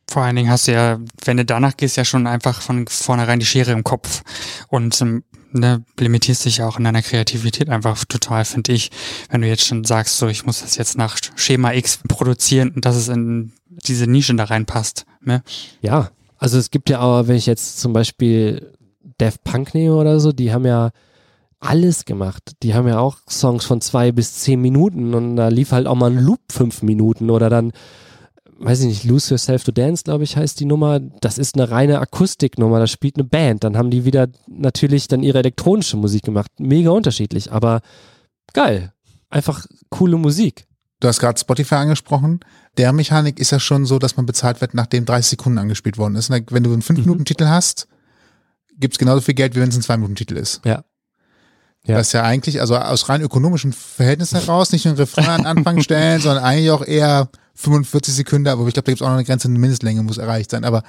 Vor 0.10 0.22
allen 0.22 0.38
Dingen 0.38 0.50
hast 0.50 0.68
du 0.68 0.72
ja, 0.72 1.00
wenn 1.26 1.36
du 1.36 1.44
danach 1.44 1.76
gehst, 1.76 1.98
ja 1.98 2.06
schon 2.06 2.28
einfach 2.28 2.62
von 2.62 2.88
vornherein 2.88 3.40
die 3.40 3.46
Schere 3.46 3.74
im 3.74 3.84
Kopf 3.84 4.24
und 4.70 5.02
ähm, 5.02 5.24
ne, 5.52 5.84
limitierst 6.00 6.46
dich 6.46 6.62
auch 6.62 6.78
in 6.78 6.86
deiner 6.86 7.02
Kreativität 7.02 7.70
einfach 7.70 8.06
total, 8.06 8.46
finde 8.46 8.72
ich. 8.72 8.90
Wenn 9.30 9.42
du 9.42 9.50
jetzt 9.50 9.66
schon 9.66 9.84
sagst, 9.84 10.18
so 10.18 10.28
ich 10.28 10.46
muss 10.46 10.62
das 10.62 10.78
jetzt 10.78 10.98
nach 10.98 11.18
Schema 11.36 11.74
X 11.74 12.00
produzieren 12.08 12.72
und 12.72 12.86
dass 12.86 12.96
es 12.96 13.10
in 13.10 13.52
diese 13.86 14.08
Nische 14.08 14.36
da 14.36 14.46
reinpasst. 14.46 15.06
Ne? 15.22 15.44
Ja, 15.82 16.10
also 16.38 16.58
es 16.58 16.72
gibt 16.72 16.90
ja 16.90 17.00
aber, 17.00 17.28
wenn 17.28 17.36
ich 17.36 17.46
jetzt 17.46 17.80
zum 17.80 17.94
Beispiel 17.94 18.74
Def 19.20 19.44
Punk 19.44 19.74
nehme 19.74 19.96
oder 19.96 20.20
so, 20.20 20.32
die 20.32 20.54
haben 20.54 20.66
ja 20.66 20.92
alles 21.60 22.06
gemacht. 22.06 22.52
Die 22.62 22.76
haben 22.76 22.88
ja 22.88 23.00
auch 23.00 23.18
Songs 23.30 23.66
von 23.66 23.82
zwei 23.82 24.12
bis 24.12 24.36
zehn 24.36 24.62
Minuten 24.62 25.14
und 25.14 25.36
da 25.36 25.48
lief 25.48 25.72
halt 25.72 25.88
auch 25.88 25.96
mal 25.96 26.12
ein 26.12 26.20
Loop 26.20 26.40
fünf 26.52 26.84
Minuten 26.84 27.30
oder 27.32 27.50
dann, 27.50 27.72
weiß 28.60 28.82
ich 28.82 28.88
nicht, 28.88 29.04
Lose 29.06 29.34
Yourself 29.34 29.64
to 29.64 29.72
Dance, 29.72 30.04
glaube 30.04 30.24
ich, 30.24 30.38
heißt 30.38 30.60
die 30.60 30.66
Nummer. 30.66 31.00
Das 31.00 31.38
ist 31.38 31.56
eine 31.56 31.72
reine 31.72 32.00
Akustiknummer, 32.00 32.80
da 32.80 32.88
spielt 32.88 33.16
eine 33.16 33.24
Band. 33.24 33.64
Dann 33.64 33.76
haben 33.76 33.90
die 33.90 34.06
wieder 34.06 34.28
natürlich 34.48 35.08
dann 35.08 35.24
ihre 35.24 35.40
elektronische 35.40 35.98
Musik 35.98 36.24
gemacht. 36.24 36.52
Mega 36.60 36.92
unterschiedlich, 36.92 37.52
aber 37.52 37.82
geil. 38.54 38.94
Einfach 39.30 39.66
coole 39.90 40.18
Musik. 40.18 40.67
Du 41.00 41.08
hast 41.08 41.20
gerade 41.20 41.40
Spotify 41.40 41.76
angesprochen. 41.76 42.40
Der 42.78 42.92
Mechanik 42.92 43.40
ist 43.40 43.52
ja 43.52 43.60
schon 43.60 43.86
so, 43.86 44.00
dass 44.00 44.18
man 44.18 44.26
bezahlt 44.26 44.62
wird, 44.62 44.74
nachdem 44.74 45.06
30 45.06 45.30
Sekunden 45.32 45.60
angespielt 45.60 45.98
worden 45.98 46.16
ist. 46.16 46.30
Wenn 46.30 46.64
du 46.64 46.74
einen 46.74 46.82
5-Minuten-Titel 46.82 47.46
hast, 47.46 47.88
gibt 48.80 48.96
es 48.96 48.98
genauso 48.98 49.22
viel 49.22 49.36
Geld, 49.36 49.56
wie 49.56 49.62
wenn 49.62 49.70
es 49.70 49.76
ein 49.76 49.82
Zwei-Minuten-Titel 49.82 50.38
ist. 50.38 50.62
Ja. 50.66 50.84
Ja. 51.86 51.98
Das 51.98 52.08
ist 52.08 52.14
ja 52.14 52.24
eigentlich, 52.24 52.60
also 52.60 52.76
aus 52.76 53.08
rein 53.08 53.22
ökonomischen 53.22 53.72
Verhältnissen 53.72 54.40
heraus, 54.40 54.72
nicht 54.72 54.86
nur 54.86 54.96
ein 54.96 54.98
Refrain 54.98 55.30
an 55.30 55.46
Anfang 55.46 55.82
stellen, 55.82 56.20
sondern 56.22 56.44
eigentlich 56.44 56.72
auch 56.72 56.84
eher 56.84 57.30
45 57.56 58.14
Sekunden, 58.14 58.48
aber 58.48 58.68
ich 58.68 58.74
glaube, 58.74 58.86
da 58.86 58.92
gibt 58.92 59.02
es 59.02 59.02
auch 59.02 59.10
noch 59.10 59.16
eine 59.16 59.24
Grenze, 59.24 59.48
eine 59.48 59.58
Mindestlänge 59.58 60.04
muss 60.04 60.18
erreicht 60.18 60.52
sein, 60.52 60.66
aber 60.66 60.84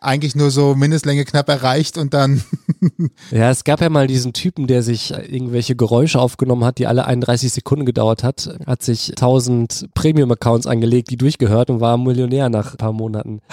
eigentlich 0.00 0.34
nur 0.34 0.50
so 0.50 0.74
Mindestlänge 0.74 1.24
knapp 1.24 1.48
erreicht 1.48 1.98
und 1.98 2.14
dann. 2.14 2.42
ja, 3.30 3.50
es 3.50 3.64
gab 3.64 3.80
ja 3.80 3.88
mal 3.88 4.06
diesen 4.06 4.32
Typen, 4.32 4.66
der 4.66 4.82
sich 4.82 5.10
irgendwelche 5.12 5.76
Geräusche 5.76 6.20
aufgenommen 6.20 6.64
hat, 6.64 6.78
die 6.78 6.86
alle 6.86 7.04
31 7.04 7.52
Sekunden 7.52 7.84
gedauert 7.84 8.24
hat, 8.24 8.56
hat 8.66 8.82
sich 8.82 9.10
1000 9.10 9.90
Premium-Accounts 9.94 10.66
angelegt, 10.66 11.10
die 11.10 11.16
durchgehört 11.16 11.70
und 11.70 11.80
war 11.80 11.96
Millionär 11.98 12.48
nach 12.48 12.72
ein 12.72 12.78
paar 12.78 12.92
Monaten. 12.92 13.40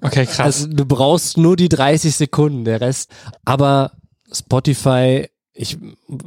Okay, 0.00 0.24
krass. 0.24 0.62
Also 0.62 0.68
du 0.68 0.86
brauchst 0.86 1.36
nur 1.36 1.54
die 1.54 1.68
30 1.68 2.14
Sekunden, 2.14 2.64
der 2.64 2.80
Rest. 2.80 3.10
Aber 3.44 3.92
Spotify, 4.32 5.28
ich 5.52 5.78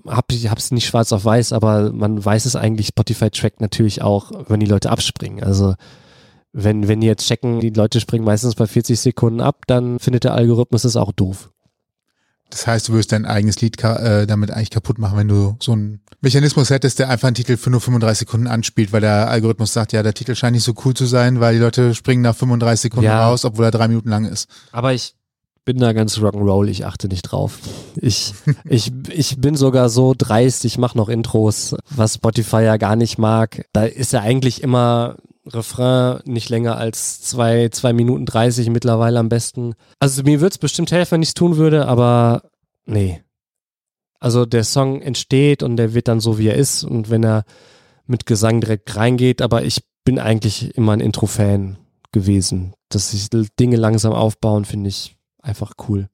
hab, 0.07 0.31
ich 0.31 0.49
hab's 0.49 0.71
nicht 0.71 0.85
schwarz 0.85 1.11
auf 1.11 1.25
weiß, 1.25 1.53
aber 1.53 1.91
man 1.91 2.23
weiß 2.23 2.45
es 2.45 2.55
eigentlich, 2.55 2.87
Spotify 2.87 3.29
trackt 3.29 3.61
natürlich 3.61 4.01
auch, 4.01 4.31
wenn 4.49 4.59
die 4.59 4.67
Leute 4.67 4.91
abspringen. 4.91 5.43
Also 5.43 5.73
wenn, 6.53 6.87
wenn 6.87 7.01
die 7.01 7.07
jetzt 7.07 7.27
checken, 7.27 7.59
die 7.59 7.71
Leute 7.71 7.99
springen 7.99 8.23
meistens 8.23 8.55
bei 8.55 8.67
40 8.67 8.99
Sekunden 8.99 9.41
ab, 9.41 9.63
dann 9.67 9.99
findet 9.99 10.23
der 10.23 10.33
Algorithmus 10.35 10.83
das 10.83 10.95
auch 10.95 11.11
doof. 11.11 11.49
Das 12.51 12.67
heißt, 12.67 12.87
du 12.87 12.93
würdest 12.93 13.11
dein 13.11 13.25
eigenes 13.25 13.59
Lied 13.61 13.83
äh, 13.83 14.27
damit 14.27 14.51
eigentlich 14.51 14.69
kaputt 14.69 14.99
machen, 14.99 15.17
wenn 15.17 15.27
du 15.27 15.55
so 15.59 15.71
einen 15.71 16.01
Mechanismus 16.21 16.69
hättest, 16.69 16.99
der 16.99 17.09
einfach 17.09 17.27
einen 17.27 17.35
Titel 17.35 17.57
für 17.57 17.71
nur 17.71 17.81
35 17.81 18.19
Sekunden 18.19 18.45
anspielt, 18.47 18.93
weil 18.93 19.01
der 19.01 19.27
Algorithmus 19.27 19.73
sagt, 19.73 19.91
ja, 19.91 20.03
der 20.03 20.13
Titel 20.13 20.35
scheint 20.35 20.53
nicht 20.53 20.63
so 20.63 20.75
cool 20.85 20.93
zu 20.93 21.07
sein, 21.07 21.39
weil 21.39 21.55
die 21.55 21.59
Leute 21.59 21.95
springen 21.95 22.21
nach 22.21 22.35
35 22.35 22.79
Sekunden 22.81 23.05
Ja. 23.05 23.27
raus, 23.27 23.43
obwohl 23.43 23.65
er 23.65 23.71
drei 23.71 23.87
Minuten 23.87 24.09
lang 24.09 24.25
ist. 24.25 24.47
Aber 24.71 24.93
ich 24.93 25.15
bin 25.65 25.79
da 25.79 25.93
ganz 25.93 26.17
Rock'n'Roll, 26.19 26.67
ich 26.67 26.85
achte 26.85 27.07
nicht 27.07 27.23
drauf. 27.23 27.57
Ich, 27.95 28.35
ich, 28.65 28.91
ich 29.09 29.37
bin 29.41 29.55
sogar 29.55 29.89
so 29.89 30.13
dreist, 30.15 30.63
ich 30.65 30.77
mache 30.77 30.97
noch 30.97 31.09
Intros, 31.09 31.75
was 31.89 32.15
Spotify 32.15 32.61
ja 32.61 32.77
gar 32.77 32.95
nicht 32.95 33.17
mag. 33.17 33.65
Da 33.73 33.85
ist 33.85 34.13
ja 34.13 34.21
eigentlich 34.21 34.61
immer 34.61 35.17
Refrain 35.45 36.21
nicht 36.25 36.49
länger 36.49 36.77
als 36.77 37.21
zwei, 37.21 37.69
zwei 37.69 37.93
Minuten 37.93 38.25
30 38.25 38.69
mittlerweile 38.69 39.19
am 39.19 39.29
besten. 39.29 39.75
Also 39.99 40.23
mir 40.23 40.39
würde 40.39 40.53
es 40.53 40.57
bestimmt 40.57 40.91
helfen, 40.91 41.11
wenn 41.11 41.21
ich 41.21 41.29
es 41.29 41.33
tun 41.33 41.57
würde, 41.57 41.87
aber 41.87 42.43
nee. 42.85 43.21
Also 44.19 44.45
der 44.45 44.63
Song 44.63 45.01
entsteht 45.01 45.63
und 45.63 45.75
der 45.75 45.93
wird 45.93 46.07
dann 46.07 46.21
so, 46.21 46.37
wie 46.37 46.47
er 46.47 46.55
ist 46.55 46.83
und 46.83 47.09
wenn 47.09 47.23
er 47.25 47.43
mit 48.05 48.25
Gesang 48.25 48.61
direkt 48.61 48.95
reingeht, 48.95 49.41
aber 49.41 49.63
ich 49.63 49.83
bin 50.05 50.19
eigentlich 50.19 50.75
immer 50.77 50.93
ein 50.93 51.01
Intro-Fan 51.01 51.77
gewesen. 52.11 52.73
Dass 52.89 53.11
sich 53.11 53.29
Dinge 53.29 53.75
langsam 53.75 54.13
aufbauen, 54.13 54.65
finde 54.65 54.89
ich 54.89 55.17
einfach 55.41 55.73
cool. 55.87 56.09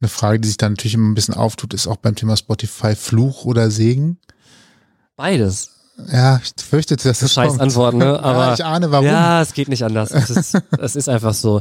Eine 0.00 0.08
Frage, 0.08 0.40
die 0.40 0.48
sich 0.48 0.56
dann 0.56 0.72
natürlich 0.72 0.94
immer 0.94 1.08
ein 1.08 1.14
bisschen 1.14 1.34
auftut, 1.34 1.74
ist 1.74 1.86
auch 1.86 1.96
beim 1.96 2.16
Thema 2.16 2.36
Spotify 2.36 2.96
Fluch 2.96 3.44
oder 3.44 3.70
Segen. 3.70 4.18
Beides. 5.16 5.71
Ja, 6.10 6.40
ich 6.42 6.64
fürchtete, 6.64 7.08
dass 7.08 7.20
das 7.20 7.32
Scheiß 7.32 7.50
kommt. 7.50 7.60
Antworten, 7.60 7.98
ne? 7.98 8.18
Aber 8.22 8.46
ja, 8.46 8.54
ich 8.54 8.64
ahne, 8.64 8.90
warum. 8.90 9.06
Ja, 9.06 9.42
es 9.42 9.52
geht 9.52 9.68
nicht 9.68 9.84
anders. 9.84 10.10
Es 10.10 10.30
ist, 10.30 10.54
es 10.78 10.96
ist 10.96 11.08
einfach 11.08 11.34
so. 11.34 11.60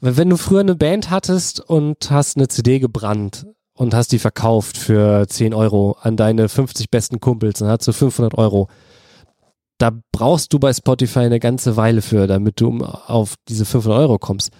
Wenn 0.00 0.30
du 0.30 0.36
früher 0.36 0.60
eine 0.60 0.76
Band 0.76 1.10
hattest 1.10 1.60
und 1.60 2.10
hast 2.10 2.36
eine 2.36 2.48
CD 2.48 2.78
gebrannt 2.78 3.46
und 3.74 3.92
hast 3.92 4.12
die 4.12 4.18
verkauft 4.18 4.78
für 4.78 5.26
10 5.28 5.52
Euro 5.52 5.96
an 6.00 6.16
deine 6.16 6.48
50 6.48 6.90
besten 6.90 7.20
Kumpels, 7.20 7.58
dann 7.58 7.68
hast 7.68 7.86
du 7.86 7.92
500 7.92 8.38
Euro. 8.38 8.68
Da 9.78 9.90
brauchst 10.12 10.52
du 10.52 10.58
bei 10.58 10.72
Spotify 10.72 11.20
eine 11.20 11.40
ganze 11.40 11.76
Weile 11.76 12.02
für, 12.02 12.26
damit 12.26 12.60
du 12.60 12.84
auf 12.84 13.34
diese 13.48 13.64
500 13.64 14.00
Euro 14.00 14.18
kommst. 14.18 14.50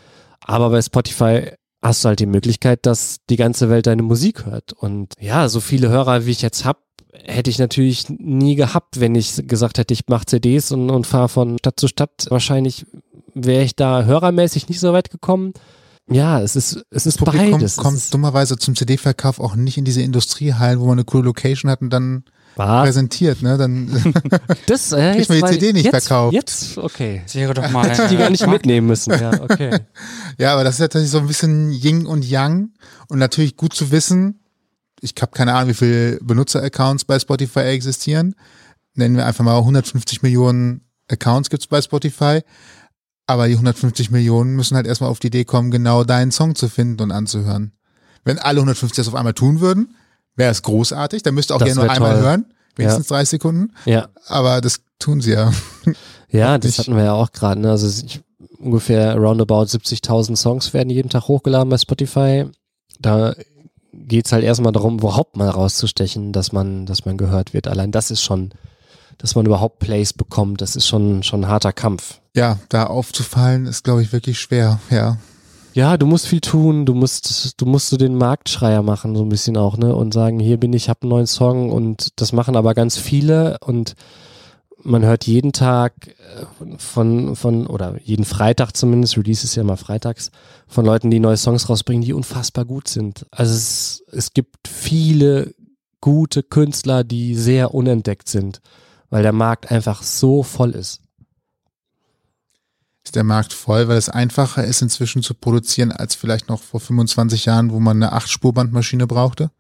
Aber 0.41 0.71
bei 0.71 0.83
Spotify 0.83 1.53
hast 1.83 2.05
du 2.05 2.09
halt 2.09 2.21
die 2.21 2.27
Möglichkeit, 2.27 2.85
dass 2.87 3.19
die 3.29 3.37
ganze 3.37 3.71
Welt 3.71 3.87
deine 3.87 4.03
Musik 4.03 4.45
hört. 4.47 4.73
Und 4.73 5.15
ja, 5.19 5.49
so 5.49 5.61
viele 5.61 5.89
Hörer, 5.89 6.27
wie 6.27 6.31
ich 6.31 6.43
jetzt 6.43 6.65
hab, 6.65 6.83
hätte 7.13 7.51
ich 7.51 7.59
natürlich 7.59 8.09
nie 8.09 8.55
gehabt, 8.55 9.01
wenn 9.01 9.15
ich 9.15 9.47
gesagt 9.47 9.79
hätte, 9.79 9.95
ich 9.95 10.09
mache 10.09 10.27
CDs 10.27 10.71
und, 10.73 10.91
und 10.91 11.07
fahre 11.07 11.29
von 11.29 11.59
Stadt 11.59 11.79
zu 11.81 11.89
Stadt. 11.89 12.27
Wahrscheinlich 12.29 12.87
wäre 13.35 13.63
ich 13.65 13.77
da 13.77 14.05
hörermäßig 14.05 14.69
nicht 14.69 14.81
so 14.81 14.93
weit 14.93 15.11
gekommen. 15.11 15.53
Ja, 16.11 16.41
es 16.41 16.57
ist, 16.57 16.83
es 16.91 17.07
ist 17.07 17.19
Publikum 17.19 17.53
beides. 17.53 17.77
kommt 17.77 17.97
es 17.97 18.05
ist, 18.05 18.15
dummerweise 18.15 18.59
zum 18.59 18.75
CD-Verkauf 18.75 19.39
auch 19.39 19.55
nicht 19.55 19.79
in 19.79 19.85
diese 19.85 20.03
Industriehallen, 20.03 20.81
wo 20.81 20.87
man 20.87 20.95
eine 20.99 21.05
coole 21.05 21.23
Location 21.25 21.71
hat 21.71 21.83
und 21.83 21.91
dann 21.91 22.25
was? 22.57 22.83
präsentiert, 22.85 23.43
ne? 23.43 23.57
Dann 23.57 23.89
Das, 24.67 24.91
äh, 24.91 25.13
Kriegt 25.15 25.19
jetzt 25.19 25.29
man 25.29 25.37
die 25.37 25.43
mal- 25.43 25.53
CD 25.53 25.73
nicht 25.73 25.85
jetzt, 25.85 26.09
verkauft. 26.09 26.35
Jetzt, 26.35 26.79
okay. 26.79 27.23
Das 27.25 27.35
wäre 27.37 27.55
doch 27.55 27.71
mal. 27.71 27.89
Die 28.11 28.17
gar 28.17 28.29
nicht 28.31 28.45
mitnehmen 28.47 28.89
müssen, 28.89 29.13
ja, 29.13 29.41
okay. 29.41 29.79
Ja, 30.39 30.53
aber 30.55 30.65
das 30.65 30.75
ist 30.75 30.81
ja 30.81 30.87
tatsächlich 30.87 31.11
so 31.13 31.19
ein 31.19 31.29
bisschen 31.29 31.71
Yin 31.71 32.07
und 32.07 32.25
Yang 32.29 32.71
und 33.09 33.21
natürlich 33.21 33.57
gut 33.57 33.73
zu 33.73 33.93
wissen. 33.93 34.41
Ich 35.01 35.15
habe 35.21 35.33
keine 35.33 35.55
Ahnung, 35.55 35.71
wie 35.71 35.75
viele 35.75 36.19
Benutzer-Accounts 36.21 37.05
bei 37.05 37.19
Spotify 37.19 37.61
existieren. 37.61 38.35
Nennen 38.95 39.17
wir 39.17 39.27
einfach 39.27 39.45
mal 39.45 39.57
150 39.59 40.23
Millionen 40.23 40.83
Accounts 41.09 41.51
gibt's 41.51 41.67
bei 41.67 41.81
Spotify. 41.83 42.41
Aber 43.27 43.47
die 43.47 43.55
150 43.55 44.11
Millionen 44.11 44.57
müssen 44.57 44.77
halt 44.77 44.87
erstmal 44.87 45.11
auf 45.11 45.21
die 45.21 45.29
Idee 45.29 45.45
kommen, 45.45 45.71
genau 45.71 46.05
deinen 46.05 46.33
Song 46.33 46.55
zu 46.55 46.69
finden 46.69 47.03
und 47.03 47.13
anzuhören. 47.13 47.73
Wenn 48.25 48.39
alle 48.39 48.59
150 48.59 48.97
das 48.97 49.09
auf 49.09 49.15
einmal 49.15 49.35
tun 49.35 49.61
würden, 49.61 49.95
wäre 50.37 50.51
es 50.51 50.63
großartig. 50.63 51.23
Dann 51.23 51.35
müsst 51.35 51.51
ihr 51.51 51.55
auch 51.55 51.61
gerne 51.61 51.75
nur 51.75 51.91
einmal 51.91 52.15
toll. 52.15 52.23
hören. 52.23 52.45
Wenigstens 52.77 53.09
30 53.09 53.29
Sekunden. 53.29 53.73
Ja, 53.85 54.09
Aber 54.27 54.61
das 54.61 54.81
tun 54.99 55.21
sie 55.21 55.33
ja. 55.33 55.53
ja, 56.29 56.59
das 56.59 56.79
hatten 56.79 56.97
wir 56.97 57.05
ja 57.05 57.13
auch 57.13 57.33
gerade. 57.33 57.61
Ne? 57.61 57.71
Also 57.71 58.05
ich, 58.05 58.21
ungefähr 58.59 59.17
roundabout 59.17 59.65
70.000 59.65 60.37
Songs 60.37 60.73
werden 60.75 60.91
jeden 60.91 61.09
Tag 61.09 61.29
hochgeladen 61.29 61.69
bei 61.69 61.79
Spotify. 61.79 62.47
Da 62.99 63.35
geht's 64.11 64.33
halt 64.33 64.45
erstmal 64.45 64.73
darum, 64.73 64.99
überhaupt 64.99 65.37
mal 65.37 65.49
rauszustechen, 65.49 66.33
dass 66.33 66.53
man, 66.53 66.85
dass 66.85 67.07
man 67.07 67.17
gehört 67.17 67.55
wird. 67.55 67.69
Allein 67.69 67.93
das 67.93 68.11
ist 68.11 68.23
schon, 68.23 68.51
dass 69.17 69.35
man 69.35 69.47
überhaupt 69.47 69.79
Plays 69.79 70.13
bekommt, 70.13 70.61
das 70.61 70.77
ist 70.77 70.87
schon, 70.87 71.23
schon 71.23 71.45
ein 71.45 71.49
harter 71.49 71.73
Kampf. 71.73 72.21
Ja, 72.35 72.59
da 72.69 72.85
aufzufallen 72.85 73.67
ist, 73.67 73.85
glaube 73.85 74.03
ich, 74.03 74.13
wirklich 74.13 74.39
schwer. 74.39 74.81
Ja. 74.91 75.17
Ja, 75.73 75.97
du 75.97 76.07
musst 76.07 76.27
viel 76.27 76.41
tun, 76.41 76.85
du 76.85 76.95
musst, 76.95 77.61
du 77.61 77.65
musst 77.65 77.89
so 77.89 77.97
den 77.97 78.17
Marktschreier 78.17 78.83
machen, 78.83 79.15
so 79.15 79.23
ein 79.23 79.29
bisschen 79.29 79.57
auch, 79.57 79.77
ne? 79.77 79.95
Und 79.95 80.13
sagen, 80.13 80.41
hier 80.41 80.59
bin 80.59 80.73
ich, 80.73 80.89
hab 80.89 81.03
einen 81.03 81.11
neuen 81.11 81.29
Song 81.29 81.71
und 81.71 82.09
das 82.17 82.33
machen 82.33 82.57
aber 82.57 82.75
ganz 82.75 82.99
viele 82.99 83.59
und 83.61 83.95
man 84.83 85.05
hört 85.05 85.27
jeden 85.27 85.53
Tag 85.53 86.09
äh, 86.09 86.77
von, 86.79 87.37
von, 87.37 87.67
oder 87.67 88.01
jeden 88.03 88.25
Freitag 88.25 88.77
zumindest, 88.77 89.17
Release 89.17 89.45
ist 89.45 89.55
ja 89.55 89.63
immer 89.63 89.77
freitags, 89.77 90.31
von 90.67 90.85
Leuten, 90.85 91.11
die 91.11 91.21
neue 91.21 91.37
Songs 91.37 91.69
rausbringen, 91.69 92.05
die 92.05 92.13
unfassbar 92.13 92.65
gut 92.65 92.89
sind. 92.89 93.27
Also 93.31 93.55
es, 93.55 94.03
es 94.13 94.33
gibt 94.33 94.69
viele 94.69 95.55
gute 96.01 96.43
Künstler, 96.43 97.05
die 97.05 97.35
sehr 97.35 97.75
unentdeckt 97.75 98.29
sind. 98.29 98.61
weil 99.11 99.23
der 99.23 99.33
Markt 99.33 99.71
einfach 99.71 100.03
so 100.03 100.43
voll 100.43 100.71
ist. 100.71 101.03
Ist 103.05 103.17
der 103.17 103.25
Markt 103.25 103.53
voll, 103.53 103.89
weil 103.89 103.97
es 103.97 104.09
einfacher 104.09 104.63
ist, 104.63 104.83
inzwischen 104.83 105.23
zu 105.23 105.35
produzieren, 105.35 105.91
als 105.91 106.15
vielleicht 106.15 106.49
noch 106.49 106.61
vor 106.61 106.81
25 106.81 107.47
Jahren, 107.47 107.73
wo 107.73 107.81
man 107.81 108.03
eine 108.03 108.15
8-Spur-Bandmaschine 108.15 109.07
brauchte? 109.07 109.51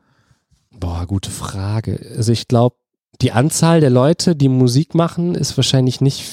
Boah, 0.70 1.06
gute 1.06 1.30
Frage. 1.30 2.14
Also 2.16 2.32
ich 2.32 2.46
glaube, 2.46 2.76
die 3.22 3.32
Anzahl 3.32 3.80
der 3.80 3.90
Leute, 3.90 4.34
die 4.36 4.48
Musik 4.48 4.94
machen, 4.94 5.34
ist 5.34 5.56
wahrscheinlich 5.56 6.00
nicht, 6.00 6.24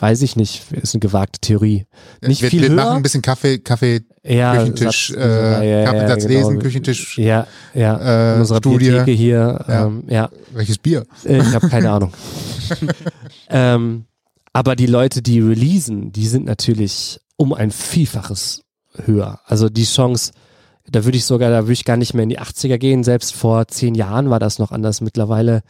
weiß 0.00 0.22
ich 0.22 0.36
nicht, 0.36 0.70
ist 0.72 0.94
eine 0.94 1.00
gewagte 1.00 1.40
Theorie. 1.40 1.86
Nicht 2.20 2.42
wir, 2.42 2.50
viel 2.50 2.62
wir 2.62 2.68
höher. 2.68 2.76
machen 2.76 2.96
ein 2.98 3.02
bisschen 3.02 3.22
Kaffee, 3.22 3.58
Kaffee, 3.58 4.02
ja, 4.22 4.56
Küchentisch, 4.58 5.10
Satz- 5.10 5.16
äh, 5.62 5.84
Kaffeesatz 5.84 6.24
lesen, 6.24 6.48
genau. 6.50 6.62
Küchentisch, 6.62 7.18
Ja, 7.18 7.46
ja. 7.74 7.96
äh, 7.96 8.34
in 8.34 8.40
unserer 8.40 8.58
Studie. 8.58 8.84
Bibliothek 8.86 9.16
hier. 9.16 9.64
Ja. 9.68 9.86
Ähm, 9.86 10.04
ja. 10.08 10.30
welches 10.52 10.78
Bier? 10.78 11.04
Äh, 11.24 11.38
Ich 11.38 11.54
habe 11.54 11.68
keine 11.68 11.90
Ahnung. 11.90 12.12
ähm, 13.48 14.04
aber 14.52 14.76
die 14.76 14.86
Leute, 14.86 15.22
die 15.22 15.40
releasen, 15.40 16.12
die 16.12 16.26
sind 16.26 16.44
natürlich 16.44 17.20
um 17.36 17.52
ein 17.52 17.70
Vielfaches 17.70 18.62
höher. 19.04 19.40
Also 19.46 19.68
die 19.68 19.84
Chance, 19.84 20.32
da 20.90 21.04
würde 21.04 21.18
ich 21.18 21.24
sogar, 21.24 21.50
da 21.50 21.62
würde 21.64 21.72
ich 21.72 21.84
gar 21.84 21.96
nicht 21.96 22.14
mehr 22.14 22.22
in 22.22 22.28
die 22.28 22.40
80er 22.40 22.78
gehen. 22.78 23.04
Selbst 23.04 23.34
vor 23.34 23.68
zehn 23.68 23.94
Jahren 23.94 24.30
war 24.30 24.38
das 24.38 24.58
noch 24.58 24.72
anders. 24.72 25.00
Mittlerweile 25.00 25.62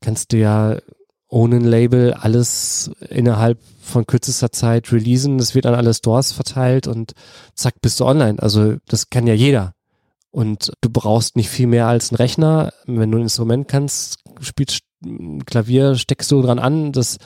kannst 0.00 0.32
du 0.32 0.38
ja 0.38 0.76
ohne 1.28 1.56
ein 1.56 1.64
Label 1.64 2.12
alles 2.12 2.90
innerhalb 3.08 3.58
von 3.80 4.06
kürzester 4.06 4.52
Zeit 4.52 4.92
releasen. 4.92 5.38
Das 5.38 5.54
wird 5.54 5.66
an 5.66 5.74
alle 5.74 5.94
Stores 5.94 6.32
verteilt 6.32 6.86
und 6.86 7.12
zack, 7.54 7.80
bist 7.80 8.00
du 8.00 8.04
online. 8.04 8.38
Also 8.40 8.76
das 8.86 9.10
kann 9.10 9.26
ja 9.26 9.34
jeder. 9.34 9.72
Und 10.30 10.72
du 10.82 10.90
brauchst 10.90 11.36
nicht 11.36 11.48
viel 11.48 11.66
mehr 11.66 11.86
als 11.86 12.10
einen 12.10 12.16
Rechner. 12.16 12.72
Wenn 12.84 13.10
du 13.10 13.18
ein 13.18 13.22
Instrument 13.22 13.68
kannst, 13.68 14.18
spielst 14.40 14.80
ein 15.04 15.44
Klavier, 15.46 15.94
steckst 15.94 16.30
du 16.30 16.42
dran 16.42 16.58
an. 16.58 16.92
Das, 16.92 17.16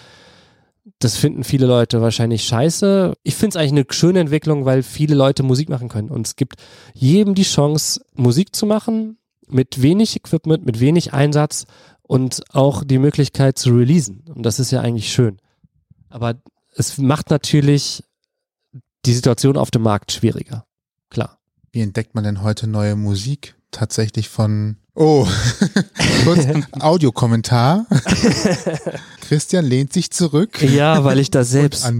das 1.00 1.16
finden 1.16 1.44
viele 1.44 1.66
Leute 1.66 2.02
wahrscheinlich 2.02 2.44
scheiße. 2.44 3.14
Ich 3.22 3.34
finde 3.34 3.50
es 3.50 3.56
eigentlich 3.56 3.72
eine 3.72 3.86
schöne 3.90 4.20
Entwicklung, 4.20 4.66
weil 4.66 4.82
viele 4.82 5.14
Leute 5.14 5.42
Musik 5.42 5.70
machen 5.70 5.88
können. 5.88 6.10
Und 6.10 6.26
es 6.26 6.36
gibt 6.36 6.56
jedem 6.92 7.34
die 7.34 7.42
Chance, 7.42 8.04
Musik 8.14 8.54
zu 8.54 8.66
machen, 8.66 9.16
mit 9.48 9.80
wenig 9.80 10.14
Equipment, 10.14 10.66
mit 10.66 10.78
wenig 10.78 11.14
Einsatz 11.14 11.66
und 12.02 12.42
auch 12.52 12.84
die 12.84 12.98
Möglichkeit 12.98 13.58
zu 13.58 13.70
releasen. 13.70 14.24
Und 14.28 14.44
das 14.44 14.60
ist 14.60 14.72
ja 14.72 14.82
eigentlich 14.82 15.10
schön. 15.10 15.38
Aber 16.10 16.34
es 16.76 16.98
macht 16.98 17.30
natürlich 17.30 18.04
die 19.06 19.14
Situation 19.14 19.56
auf 19.56 19.70
dem 19.70 19.82
Markt 19.82 20.12
schwieriger. 20.12 20.66
Klar. 21.08 21.38
Wie 21.72 21.80
entdeckt 21.80 22.14
man 22.14 22.24
denn 22.24 22.42
heute 22.42 22.66
neue 22.66 22.94
Musik? 22.94 23.56
Tatsächlich 23.70 24.28
von, 24.28 24.76
oh, 25.00 25.26
kurz 26.24 26.46
Audiokommentar. 26.78 27.86
Christian 29.22 29.64
lehnt 29.64 29.92
sich 29.92 30.10
zurück. 30.10 30.62
Ja, 30.62 31.04
weil 31.04 31.18
ich 31.18 31.30
da 31.30 31.42
selbst 31.44 31.90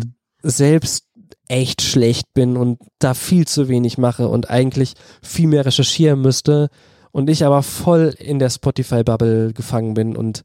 selbst 0.42 1.04
echt 1.48 1.82
schlecht 1.82 2.32
bin 2.32 2.56
und 2.56 2.78
da 3.00 3.14
viel 3.14 3.46
zu 3.46 3.68
wenig 3.68 3.98
mache 3.98 4.28
und 4.28 4.50
eigentlich 4.50 4.94
viel 5.22 5.48
mehr 5.48 5.66
recherchieren 5.66 6.20
müsste 6.20 6.68
und 7.10 7.28
ich 7.28 7.44
aber 7.44 7.62
voll 7.62 8.14
in 8.18 8.38
der 8.38 8.50
Spotify-Bubble 8.50 9.52
gefangen 9.52 9.94
bin 9.94 10.16
und 10.16 10.44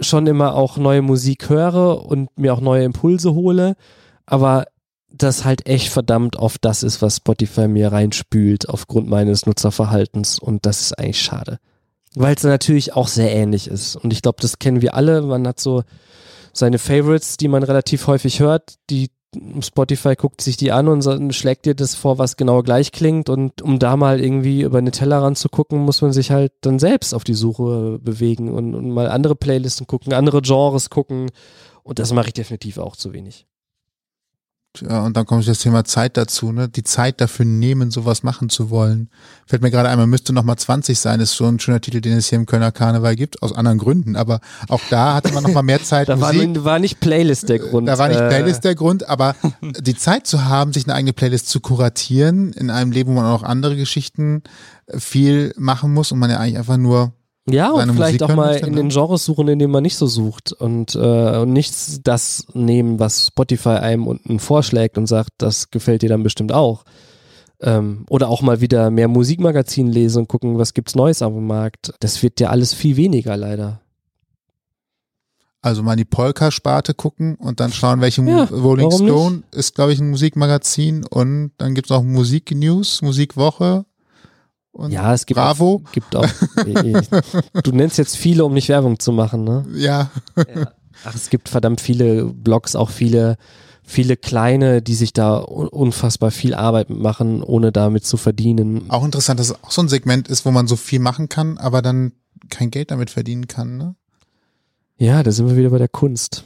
schon 0.00 0.26
immer 0.26 0.54
auch 0.54 0.76
neue 0.76 1.02
Musik 1.02 1.48
höre 1.48 2.04
und 2.04 2.28
mir 2.36 2.52
auch 2.52 2.60
neue 2.60 2.84
Impulse 2.84 3.32
hole, 3.32 3.76
aber 4.26 4.66
das 5.16 5.44
halt 5.44 5.66
echt 5.66 5.88
verdammt 5.88 6.36
oft 6.36 6.64
das 6.64 6.82
ist, 6.82 7.02
was 7.02 7.16
Spotify 7.16 7.68
mir 7.68 7.92
reinspült 7.92 8.68
aufgrund 8.68 9.08
meines 9.08 9.46
Nutzerverhaltens 9.46 10.38
und 10.38 10.66
das 10.66 10.80
ist 10.80 10.98
eigentlich 10.98 11.22
schade. 11.22 11.58
Weil 12.14 12.34
es 12.34 12.42
natürlich 12.44 12.94
auch 12.94 13.08
sehr 13.08 13.34
ähnlich 13.34 13.68
ist 13.68 13.96
und 13.96 14.12
ich 14.12 14.22
glaube, 14.22 14.38
das 14.40 14.58
kennen 14.58 14.82
wir 14.82 14.94
alle, 14.94 15.22
man 15.22 15.46
hat 15.46 15.60
so 15.60 15.82
seine 16.52 16.78
Favorites, 16.78 17.36
die 17.36 17.48
man 17.48 17.62
relativ 17.62 18.06
häufig 18.06 18.40
hört, 18.40 18.74
die 18.90 19.10
Spotify 19.60 20.14
guckt 20.14 20.40
sich 20.40 20.56
die 20.56 20.72
an 20.72 20.88
und 20.88 21.34
schlägt 21.34 21.66
dir 21.66 21.74
das 21.74 21.94
vor, 21.94 22.18
was 22.18 22.36
genau 22.36 22.62
gleich 22.62 22.92
klingt. 22.92 23.28
Und 23.28 23.62
um 23.62 23.78
da 23.78 23.96
mal 23.96 24.20
irgendwie 24.20 24.62
über 24.62 24.78
eine 24.78 24.90
Tellerrand 24.90 25.38
zu 25.38 25.48
gucken, 25.48 25.80
muss 25.80 26.02
man 26.02 26.12
sich 26.12 26.30
halt 26.30 26.52
dann 26.60 26.78
selbst 26.78 27.14
auf 27.14 27.24
die 27.24 27.34
Suche 27.34 27.98
bewegen 28.00 28.52
und, 28.52 28.74
und 28.74 28.90
mal 28.90 29.08
andere 29.08 29.34
Playlisten 29.34 29.86
gucken, 29.86 30.12
andere 30.12 30.42
Genres 30.42 30.90
gucken. 30.90 31.30
Und 31.82 31.98
das 31.98 32.12
mache 32.12 32.28
ich 32.28 32.34
definitiv 32.34 32.78
auch 32.78 32.96
zu 32.96 33.12
wenig. 33.12 33.46
Und 34.82 35.16
dann 35.16 35.24
kommt 35.24 35.46
das 35.46 35.60
Thema 35.60 35.84
Zeit 35.84 36.16
dazu, 36.16 36.50
ne? 36.50 36.68
Die 36.68 36.82
Zeit 36.82 37.20
dafür 37.20 37.44
nehmen, 37.44 37.92
sowas 37.92 38.24
machen 38.24 38.48
zu 38.48 38.70
wollen. 38.70 39.08
Fällt 39.46 39.62
mir 39.62 39.70
gerade 39.70 39.88
einmal, 39.88 40.08
müsste 40.08 40.32
noch 40.32 40.42
mal 40.42 40.56
20 40.56 40.98
sein, 40.98 41.20
ist 41.20 41.34
so 41.34 41.46
ein 41.46 41.60
schöner 41.60 41.80
Titel, 41.80 42.00
den 42.00 42.14
es 42.14 42.28
hier 42.28 42.38
im 42.38 42.46
Kölner 42.46 42.72
Karneval 42.72 43.14
gibt, 43.14 43.40
aus 43.42 43.52
anderen 43.52 43.78
Gründen. 43.78 44.16
Aber 44.16 44.40
auch 44.68 44.80
da 44.90 45.14
hatte 45.14 45.32
man 45.32 45.44
noch 45.44 45.52
mal 45.52 45.62
mehr 45.62 45.82
Zeit. 45.82 46.08
Da 46.14 46.20
war, 46.20 46.32
Musik. 46.32 46.64
war 46.64 46.78
nicht 46.78 47.00
Playlist 47.00 47.48
der 47.48 47.60
Grund. 47.60 47.88
Da 47.88 47.98
war 47.98 48.08
nicht 48.08 48.20
Äh, 48.20 48.28
Playlist 48.28 48.64
der 48.64 48.74
Grund, 48.74 49.08
aber 49.08 49.36
die 49.62 49.96
Zeit 49.96 50.26
zu 50.26 50.44
haben, 50.44 50.72
sich 50.72 50.84
eine 50.84 50.94
eigene 50.94 51.12
Playlist 51.12 51.48
zu 51.48 51.60
kuratieren, 51.60 52.52
in 52.52 52.68
einem 52.70 52.92
Leben, 52.92 53.10
wo 53.10 53.14
man 53.14 53.26
auch 53.26 53.42
andere 53.42 53.76
Geschichten 53.76 54.42
äh, 54.86 54.98
viel 54.98 55.54
machen 55.56 55.94
muss 55.94 56.12
und 56.12 56.18
man 56.18 56.30
ja 56.30 56.38
eigentlich 56.38 56.58
einfach 56.58 56.76
nur 56.76 57.12
Ja, 57.46 57.70
und 57.72 57.92
vielleicht 57.92 58.20
Musik 58.20 58.30
auch 58.30 58.34
mal 58.34 58.56
in 58.56 58.74
den 58.74 58.88
Genres 58.88 59.24
suchen, 59.24 59.48
in 59.48 59.58
denen 59.58 59.72
man 59.72 59.82
nicht 59.82 59.96
so 59.96 60.06
sucht 60.06 60.52
und, 60.52 60.94
äh, 60.94 61.38
und 61.38 61.52
nicht 61.52 62.06
das 62.06 62.46
nehmen, 62.54 62.98
was 62.98 63.26
Spotify 63.26 63.70
einem 63.70 64.06
unten 64.06 64.38
vorschlägt 64.38 64.96
und 64.96 65.06
sagt, 65.06 65.30
das 65.38 65.70
gefällt 65.70 66.02
dir 66.02 66.08
dann 66.08 66.22
bestimmt 66.22 66.52
auch. 66.52 66.84
Ähm, 67.60 68.06
oder 68.08 68.28
auch 68.28 68.40
mal 68.40 68.60
wieder 68.60 68.90
mehr 68.90 69.08
Musikmagazin 69.08 69.88
lesen 69.88 70.20
und 70.20 70.28
gucken, 70.28 70.58
was 70.58 70.72
gibt's 70.72 70.94
Neues 70.94 71.20
auf 71.20 71.34
dem 71.34 71.46
Markt. 71.46 71.92
Das 72.00 72.22
wird 72.22 72.40
ja 72.40 72.48
alles 72.48 72.72
viel 72.72 72.96
weniger 72.96 73.36
leider. 73.36 73.80
Also 75.60 75.82
mal 75.82 75.92
in 75.92 75.98
die 75.98 76.04
Polka-Sparte 76.04 76.94
gucken 76.94 77.36
und 77.36 77.60
dann 77.60 77.72
schauen, 77.72 78.00
welche 78.00 78.22
Ja, 78.22 78.44
Rolling 78.44 78.90
Stone 78.90 79.44
ist, 79.50 79.74
glaube 79.74 79.92
ich, 79.92 80.00
ein 80.00 80.10
Musikmagazin 80.10 81.04
und 81.06 81.52
dann 81.58 81.74
gibt's 81.74 81.90
noch 81.90 82.02
Musik-News, 82.02 83.02
Musikwoche 83.02 83.84
und 84.74 84.90
Ja, 84.92 85.14
es 85.14 85.24
gibt 85.26 85.36
Bravo. 85.38 85.82
Auch, 85.86 85.92
gibt 85.92 86.14
auch. 86.14 86.26
du 87.62 87.70
nennst 87.72 87.98
jetzt 87.98 88.16
viele, 88.16 88.44
um 88.44 88.52
nicht 88.52 88.68
Werbung 88.68 88.98
zu 88.98 89.12
machen, 89.12 89.44
ne? 89.44 89.64
Ja, 89.74 90.10
Ach, 91.04 91.14
es 91.14 91.30
gibt 91.30 91.48
verdammt 91.48 91.80
viele 91.80 92.24
Blogs, 92.26 92.76
auch 92.76 92.90
viele, 92.90 93.36
viele 93.82 94.16
kleine, 94.16 94.80
die 94.82 94.94
sich 94.94 95.12
da 95.12 95.38
un- 95.42 95.68
unfassbar 95.68 96.30
viel 96.30 96.54
Arbeit 96.54 96.88
machen, 96.90 97.42
ohne 97.42 97.72
damit 97.72 98.04
zu 98.06 98.16
verdienen. 98.16 98.88
auch 98.90 99.04
interessant, 99.04 99.38
dass 99.40 99.50
es 99.50 99.64
auch 99.64 99.70
so 99.70 99.82
ein 99.82 99.88
Segment 99.88 100.28
ist, 100.28 100.44
wo 100.46 100.50
man 100.50 100.66
so 100.66 100.76
viel 100.76 101.00
machen 101.00 101.28
kann, 101.28 101.58
aber 101.58 101.82
dann 101.82 102.12
kein 102.50 102.70
Geld 102.70 102.90
damit 102.90 103.10
verdienen 103.10 103.48
kann. 103.48 103.76
Ne? 103.76 103.94
Ja, 104.96 105.22
da 105.22 105.32
sind 105.32 105.48
wir 105.48 105.56
wieder 105.56 105.70
bei 105.70 105.78
der 105.78 105.88
Kunst. 105.88 106.44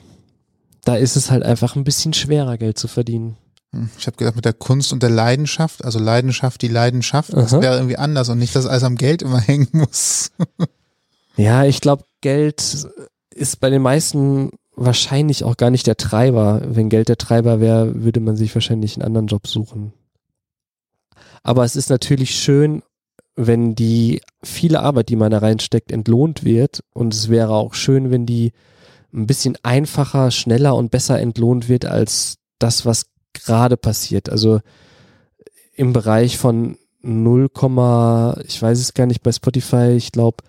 Da 0.84 0.96
ist 0.96 1.16
es 1.16 1.30
halt 1.30 1.42
einfach 1.42 1.76
ein 1.76 1.84
bisschen 1.84 2.14
schwerer, 2.14 2.56
Geld 2.56 2.78
zu 2.78 2.88
verdienen. 2.88 3.36
Hm, 3.72 3.90
Ich 3.98 4.06
habe 4.06 4.16
gedacht, 4.16 4.36
mit 4.36 4.44
der 4.44 4.52
Kunst 4.52 4.92
und 4.92 5.02
der 5.02 5.10
Leidenschaft, 5.10 5.84
also 5.84 5.98
Leidenschaft, 5.98 6.62
die 6.62 6.68
Leidenschaft, 6.68 7.32
das 7.32 7.52
Aha. 7.54 7.62
wäre 7.62 7.76
irgendwie 7.76 7.96
anders 7.96 8.28
und 8.28 8.38
nicht, 8.38 8.54
dass 8.56 8.66
alles 8.66 8.82
am 8.84 8.96
Geld 8.96 9.22
immer 9.22 9.40
hängen 9.40 9.68
muss. 9.72 10.30
Ja, 11.36 11.64
ich 11.64 11.80
glaube, 11.80 12.04
Geld 12.20 12.88
ist 13.34 13.60
bei 13.60 13.70
den 13.70 13.82
meisten 13.82 14.50
wahrscheinlich 14.74 15.44
auch 15.44 15.56
gar 15.56 15.70
nicht 15.70 15.86
der 15.86 15.96
Treiber. 15.96 16.62
Wenn 16.64 16.88
Geld 16.88 17.08
der 17.08 17.18
Treiber 17.18 17.60
wäre, 17.60 18.02
würde 18.02 18.20
man 18.20 18.36
sich 18.36 18.54
wahrscheinlich 18.54 18.96
einen 18.96 19.06
anderen 19.06 19.26
Job 19.26 19.46
suchen. 19.46 19.92
Aber 21.42 21.64
es 21.64 21.76
ist 21.76 21.90
natürlich 21.90 22.34
schön, 22.34 22.82
wenn 23.36 23.74
die 23.74 24.20
viele 24.42 24.80
Arbeit, 24.80 25.08
die 25.08 25.16
man 25.16 25.30
da 25.30 25.38
reinsteckt, 25.38 25.92
entlohnt 25.92 26.44
wird. 26.44 26.82
Und 26.92 27.14
es 27.14 27.28
wäre 27.28 27.54
auch 27.54 27.74
schön, 27.74 28.10
wenn 28.10 28.26
die 28.26 28.52
ein 29.12 29.26
bisschen 29.26 29.56
einfacher, 29.62 30.30
schneller 30.30 30.74
und 30.74 30.90
besser 30.90 31.20
entlohnt 31.20 31.68
wird 31.68 31.84
als 31.86 32.38
das, 32.58 32.84
was 32.84 33.06
gerade 33.44 33.76
passiert. 33.76 34.28
Also 34.28 34.60
im 35.74 35.92
Bereich 35.92 36.38
von 36.38 36.76
0, 37.02 37.48
ich 38.44 38.60
weiß 38.60 38.78
es 38.78 38.94
gar 38.94 39.06
nicht 39.06 39.22
bei 39.22 39.32
Spotify, 39.32 39.94
ich 39.96 40.12
glaube 40.12 40.44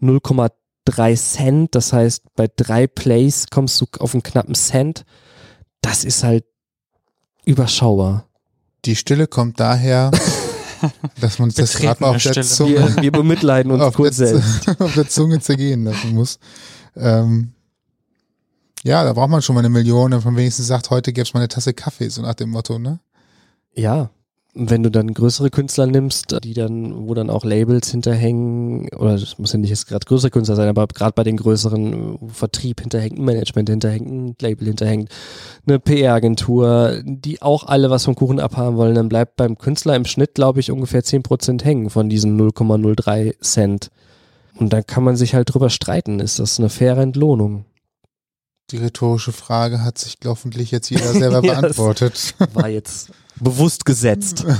0,3 0.00 1.16
Cent. 1.16 1.74
Das 1.74 1.92
heißt, 1.92 2.22
bei 2.36 2.48
drei 2.54 2.86
Plays 2.86 3.46
kommst 3.50 3.80
du 3.80 3.86
auf 3.98 4.14
einen 4.14 4.22
knappen 4.22 4.54
Cent. 4.54 5.04
Das 5.80 6.04
ist 6.04 6.24
halt 6.24 6.44
überschaubar. 7.44 8.26
Die 8.84 8.96
Stille 8.96 9.26
kommt 9.26 9.60
daher, 9.60 10.10
dass 11.20 11.38
man 11.38 11.50
sich 11.50 11.58
das 11.58 11.76
gerade 11.76 12.02
mal 12.02 12.16
auf 12.16 12.22
der 12.22 12.42
Zunge, 12.42 12.96
Wir, 12.96 13.02
wir 13.02 13.12
bemitleiden 13.12 13.72
uns 13.72 13.82
auf, 13.82 13.94
kurz 13.94 14.16
der, 14.16 14.38
selbst. 14.38 14.80
Auf 14.80 14.94
der 14.94 15.08
Zunge 15.08 15.40
zergehen 15.40 15.84
lassen 15.84 16.14
muss. 16.14 16.38
Ähm, 16.96 17.52
ja, 18.84 19.04
da 19.04 19.12
braucht 19.12 19.30
man 19.30 19.42
schon 19.42 19.54
mal 19.54 19.60
eine 19.60 19.68
Million, 19.68 20.12
wenn 20.12 20.22
man 20.22 20.36
wenigstens 20.36 20.66
sagt, 20.66 20.90
heute 20.90 21.12
gäbe 21.12 21.22
es 21.22 21.34
mal 21.34 21.40
eine 21.40 21.48
Tasse 21.48 21.74
Kaffee, 21.74 22.08
so 22.08 22.22
nach 22.22 22.34
dem 22.34 22.50
Motto, 22.50 22.78
ne? 22.78 23.00
Ja. 23.74 24.10
Wenn 24.52 24.82
du 24.82 24.90
dann 24.90 25.14
größere 25.14 25.48
Künstler 25.48 25.86
nimmst, 25.86 26.36
die 26.42 26.54
dann, 26.54 27.06
wo 27.06 27.14
dann 27.14 27.30
auch 27.30 27.44
Labels 27.44 27.92
hinterhängen, 27.92 28.88
oder 28.96 29.12
das 29.12 29.38
muss 29.38 29.52
ja 29.52 29.60
nicht 29.60 29.70
jetzt 29.70 29.86
gerade 29.86 30.04
größere 30.04 30.32
Künstler 30.32 30.56
sein, 30.56 30.68
aber 30.68 30.88
gerade 30.88 31.12
bei 31.12 31.22
den 31.22 31.36
größeren, 31.36 32.18
Vertrieb 32.32 32.80
hinterhängt, 32.80 33.16
Management 33.16 33.68
hinterhängt, 33.68 34.08
ein 34.10 34.34
Label 34.40 34.66
hinterhängt, 34.66 35.08
eine 35.68 35.78
PR-Agentur, 35.78 37.00
die 37.04 37.40
auch 37.42 37.68
alle 37.68 37.90
was 37.90 38.06
vom 38.06 38.16
Kuchen 38.16 38.40
abhaben 38.40 38.76
wollen, 38.76 38.96
dann 38.96 39.08
bleibt 39.08 39.36
beim 39.36 39.56
Künstler 39.56 39.94
im 39.94 40.04
Schnitt, 40.04 40.34
glaube 40.34 40.58
ich, 40.58 40.72
ungefähr 40.72 41.04
10% 41.04 41.62
hängen 41.62 41.88
von 41.88 42.08
diesen 42.08 42.36
0,03 42.40 43.40
Cent. 43.40 43.90
Und 44.56 44.72
dann 44.72 44.84
kann 44.84 45.04
man 45.04 45.14
sich 45.14 45.34
halt 45.34 45.54
drüber 45.54 45.70
streiten, 45.70 46.18
ist 46.18 46.40
das 46.40 46.58
eine 46.58 46.70
faire 46.70 47.00
Entlohnung? 47.00 47.66
Die 48.70 48.76
rhetorische 48.76 49.32
Frage 49.32 49.82
hat 49.82 49.98
sich 49.98 50.16
hoffentlich 50.24 50.70
jetzt 50.70 50.90
jeder 50.90 51.12
selber 51.12 51.44
Ja, 51.44 51.60
beantwortet. 51.60 52.34
War 52.52 52.68
jetzt 52.68 53.10
bewusst 53.36 53.84
gesetzt. 53.84 54.44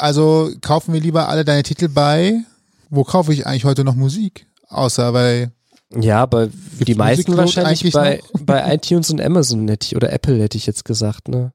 Also 0.00 0.50
kaufen 0.62 0.94
wir 0.94 1.00
lieber 1.00 1.28
alle 1.28 1.44
deine 1.44 1.62
Titel 1.62 1.88
bei. 1.88 2.40
Wo 2.88 3.04
kaufe 3.04 3.32
ich 3.34 3.46
eigentlich 3.46 3.66
heute 3.66 3.84
noch 3.84 3.94
Musik? 3.94 4.46
Außer 4.68 5.12
bei 5.12 5.50
Ja, 5.94 6.22
aber 6.22 6.48
die 6.48 6.94
meisten 6.94 7.36
wahrscheinlich 7.36 7.92
bei, 7.92 8.20
bei 8.40 8.74
iTunes 8.74 9.10
und 9.10 9.20
Amazon 9.20 9.68
hätte 9.68 9.86
ich, 9.86 9.96
oder 9.96 10.10
Apple 10.12 10.40
hätte 10.40 10.56
ich 10.56 10.66
jetzt 10.66 10.86
gesagt, 10.86 11.28
ne? 11.28 11.52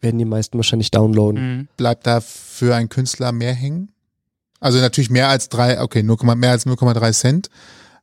Werden 0.00 0.18
die 0.18 0.24
meisten 0.24 0.58
wahrscheinlich 0.58 0.90
downloaden. 0.90 1.40
Mhm. 1.58 1.68
bleibt 1.76 2.06
da 2.06 2.20
für 2.20 2.74
einen 2.74 2.88
Künstler 2.88 3.32
mehr 3.32 3.54
hängen? 3.54 3.92
Also 4.60 4.78
natürlich 4.80 5.10
mehr 5.10 5.28
als 5.28 5.48
drei, 5.48 5.80
okay, 5.80 6.02
0, 6.02 6.16
mehr 6.34 6.50
als 6.50 6.66
0,3 6.66 7.12
Cent. 7.12 7.48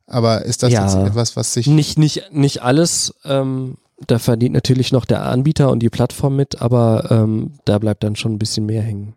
Aber 0.06 0.44
ist 0.44 0.62
das 0.62 0.72
Ja. 0.72 0.84
jetzt 0.84 0.96
etwas, 1.06 1.36
was 1.36 1.52
sich 1.52 1.66
Nicht, 1.66 1.98
nicht, 1.98 2.30
nicht 2.32 2.62
alles, 2.62 3.14
ähm, 3.24 3.76
da 4.06 4.18
verdient 4.18 4.54
natürlich 4.54 4.92
noch 4.92 5.04
der 5.04 5.22
Anbieter 5.24 5.70
und 5.70 5.80
die 5.80 5.88
Plattform 5.90 6.36
mit, 6.36 6.60
aber 6.62 7.10
ähm, 7.10 7.54
da 7.64 7.78
bleibt 7.78 8.04
dann 8.04 8.14
schon 8.16 8.32
ein 8.34 8.38
bisschen 8.38 8.66
mehr 8.66 8.82
hängen. 8.82 9.14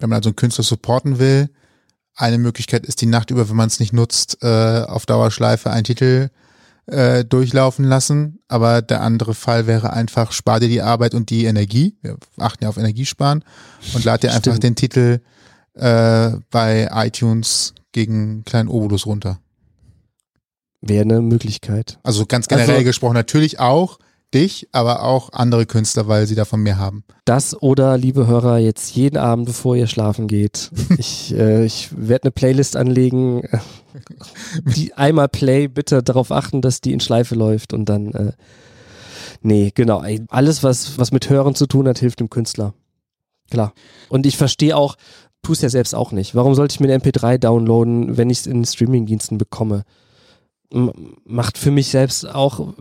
wenn 0.00 0.10
man 0.10 0.18
also 0.18 0.28
einen 0.28 0.36
Künstler 0.36 0.62
supporten 0.64 1.18
will, 1.18 1.48
eine 2.14 2.38
Möglichkeit 2.38 2.86
ist 2.86 3.00
die 3.00 3.06
Nacht 3.06 3.30
über, 3.30 3.48
wenn 3.48 3.56
man 3.56 3.66
es 3.68 3.80
nicht 3.80 3.92
nutzt, 3.92 4.38
äh, 4.42 4.82
auf 4.86 5.06
Dauerschleife 5.06 5.70
einen 5.70 5.84
Titel 5.84 6.30
äh, 6.86 7.24
durchlaufen 7.24 7.84
lassen. 7.84 8.38
Aber 8.48 8.82
der 8.82 9.02
andere 9.02 9.34
Fall 9.34 9.66
wäre 9.66 9.92
einfach, 9.92 10.32
spar 10.32 10.58
dir 10.60 10.68
die 10.68 10.82
Arbeit 10.82 11.14
und 11.14 11.30
die 11.30 11.44
Energie. 11.46 11.96
Wir 12.02 12.16
achten 12.38 12.64
ja 12.64 12.70
auf 12.70 12.76
Energiesparen 12.76 13.44
und 13.94 14.04
lad 14.04 14.22
dir 14.22 14.28
einfach 14.30 14.40
Stimmt. 14.40 14.62
den 14.64 14.74
Titel 14.76 15.20
äh, 15.78 16.32
bei 16.50 16.88
iTunes 16.92 17.74
gegen 17.92 18.14
einen 18.14 18.44
kleinen 18.44 18.68
Obolus 18.68 19.06
runter. 19.06 19.38
Wäre 20.80 21.02
eine 21.02 21.20
Möglichkeit. 21.20 21.98
Also 22.02 22.26
ganz 22.26 22.48
generell 22.48 22.70
Also- 22.76 22.84
gesprochen 22.84 23.14
natürlich 23.14 23.58
auch 23.58 23.98
dich, 24.34 24.68
aber 24.72 25.02
auch 25.04 25.32
andere 25.32 25.64
Künstler, 25.64 26.06
weil 26.06 26.26
sie 26.26 26.34
davon 26.34 26.60
mehr 26.62 26.76
haben. 26.78 27.02
Das 27.24 27.60
oder, 27.62 27.96
liebe 27.96 28.26
Hörer, 28.26 28.58
jetzt 28.58 28.94
jeden 28.94 29.16
Abend, 29.16 29.46
bevor 29.46 29.74
ihr 29.74 29.86
schlafen 29.86 30.28
geht. 30.28 30.70
Ich, 30.98 31.34
äh, 31.34 31.64
ich 31.64 31.88
werde 31.96 32.24
eine 32.24 32.30
Playlist 32.32 32.76
anlegen. 32.76 33.42
Die 34.76 34.92
einmal 34.94 35.28
Play, 35.28 35.66
bitte 35.66 36.02
darauf 36.02 36.30
achten, 36.30 36.60
dass 36.60 36.80
die 36.80 36.92
in 36.92 37.00
Schleife 37.00 37.34
läuft 37.34 37.72
und 37.72 37.86
dann, 37.86 38.12
äh, 38.12 38.32
nee, 39.40 39.72
genau. 39.74 40.04
Alles, 40.28 40.62
was, 40.62 40.98
was 40.98 41.10
mit 41.10 41.28
Hören 41.30 41.54
zu 41.54 41.66
tun 41.66 41.88
hat, 41.88 41.98
hilft 41.98 42.20
dem 42.20 42.30
Künstler. 42.30 42.74
Klar. 43.50 43.72
Und 44.08 44.26
ich 44.26 44.36
verstehe 44.36 44.76
auch, 44.76 44.96
tust 45.48 45.62
ja 45.62 45.70
selbst 45.70 45.94
auch 45.94 46.12
nicht. 46.12 46.34
Warum 46.34 46.54
sollte 46.54 46.74
ich 46.74 46.80
mir 46.80 46.92
eine 46.92 47.02
MP3 47.02 47.38
downloaden, 47.38 48.18
wenn 48.18 48.28
ich 48.28 48.40
es 48.40 48.46
in 48.46 48.66
Streamingdiensten 48.66 49.38
bekomme? 49.38 49.84
M 50.70 50.92
macht 51.24 51.56
für 51.56 51.70
mich 51.70 51.88
selbst 51.88 52.28
auch, 52.28 52.74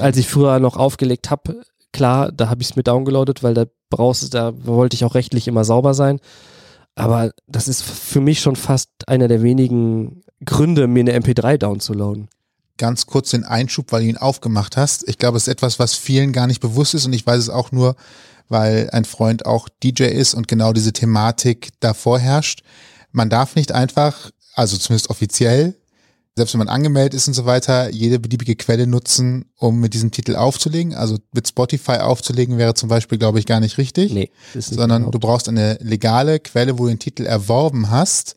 als 0.00 0.16
ich 0.16 0.26
früher 0.26 0.58
noch 0.58 0.76
aufgelegt 0.76 1.30
habe, 1.30 1.62
klar, 1.92 2.32
da 2.32 2.48
habe 2.48 2.62
ich 2.62 2.70
es 2.70 2.76
mir 2.76 2.82
downgeloadet, 2.82 3.44
weil 3.44 3.54
da 3.54 3.66
brauchst 3.90 4.24
du, 4.24 4.28
da 4.28 4.52
wollte 4.66 4.96
ich 4.96 5.04
auch 5.04 5.14
rechtlich 5.14 5.46
immer 5.46 5.62
sauber 5.62 5.94
sein. 5.94 6.18
Aber 6.96 7.30
das 7.46 7.68
ist 7.68 7.82
für 7.82 8.20
mich 8.20 8.40
schon 8.40 8.56
fast 8.56 8.90
einer 9.06 9.28
der 9.28 9.42
wenigen 9.42 10.24
Gründe, 10.44 10.88
mir 10.88 11.00
eine 11.00 11.16
MP3 11.16 11.58
downzuladen. 11.58 12.28
ganz 12.76 13.06
kurz 13.06 13.30
den 13.30 13.44
Einschub, 13.44 13.92
weil 13.92 14.02
du 14.02 14.08
ihn 14.08 14.16
aufgemacht 14.16 14.76
hast. 14.76 15.08
Ich 15.08 15.18
glaube, 15.18 15.36
es 15.36 15.44
ist 15.44 15.52
etwas, 15.52 15.78
was 15.78 15.94
vielen 15.94 16.32
gar 16.32 16.48
nicht 16.48 16.60
bewusst 16.60 16.94
ist 16.94 17.06
und 17.06 17.12
ich 17.12 17.24
weiß 17.24 17.38
es 17.38 17.48
auch 17.48 17.70
nur, 17.70 17.94
weil 18.52 18.88
ein 18.90 19.04
Freund 19.04 19.44
auch 19.46 19.68
DJ 19.82 20.04
ist 20.04 20.34
und 20.34 20.46
genau 20.46 20.72
diese 20.72 20.92
Thematik 20.92 21.70
davor 21.80 22.20
herrscht. 22.20 22.62
Man 23.10 23.28
darf 23.28 23.56
nicht 23.56 23.72
einfach, 23.72 24.30
also 24.54 24.76
zumindest 24.76 25.10
offiziell, 25.10 25.74
selbst 26.36 26.54
wenn 26.54 26.60
man 26.60 26.68
angemeldet 26.68 27.14
ist 27.14 27.28
und 27.28 27.34
so 27.34 27.44
weiter, 27.44 27.90
jede 27.90 28.18
beliebige 28.18 28.54
Quelle 28.56 28.86
nutzen, 28.86 29.46
um 29.58 29.80
mit 29.80 29.92
diesem 29.92 30.12
Titel 30.12 30.36
aufzulegen. 30.36 30.94
Also 30.94 31.18
mit 31.34 31.48
Spotify 31.48 31.98
aufzulegen 31.98 32.56
wäre 32.56 32.74
zum 32.74 32.88
Beispiel, 32.88 33.18
glaube 33.18 33.38
ich, 33.38 33.46
gar 33.46 33.60
nicht 33.60 33.76
richtig 33.76 34.12
Nee, 34.12 34.30
sondern 34.54 35.02
erlaubt. 35.02 35.14
du 35.14 35.18
brauchst 35.18 35.48
eine 35.48 35.78
legale 35.80 36.38
Quelle, 36.40 36.78
wo 36.78 36.84
du 36.84 36.88
den 36.90 36.98
Titel 36.98 37.26
erworben 37.26 37.90
hast. 37.90 38.36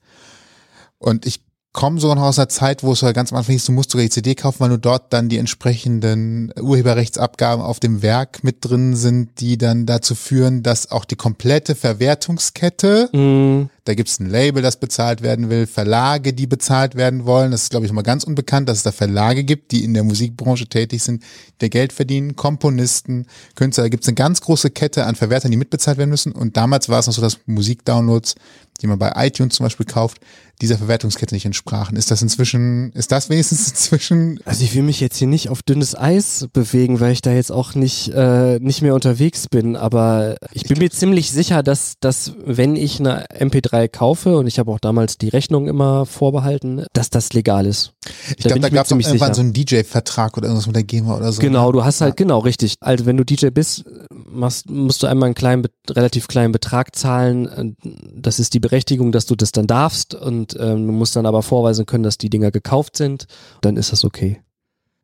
Und 0.98 1.26
ich 1.26 1.45
komme 1.76 2.00
sogar 2.00 2.16
noch 2.16 2.24
aus 2.24 2.40
einer 2.40 2.48
Zeit, 2.48 2.84
wo 2.84 2.94
es 2.94 3.02
ja 3.02 3.12
ganz 3.12 3.34
am 3.34 3.38
Anfang 3.38 3.52
hieß, 3.52 3.66
du 3.66 3.74
musst 3.74 3.92
sogar 3.92 4.04
die 4.04 4.10
CD 4.10 4.34
kaufen, 4.34 4.62
weil 4.62 4.70
nur 4.70 4.78
dort 4.78 5.12
dann 5.12 5.28
die 5.28 5.38
entsprechenden 5.38 6.54
Urheberrechtsabgaben 6.58 7.64
auf 7.64 7.82
dem 7.82 8.02
Werk 8.02 8.46
mit 8.46 8.58
drin 8.62 8.96
sind, 8.96 9.42
die 9.42 9.58
dann 9.58 9.86
dazu 9.86 10.16
führen, 10.16 10.64
dass 10.64 10.90
auch 10.90 11.04
die 11.04 11.18
komplette 11.18 11.76
Verwertungskette 11.76 13.10
Mm, 13.12 13.70
da 13.84 13.94
gibt 13.94 14.10
es 14.10 14.20
ein 14.20 14.30
Label, 14.30 14.62
das 14.64 14.78
bezahlt 14.78 15.22
werden 15.22 15.50
will, 15.50 15.68
Verlage, 15.68 16.34
die 16.34 16.48
bezahlt 16.48 16.96
werden 16.96 17.26
wollen. 17.26 17.52
Das 17.52 17.64
ist, 17.64 17.70
glaube 17.70 17.86
ich, 17.86 17.92
immer 17.92 18.04
ganz 18.04 18.24
unbekannt, 18.24 18.70
dass 18.70 18.78
es 18.78 18.84
da 18.84 18.92
Verlage 18.92 19.44
gibt, 19.44 19.72
die 19.72 19.84
in 19.84 19.94
der 19.94 20.04
Musikbranche 20.04 20.68
tätig 20.68 21.04
sind, 21.04 21.24
die 21.62 21.70
Geld 21.70 21.94
verdienen, 21.94 22.36
Komponisten, 22.36 23.28
Künstler. 23.56 23.84
Da 23.84 23.90
gibt 23.90 24.04
es 24.04 24.08
eine 24.08 24.16
ganz 24.16 24.42
große 24.42 24.72
Kette 24.72 25.06
an 25.06 25.16
Verwertern, 25.16 25.52
die 25.52 25.58
mitbezahlt 25.58 25.98
werden 25.98 26.10
müssen. 26.10 26.32
Und 26.32 26.58
damals 26.58 26.90
war 26.90 27.00
es 27.00 27.08
noch 27.08 27.14
so, 27.14 27.22
dass 27.22 27.40
Musikdownloads, 27.46 28.36
die 28.82 28.88
man 28.88 29.00
bei 29.00 29.12
iTunes 29.16 29.56
zum 29.56 29.66
Beispiel 29.66 29.86
kauft, 29.86 30.20
dieser 30.62 30.78
Verwertungskette 30.78 31.36
nicht 31.36 31.46
entsprachen. 31.46 31.98
Ist 31.98 32.12
das 32.12 32.22
inzwischen, 32.22 32.92
ist 32.94 33.12
das 33.12 33.30
wenigstens 33.30 33.70
inzwischen 33.70 34.40
Also 34.46 34.64
ich 34.64 34.74
will 34.76 34.84
mich 34.84 35.00
jetzt 35.00 35.18
hier 35.18 35.28
nicht 35.28 35.50
auf 35.50 35.62
dünnes 35.64 35.96
Eis 35.98 36.48
bewegen, 36.54 37.00
weil 37.00 37.12
ich 37.12 37.22
da 37.22 37.32
jetzt 37.34 37.52
auch 37.52 37.76
nicht, 37.76 38.10
äh, 38.14 38.60
nicht 38.60 38.82
mehr 38.82 38.94
unterwegs 38.94 39.48
bin. 39.50 39.76
Aber 39.76 40.36
ich 40.54 40.64
bin 40.64 40.78
mir 40.80 40.90
ziemlich 40.92 41.32
sicher, 41.32 41.64
dass, 41.64 41.96
dass 42.00 42.34
wenn 42.46 42.76
ich 42.76 43.00
eine 43.00 43.26
MP3 43.30 43.88
kaufe, 43.88 44.38
und 44.38 44.48
ich 44.48 44.60
habe 44.60 44.72
auch 44.72 44.80
damals 44.80 45.18
die 45.18 45.30
Rechnung 45.30 45.68
immer 45.68 46.06
vorbehalten, 46.06 46.86
dass 46.94 47.10
das 47.10 47.34
legal 47.34 47.66
ist. 47.66 47.94
Ich 48.30 48.38
glaube, 48.38 48.60
da 48.60 48.68
ich 48.68 48.72
mir 48.74 48.78
gab 48.78 48.86
es 48.86 48.92
irgendwann 48.92 49.12
sicher. 49.12 49.34
so 49.34 49.42
einen 49.42 49.54
DJ-Vertrag 49.54 50.38
oder 50.38 50.48
irgendwas 50.48 50.68
mit 50.68 50.76
der 50.76 50.84
GEMA 50.84 51.18
oder 51.18 51.32
so. 51.32 51.42
Genau, 51.42 51.72
du 51.72 51.84
hast 51.84 52.02
halt, 52.02 52.12
Ja. 52.12 52.16
genau, 52.16 52.40
richtig. 52.40 52.76
Also 52.80 53.06
wenn 53.06 53.18
du 53.18 53.24
DJ 53.24 53.48
bist, 53.48 53.84
machst, 54.30 54.70
musst 54.70 55.04
du 55.04 55.08
einmal 55.08 55.28
einen 55.28 55.36
kleinen, 55.36 55.64
Be- 55.64 55.70
relativ 55.92 56.28
kleinen 56.28 56.52
Betrag 56.52 56.96
zahlen. 56.96 57.76
Das 58.14 58.40
ist 58.40 58.54
die 58.54 58.60
Berechtigung, 58.60 59.12
dass 59.12 59.26
du 59.26 59.36
das 59.36 59.52
dann 59.52 59.68
darfst 59.68 60.14
und 60.16 60.56
ähm, 60.60 60.88
du 60.88 60.94
musst 60.94 61.16
dann 61.16 61.26
aber 61.26 61.44
vorweisen 61.44 61.86
können, 61.86 62.04
dass 62.04 62.18
die 62.18 62.30
Dinger 62.30 62.52
gekauft 62.52 62.98
sind. 62.98 63.28
Dann 63.62 63.78
ist 63.78 63.92
das 63.92 64.04
okay. 64.04 64.42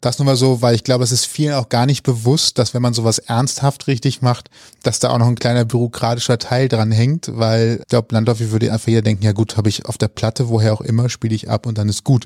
Das 0.02 0.18
nur 0.18 0.26
mal 0.26 0.36
so, 0.36 0.64
weil 0.64 0.74
ich 0.74 0.84
glaube, 0.84 1.04
es 1.04 1.12
ist 1.12 1.28
vielen 1.28 1.54
auch 1.54 1.70
gar 1.70 1.86
nicht 1.86 2.02
bewusst, 2.02 2.58
dass 2.58 2.74
wenn 2.74 2.82
man 2.82 2.96
sowas 2.96 3.20
ernsthaft 3.20 3.86
richtig 3.86 4.24
macht, 4.24 4.50
dass 4.82 4.98
da 4.98 5.12
auch 5.12 5.20
noch 5.20 5.28
ein 5.28 5.36
kleiner 5.36 5.64
bürokratischer 5.64 6.40
Teil 6.40 6.68
dran 6.68 6.92
hängt, 6.92 7.30
weil 7.36 7.78
ich 7.82 7.88
glaube, 7.88 8.08
Landorf 8.10 8.40
würde 8.40 8.74
einfach 8.74 8.88
jeder 8.88 9.04
denken, 9.04 9.24
ja 9.24 9.32
gut, 9.32 9.58
habe 9.58 9.70
ich 9.70 9.86
auf 9.86 10.00
der 10.00 10.08
Platte, 10.08 10.50
woher 10.50 10.74
auch 10.74 10.82
immer, 10.82 11.08
spiele 11.08 11.36
ich 11.36 11.52
ab 11.52 11.68
und 11.68 11.78
dann 11.78 11.88
ist 11.88 12.04
gut. 12.04 12.26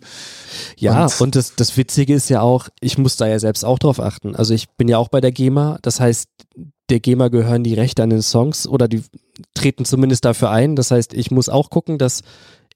Ja, 0.78 1.04
Und- 1.04 1.20
und, 1.20 1.36
das, 1.36 1.54
das 1.58 1.76
Witzige 1.76 2.14
ist 2.14 2.30
ja 2.30 2.40
auch, 2.40 2.70
ich 2.80 2.98
muss 2.98 3.18
da 3.18 3.28
ja 3.28 3.40
selbst 3.40 3.66
auch 3.66 3.78
drauf 3.78 4.00
achten. 4.00 4.38
Also 4.38 4.54
ich 4.54 4.70
bin 4.78 4.88
ja 4.88 4.98
auch 4.98 5.10
bei 5.10 5.20
der 5.20 5.34
GEMA, 5.34 5.78
das 5.82 6.00
heißt, 6.00 6.30
der 6.90 7.00
GEMA 7.00 7.30
gehören 7.30 7.64
die 7.64 7.74
Rechte 7.74 8.04
an 8.04 8.10
den 8.10 8.22
Songs 8.22 8.68
oder 8.68 8.88
die 8.88 9.04
treten 9.54 9.86
zumindest 9.86 10.26
dafür 10.26 10.52
ein. 10.52 10.76
Das 10.76 10.92
heißt, 10.92 11.14
ich 11.14 11.32
muss 11.32 11.50
auch 11.50 11.70
gucken, 11.70 11.98
dass 11.98 12.22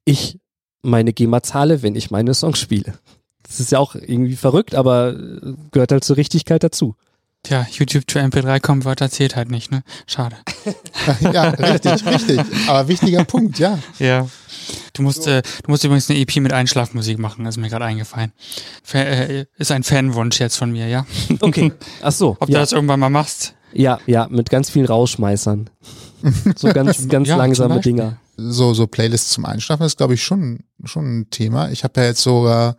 ich 0.06 0.40
meine 0.82 1.14
GEMA 1.14 1.44
zahle, 1.44 1.82
wenn 1.84 1.96
ich 1.96 2.12
meine 2.12 2.34
Songs 2.34 2.60
spiele. 2.60 2.94
Das 3.44 3.60
ist 3.60 3.72
ja 3.72 3.80
auch 3.80 3.96
irgendwie 3.96 4.36
verrückt, 4.36 4.76
aber 4.76 5.14
äh, 5.14 5.54
gehört 5.72 5.92
halt 5.92 6.04
zur 6.04 6.18
Richtigkeit 6.18 6.64
dazu. 6.64 6.96
Tja, 7.44 7.66
YouTube 7.72 8.06
to 8.06 8.20
MP3 8.20 8.60
Converter 8.60 9.10
zählt 9.10 9.38
halt 9.38 9.50
nicht, 9.50 9.72
ne? 9.72 9.84
Schade. 10.08 10.36
ja, 11.22 11.50
richtig, 11.52 12.06
richtig. 12.06 12.42
Aber 12.68 12.90
wichtiger 12.90 13.24
Punkt, 13.24 13.60
ja. 13.60 13.80
Ja. 13.98 14.28
Du 14.94 15.04
musst, 15.04 15.26
äh, 15.26 15.42
du 15.64 15.72
musst 15.72 15.86
übrigens 15.86 16.10
eine 16.10 16.20
EP 16.20 16.36
mit 16.38 16.52
Einschlafmusik 16.52 17.18
machen, 17.18 17.46
ist 17.46 17.56
mir 17.56 17.70
gerade 17.70 17.86
eingefallen. 17.86 18.34
Fa 18.84 19.00
äh, 19.00 19.46
ist 19.58 19.72
ein 19.72 19.84
Fanwunsch 19.84 20.40
jetzt 20.40 20.58
von 20.58 20.72
mir, 20.72 20.88
ja? 20.88 21.06
Okay. 21.40 21.72
Ach 22.02 22.12
so. 22.12 22.36
Ob 22.40 22.48
du 22.48 22.54
ja, 22.54 22.60
das 22.60 22.74
irgendwann 22.74 23.00
mal 23.00 23.10
machst? 23.10 23.56
Ja, 23.74 24.00
ja, 24.06 24.28
mit 24.30 24.50
ganz 24.50 24.70
vielen 24.70 24.86
Rausschmeißern. 24.86 25.70
So 26.58 26.68
ganz, 26.74 27.08
ganz 27.08 27.30
Ja, 27.30 27.38
langsame. 27.38 27.80
Dinger. 27.80 28.18
So, 28.36 28.74
so 28.74 28.88
Playlists 28.88 29.30
zum 29.30 29.46
Einschlafen 29.46 29.84
ist, 29.84 29.98
glaube 29.98 30.16
ich, 30.16 30.24
schon, 30.24 30.60
schon 30.84 31.20
ein 31.20 31.30
Thema. 31.30 31.70
Ich 31.72 31.86
habe 31.86 32.02
ja 32.02 32.08
jetzt 32.08 32.22
sogar 32.22 32.76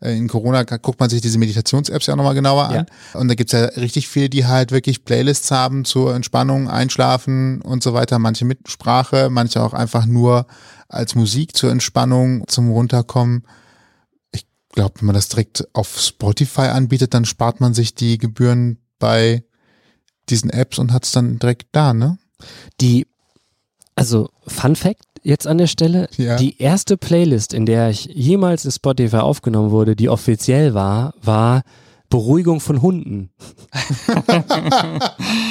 äh, 0.00 0.16
in 0.16 0.28
Corona 0.28 0.62
guckt 0.64 1.00
man 1.00 1.10
sich 1.10 1.20
diese 1.20 1.38
Meditations-Apps 1.38 2.06
ja 2.06 2.16
nochmal 2.16 2.34
genauer 2.34 2.68
an. 2.68 2.86
Und 3.14 3.28
da 3.28 3.34
gibt's 3.34 3.52
ja 3.52 3.64
richtig 3.64 4.08
viele, 4.08 4.28
die 4.28 4.46
halt 4.46 4.72
wirklich 4.72 5.04
Playlists 5.04 5.50
haben 5.50 5.84
zur 5.84 6.14
Entspannung, 6.14 6.68
Einschlafen 6.68 7.60
und 7.62 7.82
so 7.82 7.92
weiter. 7.92 8.18
Manche 8.18 8.44
mit 8.44 8.68
Sprache, 8.68 9.28
manche 9.30 9.62
auch 9.62 9.74
einfach 9.74 10.06
nur 10.06 10.46
als 10.88 11.14
Musik 11.14 11.56
zur 11.56 11.70
Entspannung, 11.70 12.44
zum 12.48 12.70
Runterkommen. 12.70 13.44
Ich 14.32 14.46
glaube, 14.72 14.94
wenn 15.00 15.06
man 15.06 15.14
das 15.14 15.28
direkt 15.28 15.68
auf 15.72 15.98
Spotify 15.98 16.62
anbietet, 16.62 17.14
dann 17.14 17.24
spart 17.24 17.60
man 17.60 17.74
sich 17.74 17.94
die 17.94 18.18
Gebühren 18.18 18.78
bei 18.98 19.44
diesen 20.30 20.50
Apps 20.50 20.78
und 20.78 20.92
hat's 20.92 21.12
dann 21.12 21.38
direkt 21.38 21.68
da, 21.72 21.92
ne? 21.94 22.18
Die, 22.80 23.06
also 23.94 24.28
Fun 24.46 24.76
Fact 24.76 25.04
jetzt 25.22 25.46
an 25.46 25.58
der 25.58 25.66
Stelle, 25.66 26.08
Ja. 26.16 26.36
die 26.36 26.58
erste 26.58 26.96
Playlist, 26.96 27.52
in 27.52 27.66
der 27.66 27.90
ich 27.90 28.06
jemals 28.06 28.64
in 28.64 28.70
Spotify 28.70 29.18
aufgenommen 29.18 29.70
wurde, 29.70 29.94
die 29.96 30.08
offiziell 30.08 30.72
war, 30.72 31.12
war 31.22 31.62
Beruhigung 32.08 32.60
von 32.60 32.80
Hunden. 32.82 33.30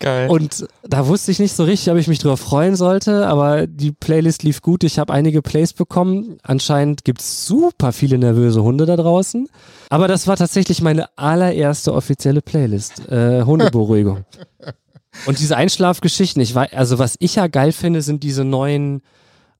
Geil. 0.00 0.28
Und 0.30 0.66
da 0.84 1.06
wusste 1.08 1.32
ich 1.32 1.40
nicht 1.40 1.56
so 1.56 1.64
richtig, 1.64 1.90
ob 1.92 1.98
ich 1.98 2.06
mich 2.06 2.20
drüber 2.20 2.36
freuen 2.36 2.76
sollte, 2.76 3.26
aber 3.26 3.66
die 3.66 3.90
Playlist 3.90 4.44
lief 4.44 4.62
gut. 4.62 4.84
Ich 4.84 4.98
habe 4.98 5.12
einige 5.12 5.42
Plays 5.42 5.72
bekommen. 5.72 6.38
Anscheinend 6.42 7.04
gibt's 7.04 7.44
super 7.46 7.92
viele 7.92 8.16
nervöse 8.18 8.62
Hunde 8.62 8.86
da 8.86 8.96
draußen. 8.96 9.48
Aber 9.90 10.06
das 10.06 10.26
war 10.28 10.36
tatsächlich 10.36 10.82
meine 10.82 11.06
allererste 11.18 11.92
offizielle 11.92 12.42
Playlist. 12.42 13.08
Äh, 13.10 13.42
Hundeberuhigung. 13.42 14.24
Und 15.26 15.40
diese 15.40 15.56
Einschlafgeschichten, 15.56 16.40
ich 16.40 16.54
weiß, 16.54 16.72
also 16.74 16.98
was 17.00 17.16
ich 17.18 17.34
ja 17.34 17.48
geil 17.48 17.72
finde, 17.72 18.02
sind 18.02 18.22
diese 18.22 18.44
neuen, 18.44 19.02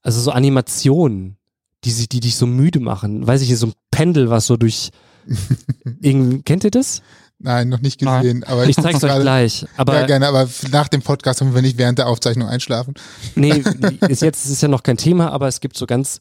also 0.03 0.21
so 0.21 0.31
Animationen, 0.31 1.37
die, 1.85 1.91
sich- 1.91 2.09
die 2.09 2.21
dich 2.21 2.37
so 2.37 2.47
müde 2.47 2.79
machen. 2.79 3.27
Weiß 3.27 3.43
ich, 3.43 3.57
so 3.59 3.67
ein 3.69 3.73
Pendel, 3.91 4.31
was 4.31 4.47
so 4.47 4.57
durch 4.57 4.91
irgendwie, 6.01 6.43
kennt 6.43 6.65
ihr 6.65 6.71
das? 6.71 7.03
Nein, 7.41 7.69
noch 7.69 7.81
nicht 7.81 8.01
gesehen. 8.01 8.43
Aber 8.45 8.67
Ich 8.67 8.77
muss 8.77 8.85
zeig's 8.85 9.05
euch 9.05 9.21
gleich. 9.21 9.65
Aber 9.77 10.01
ja, 10.01 10.07
gerne, 10.07 10.27
aber 10.27 10.49
nach 10.73 10.89
dem 10.89 11.03
Podcast 11.03 11.39
können 11.39 11.55
wir 11.55 11.63
nicht 11.63 11.79
während 11.79 11.99
der 11.99 12.09
Aufzeichnung 12.09 12.49
einschlafen. 12.49 12.95
Nee, 13.37 13.63
ist 14.09 14.23
jetzt 14.23 14.47
ist 14.47 14.61
ja 14.61 14.69
noch 14.69 14.83
kein 14.83 14.97
Thema, 14.97 15.31
aber 15.31 15.47
es 15.47 15.61
gibt 15.61 15.77
so 15.77 15.87
ganz 15.87 16.19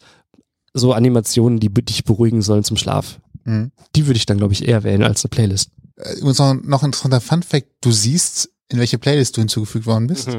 so 0.74 0.94
Animationen, 0.94 1.60
die 1.60 1.74
dich 1.74 2.04
beruhigen 2.04 2.44
sollen 2.44 2.64
zum 2.64 2.78
Schlaf. 2.78 3.20
Mhm. 3.46 3.72
Die 3.96 4.06
würde 4.06 4.18
ich 4.18 4.28
dann, 4.28 4.38
glaube 4.38 4.54
ich, 4.54 4.68
eher 4.68 4.84
wählen 4.84 5.04
als 5.04 5.24
eine 5.24 5.30
Playlist. 5.30 5.72
Äh, 5.96 6.14
Übrigens 6.18 6.38
noch, 6.38 6.54
noch 6.54 6.84
ein 6.84 6.88
interessanter 6.88 7.22
Fun 7.22 7.42
Fact. 7.42 7.68
Du 7.82 7.92
siehst, 7.92 8.50
in 8.70 8.78
welche 8.78 9.00
Playlist 9.00 9.38
du 9.38 9.42
hinzugefügt 9.42 9.88
worden 9.88 10.08
bist. 10.08 10.30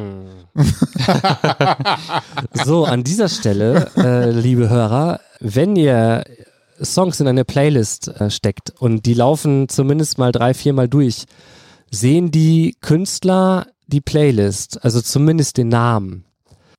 So, 2.65 2.85
an 2.85 3.05
dieser 3.05 3.29
Stelle, 3.29 3.91
äh, 3.97 4.31
liebe 4.31 4.69
Hörer, 4.69 5.21
wenn 5.41 5.77
ihr 5.77 6.25
Songs 6.83 7.21
in 7.21 7.29
eine 7.29 7.45
Playlist 7.45 8.09
äh, 8.09 8.31
steckt 8.31 8.71
und 8.79 9.07
die 9.07 9.15
laufen 9.15 9.69
zumindest 9.69 10.19
mal 10.19 10.33
drei, 10.33 10.55
viermal 10.55 10.89
durch, 10.89 11.25
sehen 11.91 12.31
die 12.31 12.77
Künstler 12.81 13.67
die 13.87 14.01
Playlist, 14.01 14.85
also 14.85 15.01
zumindest 15.01 15.57
den 15.57 15.69
Namen. 15.69 16.25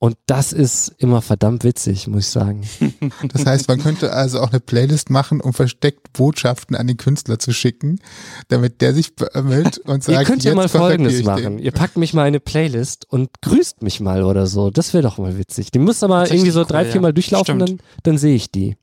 Und 0.02 0.16
das 0.28 0.54
ist 0.54 0.94
immer 0.98 1.22
verdammt 1.22 1.66
witzig, 1.66 2.08
muss 2.08 2.28
ich 2.28 2.30
sagen. 2.30 2.62
Das 3.34 3.46
heißt, 3.46 3.68
man 3.68 3.80
könnte 3.80 4.14
also 4.14 4.40
auch 4.40 4.50
eine 4.52 4.62
Playlist 4.62 5.10
machen, 5.10 5.42
um 5.42 5.54
versteckt 5.54 6.14
Botschaften 6.14 6.76
an 6.76 6.88
den 6.88 6.96
Künstler 6.96 7.38
zu 7.38 7.52
schicken, 7.52 8.00
damit 8.48 8.82
der 8.82 8.94
sich 8.94 9.16
beömmelt 9.16 9.78
und 9.86 10.04
sagt, 10.04 10.18
Ihr 10.20 10.26
könnt 10.26 10.44
ja 10.46 10.56
mal 10.56 10.70
Folgendes 10.70 11.24
machen. 11.24 11.58
den. 11.58 11.60
Ihr 11.60 11.72
packt 11.72 11.98
mich 11.98 12.14
mal 12.14 12.24
in 12.24 12.28
eine 12.28 12.40
Playlist 12.40 13.06
und 13.10 13.30
grüßt 13.42 13.82
mich 13.84 14.00
mal 14.00 14.24
oder 14.24 14.48
so. 14.48 14.70
Das 14.70 14.94
wäre 14.94 15.04
doch 15.04 15.18
mal 15.18 15.38
witzig. 15.38 15.72
Die 15.72 15.80
muss 15.80 16.02
aber 16.02 16.32
irgendwie 16.32 16.52
so 16.52 16.64
drei, 16.64 16.86
cool, 16.86 16.92
vier 16.92 17.02
Mal 17.02 17.08
ja. 17.10 17.14
durchlaufen, 17.14 17.56
Stimmt. 17.56 17.82
dann, 17.82 17.88
dann 18.04 18.18
sehe 18.18 18.36
ich 18.36 18.52
die. 18.52 18.78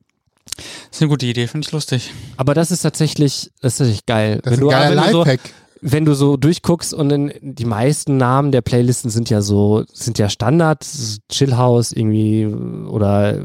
Das 0.57 0.65
ist 0.93 1.03
eine 1.03 1.09
gute 1.09 1.27
Idee, 1.27 1.47
finde 1.47 1.67
ich 1.67 1.73
lustig. 1.73 2.13
Aber 2.37 2.55
das 2.55 2.71
ist 2.71 2.83
tatsächlich, 2.83 3.51
das 3.61 3.75
ist 3.75 3.79
tatsächlich 3.79 4.07
geil. 4.07 4.41
Das 4.43 4.53
ist 4.53 4.59
wenn, 4.59 4.59
ein 4.59 4.61
du, 4.61 4.69
geiler 4.69 4.97
wenn, 4.97 5.05
du 5.05 5.13
so, 5.13 5.19
Lifehack. 5.19 5.41
wenn 5.81 6.05
du 6.05 6.15
so 6.15 6.37
durchguckst 6.37 6.95
und 6.95 7.11
in, 7.11 7.33
die 7.41 7.65
meisten 7.65 8.17
Namen 8.17 8.53
der 8.53 8.63
Playlisten 8.63 9.11
sind 9.11 9.31
ja 9.31 9.43
so, 9.43 9.85
sind 9.93 10.19
ja 10.19 10.29
Standard, 10.29 10.87
Chillhouse 11.31 11.93
irgendwie 11.93 12.47
oder 12.47 13.41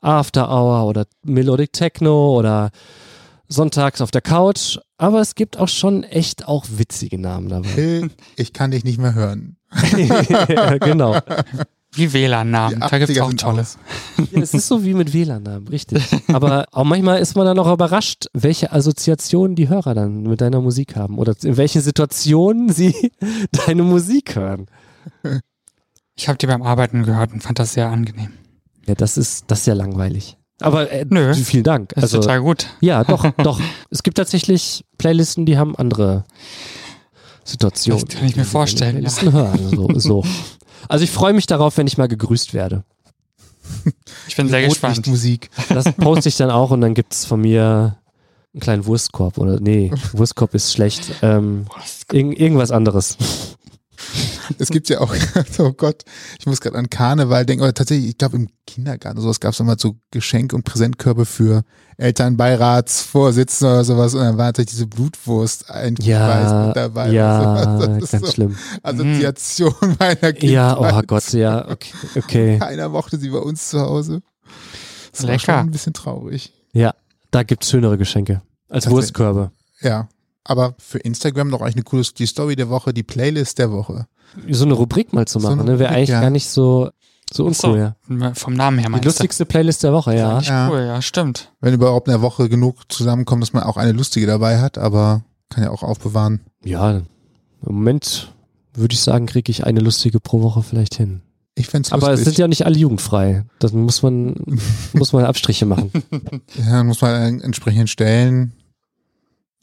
After 0.00 0.48
Hour 0.50 0.86
oder 0.86 1.06
Melodic 1.22 1.72
Techno 1.72 2.36
oder 2.36 2.70
Sonntags 3.48 4.00
auf 4.00 4.10
der 4.10 4.20
Couch. 4.22 4.78
Aber 4.98 5.20
es 5.20 5.34
gibt 5.34 5.58
auch 5.58 5.68
schon 5.68 6.02
echt 6.02 6.46
auch 6.48 6.66
witzige 6.68 7.18
Namen 7.18 7.48
dabei. 7.48 7.68
Phil, 7.68 8.10
ich 8.36 8.52
kann 8.52 8.72
dich 8.72 8.84
nicht 8.84 8.98
mehr 8.98 9.14
hören. 9.14 9.56
genau. 10.80 11.18
Wie 11.98 12.12
WLAN-Namen, 12.12 12.80
da 12.80 12.98
gibt's 12.98 13.12
80er 13.14 13.22
auch 13.22 13.32
tolle. 13.34 13.66
Ja, 14.32 14.40
es 14.40 14.54
ist 14.54 14.68
so 14.68 14.84
wie 14.84 14.94
mit 14.94 15.12
WLAN-Namen, 15.12 15.68
richtig. 15.68 16.02
Aber 16.32 16.66
auch 16.72 16.84
manchmal 16.84 17.18
ist 17.18 17.34
man 17.36 17.44
dann 17.44 17.58
auch 17.58 17.72
überrascht, 17.72 18.26
welche 18.32 18.72
Assoziationen 18.72 19.56
die 19.56 19.68
Hörer 19.68 19.94
dann 19.94 20.22
mit 20.22 20.40
deiner 20.40 20.60
Musik 20.60 20.96
haben 20.96 21.18
oder 21.18 21.34
in 21.42 21.56
welchen 21.56 21.82
Situationen 21.82 22.70
sie 22.72 22.94
deine 23.66 23.82
Musik 23.82 24.36
hören. 24.36 24.66
Ich 26.14 26.28
habe 26.28 26.38
die 26.38 26.46
beim 26.46 26.62
Arbeiten 26.62 27.02
gehört 27.04 27.32
und 27.32 27.42
fand 27.42 27.58
das 27.58 27.72
sehr 27.74 27.88
angenehm. 27.88 28.30
Ja, 28.86 28.94
das 28.94 29.16
ist, 29.16 29.44
das 29.48 29.60
ist 29.60 29.66
ja 29.66 29.74
langweilig. 29.74 30.36
Aber 30.60 30.90
äh, 30.90 31.04
Nö. 31.08 31.34
vielen 31.34 31.62
Dank. 31.62 31.90
Das 31.94 32.04
Also, 32.04 32.18
ist 32.18 32.24
total 32.24 32.40
gut. 32.40 32.66
ja, 32.80 33.04
doch, 33.04 33.30
doch. 33.36 33.60
Es 33.90 34.02
gibt 34.02 34.16
tatsächlich 34.16 34.84
Playlisten, 34.98 35.46
die 35.46 35.56
haben 35.58 35.76
andere 35.76 36.24
Situationen. 37.44 38.04
Das 38.06 38.16
kann 38.16 38.28
ich 38.28 38.36
mir 38.36 38.44
vorstellen, 38.44 38.92
Playlisten 38.96 39.32
hören. 39.32 39.68
So, 39.70 39.88
so. 39.98 40.24
Also 40.88 41.04
ich 41.04 41.10
freue 41.10 41.32
mich 41.32 41.46
darauf, 41.46 41.76
wenn 41.76 41.86
ich 41.86 41.98
mal 41.98 42.08
gegrüßt 42.08 42.54
werde. 42.54 42.84
Ich 44.26 44.36
bin 44.36 44.48
sehr 44.48 44.62
gespannt. 44.62 44.98
Rotlichtmusik. 44.98 45.50
Das 45.68 45.92
poste 45.92 46.28
ich 46.28 46.36
dann 46.36 46.50
auch 46.50 46.70
und 46.70 46.80
dann 46.80 46.94
gibt's 46.94 47.24
von 47.24 47.40
mir 47.40 47.98
einen 48.54 48.60
kleinen 48.60 48.86
Wurstkorb 48.86 49.38
oder 49.38 49.60
nee, 49.60 49.92
Wurstkorb 50.12 50.54
ist 50.54 50.72
schlecht. 50.72 51.12
Ähm, 51.22 51.66
irg 52.12 52.38
irgendwas 52.38 52.70
anderes. 52.70 53.18
Es 54.58 54.68
gibt 54.68 54.88
ja 54.88 55.00
auch, 55.00 55.14
oh 55.58 55.72
Gott, 55.72 56.04
ich 56.38 56.46
muss 56.46 56.60
gerade 56.60 56.78
an 56.78 56.88
Karneval 56.88 57.44
denken, 57.44 57.62
oder 57.62 57.74
tatsächlich, 57.74 58.10
ich 58.10 58.18
glaube 58.18 58.36
im 58.36 58.48
Kindergarten 58.66 59.18
oder 59.18 59.24
sowas 59.24 59.40
gab 59.40 59.52
es 59.52 59.60
immer 59.60 59.76
so 59.78 59.96
Geschenk- 60.10 60.54
und 60.54 60.64
Präsentkörbe 60.64 61.26
für 61.26 61.64
Elternbeiratsvorsitzende 61.98 63.74
oder 63.74 63.84
sowas 63.84 64.14
und 64.14 64.20
dann 64.20 64.38
war 64.38 64.46
tatsächlich 64.46 64.70
diese 64.70 64.86
Blutwurst 64.86 65.70
eingeschweißt 65.70 66.06
Ja, 66.50 66.66
mit 66.68 66.76
dabei. 66.76 67.10
ja, 67.10 67.76
das 67.86 67.98
ist 68.04 68.10
ganz 68.12 68.26
so 68.26 68.32
schlimm. 68.32 68.56
Assoziation 68.82 69.74
meiner 69.98 70.32
Kindheit. 70.32 70.42
Ja, 70.42 70.78
oh 70.78 71.02
Gott, 71.06 71.32
ja, 71.32 71.68
okay. 71.68 71.92
okay. 72.16 72.58
Keiner 72.60 72.88
mochte 72.88 73.18
sie 73.18 73.30
bei 73.30 73.38
uns 73.38 73.68
zu 73.68 73.80
Hause. 73.80 74.22
Das 75.12 75.22
war 75.22 75.30
Lecker. 75.30 75.40
schon 75.40 75.54
ein 75.54 75.70
bisschen 75.70 75.92
traurig. 75.92 76.52
Ja, 76.72 76.94
da 77.30 77.42
gibt's 77.42 77.70
schönere 77.70 77.98
Geschenke 77.98 78.42
als. 78.68 78.88
Wurstkörbe. 78.88 79.50
Ja. 79.80 80.08
Aber 80.44 80.74
für 80.78 80.98
Instagram 80.98 81.50
doch 81.50 81.60
eigentlich 81.60 81.74
eine 81.76 81.82
coole, 81.84 82.02
die 82.16 82.26
Story 82.26 82.56
der 82.56 82.70
Woche, 82.70 82.94
die 82.94 83.02
Playlist 83.02 83.58
der 83.58 83.70
Woche. 83.70 84.06
So 84.48 84.64
eine 84.64 84.74
Rubrik 84.74 85.12
mal 85.12 85.26
zu 85.26 85.40
So 85.40 85.48
machen, 85.48 85.60
eine 85.60 85.72
ne? 85.72 85.78
wäre 85.78 85.90
eigentlich 85.92 86.08
ja. 86.08 86.22
gar 86.22 86.30
nicht 86.30 86.48
so, 86.48 86.90
so 87.34 87.44
uncool. 87.46 87.54
So, 88.08 88.14
ja. 88.16 88.34
vom 88.34 88.54
Namen 88.54 88.78
her 88.78 88.86
Die 88.86 88.92
meinst 88.92 89.04
du? 89.04 89.08
lustigste 89.08 89.44
Playlist 89.46 89.82
der 89.82 89.92
Woche, 89.92 90.14
ja. 90.16 90.40
Ja. 90.40 90.68
Cool, 90.70 90.80
ja, 90.80 91.02
stimmt. 91.02 91.52
Wenn 91.60 91.74
überhaupt 91.74 92.08
in 92.08 92.12
der 92.12 92.22
Woche 92.22 92.48
genug 92.48 92.90
zusammenkommt, 92.90 93.42
dass 93.42 93.52
man 93.52 93.62
auch 93.64 93.76
eine 93.76 93.92
lustige 93.92 94.26
dabei 94.26 94.60
hat, 94.60 94.78
aber 94.78 95.22
kann 95.50 95.64
ja 95.64 95.70
auch 95.70 95.82
aufbewahren. 95.82 96.40
Ja, 96.64 96.90
im 96.98 97.04
Moment 97.62 98.32
würde 98.74 98.92
ich 98.94 99.00
sagen, 99.00 99.26
kriege 99.26 99.50
ich 99.50 99.64
eine 99.66 99.80
lustige 99.80 100.20
pro 100.20 100.42
Woche 100.42 100.62
vielleicht 100.62 100.94
hin. 100.94 101.22
Ich 101.54 101.66
fänd's 101.66 101.90
Aber 101.90 102.04
es 102.12 102.20
lustig. 102.20 102.24
sind 102.26 102.38
ja 102.38 102.46
nicht 102.48 102.64
alle 102.66 102.76
jugendfrei. 102.78 103.44
Das 103.58 103.72
muss 103.72 104.02
man, 104.02 104.36
muss 104.92 105.12
man 105.12 105.24
Abstriche 105.24 105.66
machen. 105.66 105.90
ja, 106.56 106.84
muss 106.84 107.00
man 107.00 107.14
an 107.14 107.40
entsprechenden 107.40 107.88
Stellen 107.88 108.52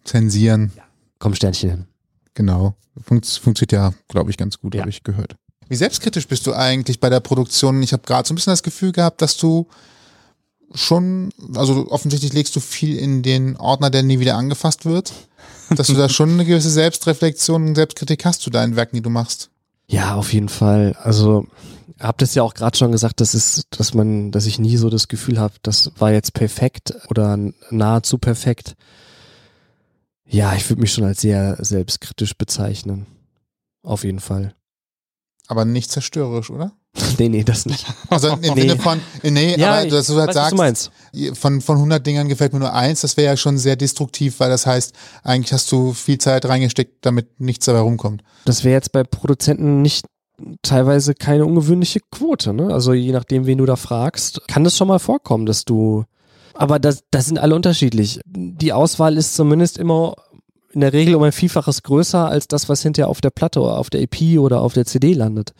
zensieren. 0.03 0.71
Komm, 1.19 1.33
Sternchen 1.35 1.69
hin. 1.69 1.85
Genau. 2.33 2.75
Funkt, 3.01 3.25
funktioniert 3.27 3.71
ja, 3.71 3.93
glaube 4.09 4.29
ich, 4.31 4.37
ganz 4.37 4.59
gut, 4.59 4.75
Ja. 4.75 4.81
habe 4.81 4.89
ich 4.89 5.03
gehört. 5.03 5.37
Wie 5.67 5.75
selbstkritisch 5.75 6.27
bist 6.27 6.45
du 6.47 6.53
eigentlich 6.53 6.99
bei 6.99 7.09
der 7.09 7.19
Produktion? 7.19 7.81
Ich 7.81 7.93
habe 7.93 8.03
gerade 8.05 8.27
so 8.27 8.33
ein 8.33 8.35
bisschen 8.35 8.53
das 8.53 8.63
Gefühl 8.63 8.91
gehabt, 8.91 9.21
dass 9.21 9.37
du 9.37 9.67
schon, 10.73 11.31
also 11.55 11.89
offensichtlich 11.89 12.33
legst 12.33 12.55
du 12.55 12.59
viel 12.59 12.97
in 12.97 13.23
den 13.23 13.57
Ordner, 13.57 13.89
der 13.89 14.03
nie 14.03 14.19
wieder 14.19 14.35
angefasst 14.35 14.85
wird. 14.85 15.13
Dass 15.69 15.87
du 15.87 15.93
da 15.93 16.09
schon 16.09 16.31
eine 16.31 16.45
gewisse 16.45 16.69
Selbstreflexion 16.69 17.69
und 17.69 17.75
Selbstkritik 17.75 18.23
hast 18.25 18.41
zu 18.41 18.51
deinen 18.51 18.75
Werken, 18.75 18.97
die 18.97 19.01
du 19.01 19.09
machst. 19.09 19.49
Ja, 19.87 20.15
auf 20.15 20.31
jeden 20.31 20.49
Fall. 20.49 20.95
Also, 21.01 21.47
habt 21.99 22.21
es 22.21 22.35
ja 22.35 22.43
auch 22.43 22.53
gerade 22.53 22.77
schon 22.77 22.91
gesagt, 22.91 23.21
dass 23.21 23.33
es, 23.33 23.63
dass 23.71 23.93
man, 23.93 24.31
dass 24.31 24.45
ich 24.45 24.59
nie 24.59 24.77
so 24.77 24.89
das 24.89 25.07
Gefühl 25.07 25.39
habe, 25.39 25.55
das 25.63 25.91
war 25.97 26.11
jetzt 26.11 26.33
perfekt 26.33 26.93
oder 27.09 27.37
nahezu 27.69 28.17
perfekt. 28.17 28.75
Ja, 30.27 30.55
ich 30.55 30.69
würde 30.69 30.81
mich 30.81 30.91
schon 30.91 31.03
als 31.03 31.21
sehr 31.21 31.57
selbstkritisch 31.59 32.35
bezeichnen. 32.35 33.05
Auf 33.83 34.03
jeden 34.03 34.19
Fall. 34.19 34.55
Aber 35.47 35.65
nicht 35.65 35.91
zerstörerisch, 35.91 36.49
oder? 36.49 36.71
Nee, 37.17 37.29
nee, 37.29 37.43
das 37.43 37.65
nicht. 37.65 37.85
Also 38.09 38.29
im 38.29 38.39
Nee. 38.55 38.61
Sinne 38.61 38.77
von, 38.77 38.99
nee, 39.23 39.55
Ja, 39.57 39.79
aber 39.79 39.87
dass 39.89 40.07
du 40.07 40.15
halt 40.17 40.29
du 40.29 40.33
sagst, 40.33 40.55
meinst? 40.55 40.91
von, 41.33 41.61
von 41.61 41.75
100 41.77 42.05
Dingern 42.05 42.27
gefällt 42.29 42.51
mir 42.53 42.59
nur 42.59 42.73
eins, 42.73 43.01
das 43.01 43.15
wäre 43.17 43.27
ja 43.31 43.37
schon 43.37 43.57
sehr 43.57 43.75
destruktiv, 43.75 44.39
weil 44.39 44.49
das 44.49 44.65
heißt, 44.65 44.93
eigentlich 45.23 45.51
hast 45.53 45.71
du 45.71 45.93
viel 45.93 46.17
Zeit 46.17 46.45
reingesteckt, 46.45 47.05
damit 47.05 47.39
nichts 47.39 47.65
dabei 47.65 47.79
rumkommt. 47.79 48.21
Das 48.45 48.63
wäre 48.63 48.73
jetzt 48.75 48.91
bei 48.91 49.03
Produzenten 49.03 49.81
nicht 49.81 50.05
teilweise 50.61 51.13
keine 51.15 51.45
ungewöhnliche 51.45 51.99
Quote, 52.11 52.53
ne? 52.53 52.73
Also 52.73 52.91
je 52.93 53.11
nachdem, 53.13 53.45
wen 53.45 53.57
du 53.57 53.65
da 53.65 53.75
fragst, 53.77 54.41
kann 54.47 54.63
das 54.65 54.75
schon 54.77 54.87
mal 54.89 54.99
vorkommen, 54.99 55.45
dass 55.45 55.63
du. 55.65 56.03
Aber 56.53 56.79
das, 56.79 57.03
das 57.11 57.25
sind 57.27 57.37
alle 57.37 57.55
unterschiedlich. 57.55 58.19
Die 58.25 58.73
Auswahl 58.73 59.17
ist 59.17 59.35
zumindest 59.35 59.77
immer 59.77 60.15
in 60.75 60.81
der 60.81 60.93
Regel 60.93 61.15
um 61.15 61.23
ein 61.23 61.31
Vielfaches 61.31 61.83
größer 61.83 62.27
als 62.27 62.47
das, 62.47 62.67
was 62.67 62.81
hinterher 62.83 63.07
auf 63.07 63.21
der 63.21 63.29
Platte 63.29 63.61
oder 63.61 63.77
auf 63.77 63.89
der 63.89 64.01
EP 64.01 64.37
oder 64.37 64.61
auf 64.61 64.73
der 64.73 64.85
CD 64.85 65.13
landet. 65.13 65.53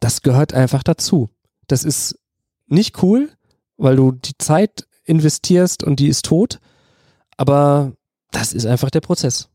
Das 0.00 0.22
gehört 0.22 0.54
einfach 0.54 0.84
dazu. 0.84 1.30
Das 1.66 1.82
ist 1.82 2.18
nicht 2.68 3.02
cool, 3.02 3.30
weil 3.76 3.96
du 3.96 4.12
die 4.12 4.38
Zeit 4.38 4.86
investierst 5.04 5.82
und 5.82 5.98
die 5.98 6.08
ist 6.08 6.24
tot. 6.24 6.60
Aber 7.36 7.92
das 8.30 8.52
ist 8.52 8.66
einfach 8.66 8.90
der 8.90 9.00
Prozess. 9.00 9.48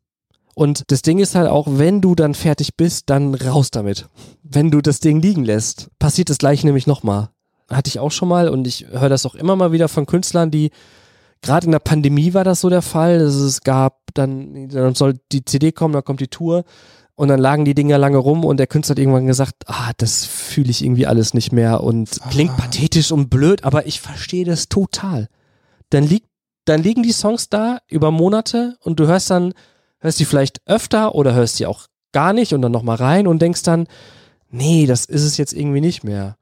Und 0.55 0.91
das 0.91 1.01
Ding 1.01 1.19
ist 1.19 1.35
halt 1.35 1.47
auch, 1.47 1.67
wenn 1.69 2.01
du 2.01 2.13
dann 2.13 2.35
fertig 2.35 2.75
bist, 2.75 3.09
dann 3.09 3.33
raus 3.33 3.71
damit. 3.71 4.09
Wenn 4.43 4.71
du 4.71 4.81
das 4.81 4.99
Ding 4.99 5.21
liegen 5.21 5.45
lässt, 5.45 5.89
passiert 5.99 6.29
das 6.29 6.37
gleich 6.37 6.65
nämlich 6.65 6.85
nochmal. 6.85 7.29
Hatte 7.69 7.87
ich 7.87 7.99
auch 7.99 8.11
schon 8.11 8.27
mal 8.27 8.49
und 8.49 8.67
ich 8.67 8.87
höre 8.87 9.07
das 9.07 9.25
auch 9.25 9.35
immer 9.35 9.55
mal 9.55 9.71
wieder 9.71 9.87
von 9.87 10.05
Künstlern, 10.05 10.51
die 10.51 10.71
gerade 11.41 11.65
in 11.65 11.71
der 11.71 11.79
Pandemie 11.79 12.33
war 12.33 12.43
das 12.43 12.59
so 12.61 12.69
der 12.69 12.81
Fall. 12.81 13.19
dass 13.19 13.35
Es 13.35 13.61
gab 13.61 14.00
dann, 14.13 14.69
dann 14.69 14.95
soll 14.95 15.19
die 15.31 15.43
CD 15.45 15.71
kommen, 15.71 15.93
dann 15.93 16.03
kommt 16.03 16.19
die 16.19 16.27
Tour 16.27 16.63
Und 17.15 17.27
dann 17.27 17.39
lagen 17.39 17.65
die 17.65 17.75
Dinger 17.75 17.97
lange 17.99 18.17
rum 18.17 18.43
und 18.45 18.57
der 18.57 18.65
Künstler 18.67 18.93
hat 18.93 18.99
irgendwann 18.99 19.27
gesagt, 19.27 19.55
ah, 19.67 19.91
das 19.97 20.25
fühle 20.25 20.71
ich 20.71 20.83
irgendwie 20.83 21.05
alles 21.05 21.33
nicht 21.35 21.51
mehr 21.51 21.83
und 21.83 22.09
klingt 22.31 22.51
Ah. 22.53 22.61
pathetisch 22.61 23.11
und 23.11 23.29
blöd, 23.29 23.63
aber 23.63 23.85
ich 23.85 24.01
verstehe 24.01 24.45
das 24.45 24.69
total. 24.69 25.27
Dann 25.91 26.03
liegt, 26.03 26.27
dann 26.65 26.81
liegen 26.81 27.03
die 27.03 27.11
Songs 27.11 27.49
da 27.49 27.79
über 27.87 28.09
Monate 28.09 28.75
und 28.81 28.99
du 28.99 29.05
hörst 29.05 29.29
dann, 29.29 29.53
hörst 29.99 30.19
die 30.19 30.25
vielleicht 30.25 30.61
öfter 30.65 31.13
oder 31.13 31.33
hörst 31.35 31.59
die 31.59 31.67
auch 31.67 31.85
gar 32.11 32.33
nicht 32.33 32.53
und 32.53 32.61
dann 32.63 32.71
nochmal 32.71 32.95
rein 32.97 33.27
und 33.27 33.39
denkst 33.41 33.61
dann, 33.63 33.87
nee, 34.49 34.87
das 34.87 35.05
ist 35.05 35.23
es 35.23 35.37
jetzt 35.37 35.53
irgendwie 35.53 35.81
nicht 35.81 36.03
mehr. 36.03 36.37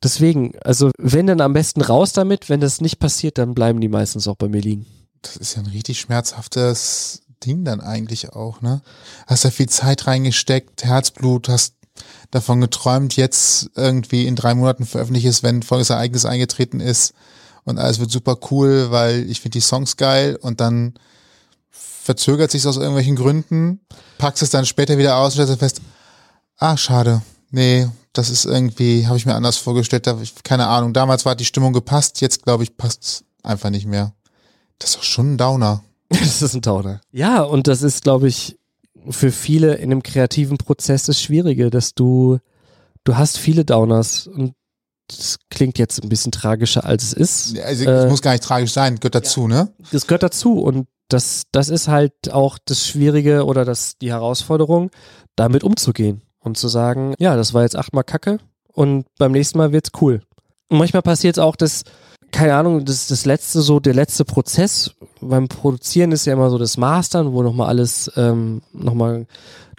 Deswegen, 0.00 0.52
also 0.62 0.90
wenn 0.98 1.26
dann 1.26 1.40
am 1.40 1.54
besten 1.54 1.80
raus 1.80 2.12
damit, 2.12 2.48
wenn 2.48 2.60
das 2.60 2.80
nicht 2.80 3.00
passiert, 3.00 3.36
dann 3.36 3.52
bleiben 3.54 3.80
die 3.80 3.88
meistens 3.88 4.28
auch 4.28 4.36
bei 4.36 4.48
mir 4.48 4.60
liegen. 4.60 4.86
Das 5.22 5.36
ist 5.36 5.56
ja 5.56 5.62
ein 5.62 5.66
richtig 5.66 6.00
schmerzhaftes 6.00 7.22
Ding 7.44 7.64
dann 7.64 7.80
eigentlich 7.80 8.32
auch, 8.32 8.60
ne? 8.60 8.82
Hast 9.26 9.44
da 9.44 9.50
viel 9.50 9.68
Zeit 9.68 10.06
reingesteckt, 10.06 10.84
Herzblut, 10.84 11.48
hast 11.48 11.74
davon 12.30 12.60
geträumt, 12.60 13.16
jetzt 13.16 13.70
irgendwie 13.74 14.26
in 14.26 14.36
drei 14.36 14.54
Monaten 14.54 14.86
veröffentlicht 14.86 15.26
ist, 15.26 15.42
wenn 15.42 15.62
folgendes 15.62 15.90
Ereignis 15.90 16.24
eingetreten 16.24 16.80
ist 16.80 17.14
und 17.64 17.78
alles 17.78 17.98
wird 17.98 18.10
super 18.10 18.36
cool, 18.50 18.90
weil 18.90 19.28
ich 19.30 19.40
finde 19.40 19.58
die 19.58 19.64
Songs 19.64 19.96
geil 19.96 20.36
und 20.40 20.60
dann 20.60 20.94
verzögert 21.70 22.50
sich 22.50 22.66
aus 22.66 22.76
irgendwelchen 22.76 23.16
Gründen, 23.16 23.80
packst 24.18 24.42
es 24.42 24.50
dann 24.50 24.66
später 24.66 24.98
wieder 24.98 25.16
aus 25.16 25.36
und 25.36 25.44
stellst 25.44 25.58
fest, 25.58 25.80
ah, 26.56 26.76
schade, 26.76 27.22
nee, 27.50 27.88
das 28.12 28.30
ist 28.30 28.46
irgendwie, 28.46 29.06
habe 29.06 29.16
ich 29.16 29.26
mir 29.26 29.34
anders 29.34 29.58
vorgestellt, 29.58 30.06
da, 30.06 30.18
keine 30.42 30.66
Ahnung, 30.68 30.92
damals 30.92 31.24
war 31.24 31.36
die 31.36 31.44
Stimmung 31.44 31.72
gepasst, 31.72 32.20
jetzt 32.20 32.42
glaube 32.42 32.64
ich, 32.64 32.76
passt 32.76 33.24
einfach 33.42 33.70
nicht 33.70 33.86
mehr. 33.86 34.12
Das 34.78 34.90
ist 34.90 34.96
doch 34.98 35.02
schon 35.02 35.34
ein 35.34 35.38
Downer. 35.38 35.82
Das 36.10 36.40
ist 36.40 36.54
ein 36.54 36.62
Tauner. 36.62 37.00
Ja, 37.12 37.42
und 37.42 37.66
das 37.66 37.82
ist, 37.82 38.02
glaube 38.02 38.28
ich, 38.28 38.56
für 39.10 39.30
viele 39.30 39.74
in 39.74 39.92
einem 39.92 40.02
kreativen 40.02 40.56
Prozess 40.56 41.04
das 41.04 41.20
Schwierige, 41.20 41.70
dass 41.70 41.94
du, 41.94 42.38
du 43.04 43.16
hast 43.16 43.38
viele 43.38 43.64
Downers 43.64 44.26
und 44.26 44.54
das 45.08 45.38
klingt 45.50 45.78
jetzt 45.78 46.02
ein 46.02 46.08
bisschen 46.08 46.32
tragischer, 46.32 46.84
als 46.84 47.02
es 47.04 47.12
ist. 47.12 47.58
Also 47.60 47.84
Äh, 47.84 47.90
es 47.90 48.10
muss 48.10 48.22
gar 48.22 48.32
nicht 48.32 48.44
tragisch 48.44 48.72
sein, 48.72 48.96
gehört 48.96 49.14
dazu, 49.14 49.48
ne? 49.48 49.72
Das 49.92 50.06
gehört 50.06 50.22
dazu 50.22 50.60
und 50.60 50.86
das, 51.08 51.44
das 51.52 51.68
ist 51.70 51.88
halt 51.88 52.12
auch 52.30 52.58
das 52.64 52.86
Schwierige 52.86 53.44
oder 53.46 53.64
das, 53.64 53.96
die 53.98 54.10
Herausforderung, 54.10 54.90
damit 55.36 55.62
umzugehen 55.64 56.22
und 56.40 56.58
zu 56.58 56.68
sagen, 56.68 57.14
ja, 57.18 57.36
das 57.36 57.54
war 57.54 57.62
jetzt 57.62 57.76
achtmal 57.76 58.04
Kacke 58.04 58.38
und 58.72 59.06
beim 59.18 59.32
nächsten 59.32 59.58
Mal 59.58 59.72
wird's 59.72 59.90
cool. 60.00 60.22
Und 60.68 60.78
manchmal 60.78 61.02
passiert 61.02 61.36
es 61.36 61.42
auch, 61.42 61.56
dass, 61.56 61.84
keine 62.30 62.54
Ahnung, 62.54 62.84
das, 62.84 63.08
das 63.08 63.24
letzte, 63.24 63.60
so 63.60 63.80
der 63.80 63.94
letzte 63.94 64.24
Prozess 64.24 64.94
beim 65.20 65.48
Produzieren 65.48 66.12
ist 66.12 66.26
ja 66.26 66.32
immer 66.32 66.50
so 66.50 66.58
das 66.58 66.76
Mastern, 66.76 67.32
wo 67.32 67.42
nochmal 67.42 67.68
alles 67.68 68.10
ähm, 68.16 68.62
nochmal 68.72 69.26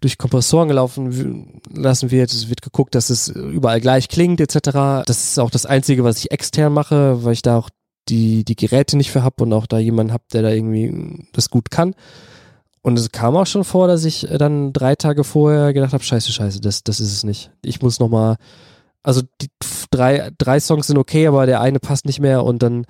durch 0.02 0.18
Kompressoren 0.18 0.68
gelaufen 0.68 1.62
lassen 1.74 2.12
wird. 2.12 2.32
Es 2.32 2.50
wird 2.50 2.62
geguckt, 2.62 2.96
dass 2.96 3.10
es 3.10 3.28
überall 3.28 3.82
gleich 3.82 4.08
klingt, 4.08 4.40
etc. 4.40 5.06
Das 5.06 5.32
ist 5.32 5.40
auch 5.40 5.52
das 5.52 5.66
Einzige, 5.66 6.04
was 6.04 6.20
ich 6.20 6.32
extern 6.32 6.74
mache, 6.74 7.24
weil 7.24 7.34
ich 7.34 7.42
da 7.42 7.58
auch 7.58 7.70
die, 8.08 8.44
die 8.44 8.56
Geräte 8.56 8.98
nicht 8.98 9.12
für 9.12 9.24
hab 9.24 9.42
und 9.42 9.54
auch 9.54 9.68
da 9.68 9.78
jemanden 9.78 10.14
hab, 10.14 10.28
der 10.30 10.42
da 10.42 10.50
irgendwie 10.50 11.28
das 11.34 11.50
gut 11.50 11.70
kann. 11.70 11.96
Und 12.82 12.98
es 12.98 13.12
kam 13.12 13.36
auch 13.36 13.46
schon 13.46 13.66
vor, 13.66 13.88
dass 13.88 14.06
ich 14.06 14.28
dann 14.38 14.72
drei 14.72 14.96
Tage 14.96 15.24
vorher 15.24 15.74
gedacht 15.74 15.94
habe, 15.94 16.04
scheiße, 16.04 16.32
scheiße, 16.32 16.62
das, 16.62 16.84
das 16.84 17.00
ist 17.00 17.12
es 17.12 17.24
nicht. 17.24 17.52
Ich 17.62 17.82
muss 17.82 18.00
nochmal, 18.00 18.38
also 19.04 19.22
die 19.42 19.48
drei, 19.92 20.32
drei 20.38 20.60
Songs 20.60 20.88
sind 20.88 20.98
okay, 20.98 21.28
aber 21.28 21.46
der 21.46 21.62
eine 21.62 21.80
passt 21.80 22.06
nicht 22.06 22.20
mehr 22.20 22.44
und 22.44 22.62
dann, 22.62 22.86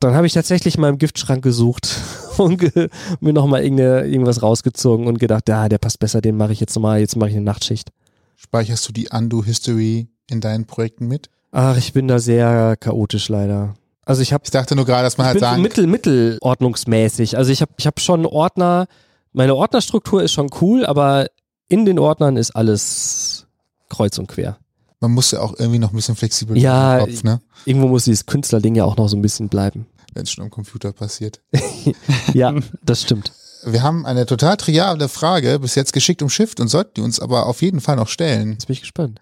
dann 0.00 0.14
habe 0.14 0.26
ich 0.26 0.32
tatsächlich 0.32 0.78
mal 0.78 0.88
im 0.88 0.98
Giftschrank 0.98 1.42
gesucht 1.42 2.00
und 2.38 2.58
ge 2.58 2.88
mir 3.20 3.32
nochmal 3.32 3.64
irgendwas 3.64 4.42
rausgezogen 4.42 5.06
und 5.06 5.18
gedacht, 5.18 5.48
ja, 5.48 5.68
der 5.68 5.78
passt 5.78 5.98
besser, 5.98 6.20
den 6.20 6.36
mache 6.36 6.52
ich 6.52 6.60
jetzt 6.60 6.74
nochmal, 6.74 7.00
jetzt 7.00 7.16
mache 7.16 7.30
ich 7.30 7.36
eine 7.36 7.44
Nachtschicht. 7.44 7.90
Speicherst 8.36 8.88
du 8.88 8.92
die 8.92 9.08
Undo-History 9.10 10.08
in 10.30 10.40
deinen 10.40 10.66
Projekten 10.66 11.08
mit? 11.08 11.28
Ach, 11.50 11.76
ich 11.76 11.92
bin 11.92 12.08
da 12.08 12.18
sehr 12.18 12.76
chaotisch 12.76 13.28
leider. 13.28 13.74
Also 14.04 14.22
ich 14.22 14.32
habe 14.32 14.42
Ich 14.44 14.50
dachte 14.50 14.76
nur 14.76 14.86
gerade, 14.86 15.02
dass 15.02 15.18
man 15.18 15.26
halt 15.26 15.40
sagen 15.40 15.60
mittel, 15.60 15.86
mittelordnungsmäßig. 15.86 17.36
Also 17.36 17.50
ich 17.50 17.60
habe 17.60 17.72
ich 17.76 17.86
hab 17.86 18.00
schon 18.00 18.24
Ordner, 18.24 18.86
meine 19.32 19.54
Ordnerstruktur 19.54 20.22
ist 20.22 20.32
schon 20.32 20.48
cool, 20.60 20.86
aber 20.86 21.26
in 21.68 21.84
den 21.84 21.98
Ordnern 21.98 22.36
ist 22.36 22.52
alles 22.52 23.46
kreuz 23.90 24.16
und 24.18 24.26
quer. 24.28 24.58
Man 25.00 25.12
muss 25.12 25.30
ja 25.30 25.40
auch 25.40 25.54
irgendwie 25.58 25.78
noch 25.78 25.92
ein 25.92 25.96
bisschen 25.96 26.16
flexibel 26.16 26.56
Ja, 26.58 26.98
sein 26.98 27.08
im 27.08 27.14
Kopf, 27.14 27.24
ne? 27.24 27.40
Irgendwo 27.64 27.88
muss 27.88 28.04
dieses 28.04 28.26
Künstlerding 28.26 28.74
ja 28.74 28.84
auch 28.84 28.96
noch 28.96 29.08
so 29.08 29.16
ein 29.16 29.22
bisschen 29.22 29.48
bleiben. 29.48 29.86
Wenn 30.14 30.24
es 30.24 30.30
schon 30.32 30.44
am 30.44 30.50
Computer 30.50 30.92
passiert. 30.92 31.40
Ja, 32.34 32.54
das 32.82 33.02
stimmt. 33.02 33.32
Wir 33.64 33.82
haben 33.82 34.06
eine 34.06 34.26
total 34.26 34.56
triviale 34.56 35.08
Frage 35.08 35.58
bis 35.58 35.74
jetzt 35.74 35.92
geschickt 35.92 36.22
umschifft 36.22 36.60
und 36.60 36.68
sollten 36.68 36.92
die 36.96 37.00
uns 37.00 37.18
aber 37.20 37.46
auf 37.46 37.62
jeden 37.62 37.80
Fall 37.80 37.96
noch 37.96 38.08
stellen. 38.08 38.52
Jetzt 38.52 38.66
bin 38.66 38.74
ich 38.74 38.80
gespannt. 38.80 39.20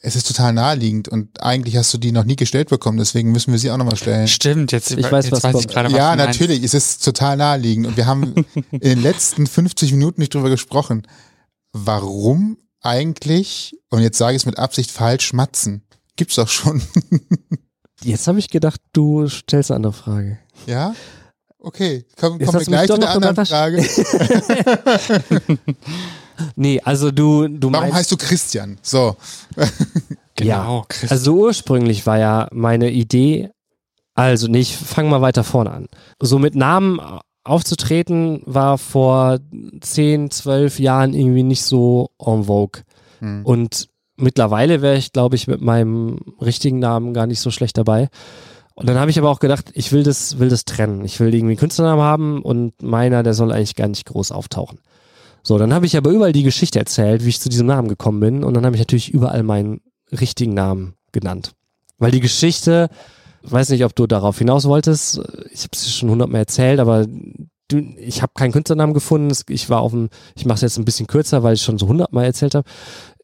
Es 0.00 0.16
ist 0.16 0.26
total 0.28 0.52
naheliegend 0.52 1.08
und 1.08 1.42
eigentlich 1.42 1.76
hast 1.76 1.92
du 1.94 1.98
die 1.98 2.12
noch 2.12 2.24
nie 2.24 2.36
gestellt 2.36 2.68
bekommen, 2.68 2.98
deswegen 2.98 3.32
müssen 3.32 3.52
wir 3.52 3.58
sie 3.58 3.70
auch 3.70 3.76
nochmal 3.78 3.96
stellen. 3.96 4.28
Stimmt, 4.28 4.70
jetzt, 4.72 4.90
Ich 4.90 5.10
weiß, 5.10 5.26
jetzt 5.26 5.32
was 5.32 5.44
weiß 5.44 5.60
ich 5.60 5.68
gerade, 5.68 5.88
was 5.90 5.96
Ja, 5.96 6.14
meinst. 6.14 6.26
natürlich, 6.38 6.62
es 6.62 6.74
ist 6.74 7.02
total 7.04 7.36
naheliegend 7.38 7.86
und 7.86 7.96
wir 7.96 8.06
haben 8.06 8.34
in 8.70 8.80
den 8.80 9.02
letzten 9.02 9.46
50 9.46 9.92
Minuten 9.92 10.20
nicht 10.20 10.34
drüber 10.34 10.50
gesprochen. 10.50 11.06
Warum 11.72 12.58
eigentlich, 12.84 13.76
und 13.90 14.02
jetzt 14.02 14.18
sage 14.18 14.36
ich 14.36 14.42
es 14.42 14.46
mit 14.46 14.58
Absicht 14.58 14.90
falsch, 14.90 15.26
schmatzen? 15.26 15.82
Gibt's 16.16 16.36
doch 16.36 16.48
schon. 16.48 16.82
Jetzt 18.02 18.28
habe 18.28 18.38
ich 18.38 18.50
gedacht, 18.50 18.80
du 18.92 19.28
stellst 19.28 19.70
eine 19.70 19.76
andere 19.76 19.92
Frage. 19.94 20.38
ja? 20.66 20.94
Okay, 21.58 22.04
komm, 22.20 22.38
kommen 22.38 22.40
wir 22.40 22.46
du 22.46 22.58
mich 22.58 22.66
gleich 22.66 22.86
zu 22.88 22.98
der 22.98 23.10
anderen. 23.10 23.46
Frage. 23.46 23.82
Nee, 26.56 26.80
also 26.84 27.10
du, 27.12 27.46
du 27.46 27.68
Warum 27.72 27.84
meinst, 27.84 27.96
heißt 27.96 28.12
du 28.12 28.16
Christian? 28.16 28.76
So, 28.82 29.16
Genau, 30.36 30.84
Chris. 30.88 31.10
Also 31.10 31.34
ursprünglich 31.34 32.06
war 32.06 32.18
ja 32.18 32.48
meine 32.50 32.90
Idee, 32.90 33.50
also 34.14 34.48
nee, 34.48 34.60
ich 34.60 34.76
fange 34.76 35.10
mal 35.10 35.20
weiter 35.20 35.44
vorne 35.44 35.70
an. 35.70 35.88
So 36.20 36.38
mit 36.38 36.54
Namen 36.56 37.00
aufzutreten 37.44 38.42
war 38.46 38.78
vor 38.78 39.38
10, 39.80 40.30
12 40.30 40.80
Jahren 40.80 41.14
irgendwie 41.14 41.42
nicht 41.42 41.62
so 41.62 42.10
en 42.18 42.44
vogue. 42.44 42.82
Hm. 43.20 43.44
Und 43.44 43.88
mittlerweile 44.16 44.82
wäre 44.82 44.96
ich, 44.96 45.12
glaube 45.12 45.36
ich, 45.36 45.46
mit 45.46 45.60
meinem 45.60 46.18
richtigen 46.40 46.78
Namen 46.78 47.14
gar 47.14 47.26
nicht 47.26 47.40
so 47.40 47.50
schlecht 47.50 47.76
dabei. 47.76 48.08
Und 48.74 48.88
dann 48.88 48.98
habe 48.98 49.10
ich 49.10 49.18
aber 49.18 49.30
auch 49.30 49.38
gedacht, 49.38 49.70
ich 49.74 49.92
will 49.92 50.02
das, 50.02 50.38
will 50.38 50.48
das 50.48 50.64
trennen. 50.64 51.04
Ich 51.04 51.20
will 51.20 51.32
irgendwie 51.32 51.52
einen 51.52 51.60
Künstlernamen 51.60 52.02
haben 52.02 52.42
und 52.42 52.82
meiner, 52.82 53.22
der 53.22 53.34
soll 53.34 53.52
eigentlich 53.52 53.76
gar 53.76 53.88
nicht 53.88 54.06
groß 54.06 54.32
auftauchen. 54.32 54.80
So, 55.42 55.58
dann 55.58 55.74
habe 55.74 55.86
ich 55.86 55.96
aber 55.96 56.10
überall 56.10 56.32
die 56.32 56.42
Geschichte 56.42 56.78
erzählt, 56.78 57.24
wie 57.24 57.28
ich 57.28 57.40
zu 57.40 57.48
diesem 57.48 57.66
Namen 57.66 57.88
gekommen 57.88 58.18
bin. 58.18 58.42
Und 58.42 58.54
dann 58.54 58.64
habe 58.64 58.74
ich 58.74 58.80
natürlich 58.80 59.10
überall 59.10 59.42
meinen 59.42 59.80
richtigen 60.10 60.54
Namen 60.54 60.94
genannt. 61.12 61.52
Weil 61.98 62.10
die 62.10 62.20
Geschichte, 62.20 62.88
weiß 63.44 63.70
nicht, 63.70 63.84
ob 63.84 63.94
du 63.94 64.06
darauf 64.06 64.38
hinaus 64.38 64.64
wolltest, 64.66 65.20
ich 65.52 65.62
habe 65.62 65.70
es 65.72 65.94
schon 65.94 66.10
hundertmal 66.10 66.40
erzählt, 66.40 66.80
aber 66.80 67.06
du, 67.68 67.78
ich 67.98 68.22
habe 68.22 68.32
keinen 68.34 68.52
Künstlernamen 68.52 68.94
gefunden. 68.94 69.34
Ich 69.48 69.70
war 69.70 69.80
auf 69.80 69.92
dem, 69.92 70.08
ich 70.34 70.46
mache 70.46 70.56
es 70.56 70.62
jetzt 70.62 70.78
ein 70.78 70.84
bisschen 70.84 71.06
kürzer, 71.06 71.42
weil 71.42 71.54
ich 71.54 71.62
schon 71.62 71.78
so 71.78 71.88
hundertmal 71.88 72.24
erzählt 72.24 72.54
habe. 72.54 72.68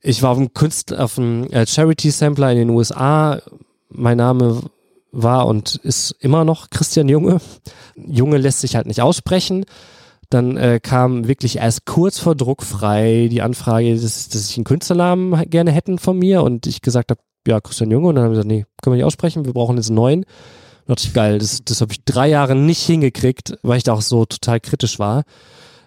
Ich 0.02 0.22
war 0.22 0.30
auf 0.30 0.38
dem 0.38 0.54
Künstler, 0.54 1.04
auf 1.04 1.16
dem 1.16 1.50
äh, 1.50 1.66
Charity 1.66 2.10
Sampler 2.10 2.52
in 2.52 2.58
den 2.58 2.70
USA. 2.70 3.40
Mein 3.88 4.16
Name 4.16 4.62
war 5.12 5.46
und 5.46 5.76
ist 5.76 6.12
immer 6.20 6.44
noch 6.44 6.70
Christian 6.70 7.08
Junge. 7.08 7.40
Junge 7.96 8.38
lässt 8.38 8.60
sich 8.60 8.76
halt 8.76 8.86
nicht 8.86 9.02
aussprechen. 9.02 9.64
Dann 10.30 10.56
äh, 10.56 10.78
kam 10.80 11.26
wirklich 11.26 11.56
erst 11.56 11.86
kurz 11.86 12.20
vor 12.20 12.36
Druck 12.36 12.62
frei 12.62 13.28
die 13.28 13.42
Anfrage, 13.42 13.92
dass, 13.94 14.28
dass 14.28 14.48
ich 14.48 14.56
einen 14.56 14.64
Künstlernamen 14.64 15.50
gerne 15.50 15.72
hätten 15.72 15.98
von 15.98 16.16
mir 16.16 16.42
und 16.42 16.68
ich 16.68 16.82
gesagt 16.82 17.10
habe, 17.10 17.20
ja, 17.46 17.60
Christian 17.60 17.90
Junge. 17.90 18.08
Und 18.08 18.14
dann 18.16 18.24
haben 18.24 18.30
wir 18.30 18.36
gesagt, 18.36 18.48
nee, 18.48 18.64
können 18.82 18.94
wir 18.94 18.98
nicht 18.98 19.06
aussprechen, 19.06 19.44
wir 19.44 19.52
brauchen 19.52 19.76
jetzt 19.76 19.88
einen 19.88 19.96
neuen. 19.96 20.24
Da 20.86 20.94
dachte 20.94 21.06
ich, 21.06 21.14
geil, 21.14 21.38
das, 21.38 21.64
das 21.64 21.80
habe 21.80 21.92
ich 21.92 22.04
drei 22.04 22.28
Jahre 22.28 22.54
nicht 22.54 22.82
hingekriegt, 22.82 23.56
weil 23.62 23.78
ich 23.78 23.84
da 23.84 23.92
auch 23.92 24.02
so 24.02 24.24
total 24.24 24.60
kritisch 24.60 24.98
war. 24.98 25.24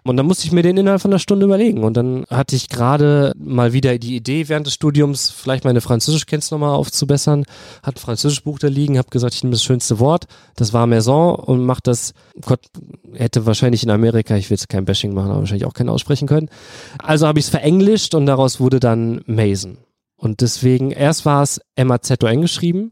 Und 0.05 0.17
dann 0.17 0.25
musste 0.25 0.45
ich 0.45 0.51
mir 0.51 0.63
den 0.63 0.75
innerhalb 0.75 1.01
von 1.01 1.11
einer 1.11 1.19
Stunde 1.19 1.45
überlegen. 1.45 1.83
Und 1.83 1.95
dann 1.95 2.25
hatte 2.29 2.55
ich 2.55 2.67
gerade 2.67 3.31
mal 3.37 3.71
wieder 3.71 3.97
die 3.97 4.17
Idee 4.17 4.49
während 4.49 4.67
des 4.67 4.73
Studiums, 4.73 5.29
vielleicht 5.29 5.63
meine 5.63 5.79
Französischkenntnis 5.79 6.51
nochmal 6.51 6.75
aufzubessern. 6.75 7.45
Hat 7.81 7.95
ein 7.95 7.99
Französischbuch 7.99 8.59
da 8.59 8.67
liegen, 8.67 8.97
habe 8.97 9.09
gesagt, 9.09 9.33
ich 9.33 9.43
nehme 9.43 9.53
das 9.53 9.63
schönste 9.63 9.99
Wort. 9.99 10.25
Das 10.55 10.73
war 10.73 10.87
Maison 10.87 11.35
und 11.35 11.65
mach 11.65 11.79
das, 11.79 12.13
Gott, 12.41 12.59
hätte 13.13 13.45
wahrscheinlich 13.45 13.83
in 13.83 13.91
Amerika, 13.91 14.35
ich 14.35 14.49
will 14.49 14.55
jetzt 14.55 14.67
kein 14.67 14.85
Bashing 14.85 15.13
machen, 15.13 15.31
aber 15.31 15.39
wahrscheinlich 15.39 15.65
auch 15.65 15.73
keinen 15.73 15.89
aussprechen 15.89 16.27
können. 16.27 16.49
Also 16.99 17.25
habe 17.25 17.39
ich 17.39 17.45
es 17.45 17.49
verenglischt 17.49 18.13
und 18.13 18.25
daraus 18.25 18.59
wurde 18.59 18.81
dann 18.81 19.21
Mason. 19.25 19.77
Und 20.23 20.39
deswegen, 20.39 20.91
erst 20.91 21.25
war 21.25 21.43
es 21.43 21.59
M-A-Z-O-N 21.75 22.41
geschrieben, 22.41 22.91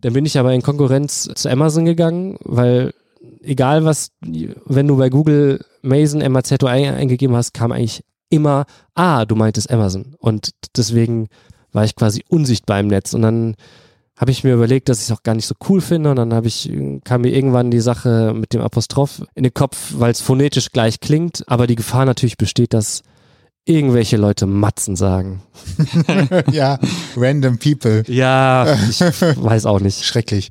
dann 0.00 0.14
bin 0.14 0.26
ich 0.26 0.36
aber 0.36 0.52
in 0.52 0.62
Konkurrenz 0.62 1.30
zu 1.32 1.48
Amazon 1.48 1.84
gegangen, 1.84 2.38
weil 2.42 2.92
egal 3.40 3.84
was, 3.84 4.10
wenn 4.20 4.88
du 4.88 4.96
bei 4.96 5.08
Google 5.08 5.64
Mason 5.82 6.20
M-A-Z-O 6.20 6.66
ein, 6.66 6.92
eingegeben 6.92 7.36
hast, 7.36 7.54
kam 7.54 7.70
eigentlich 7.70 8.02
immer, 8.30 8.64
ah, 8.96 9.24
du 9.26 9.36
meintest 9.36 9.70
Amazon. 9.70 10.16
Und 10.18 10.50
deswegen 10.76 11.28
war 11.70 11.84
ich 11.84 11.94
quasi 11.94 12.24
unsichtbar 12.28 12.80
im 12.80 12.88
Netz. 12.88 13.14
Und 13.14 13.22
dann 13.22 13.54
habe 14.16 14.32
ich 14.32 14.42
mir 14.42 14.54
überlegt, 14.54 14.88
dass 14.88 14.98
ich 14.98 15.04
es 15.04 15.16
auch 15.16 15.22
gar 15.22 15.36
nicht 15.36 15.46
so 15.46 15.54
cool 15.68 15.80
finde. 15.80 16.10
Und 16.10 16.16
dann 16.16 16.34
habe 16.34 16.48
ich, 16.48 16.68
kam 17.04 17.20
mir 17.20 17.32
irgendwann 17.32 17.70
die 17.70 17.78
Sache 17.78 18.34
mit 18.34 18.52
dem 18.52 18.60
Apostroph 18.60 19.22
in 19.36 19.44
den 19.44 19.54
Kopf, 19.54 19.92
weil 19.96 20.10
es 20.10 20.20
phonetisch 20.20 20.72
gleich 20.72 20.98
klingt, 20.98 21.44
aber 21.46 21.68
die 21.68 21.76
Gefahr 21.76 22.06
natürlich 22.06 22.36
besteht, 22.36 22.74
dass 22.74 23.04
irgendwelche 23.66 24.16
Leute 24.16 24.46
Matzen 24.46 24.96
sagen. 24.96 25.42
ja, 26.52 26.78
random 27.16 27.58
people. 27.58 28.04
Ja, 28.06 28.72
ich 28.88 29.00
weiß 29.36 29.66
auch 29.66 29.80
nicht. 29.80 30.04
Schrecklich. 30.04 30.50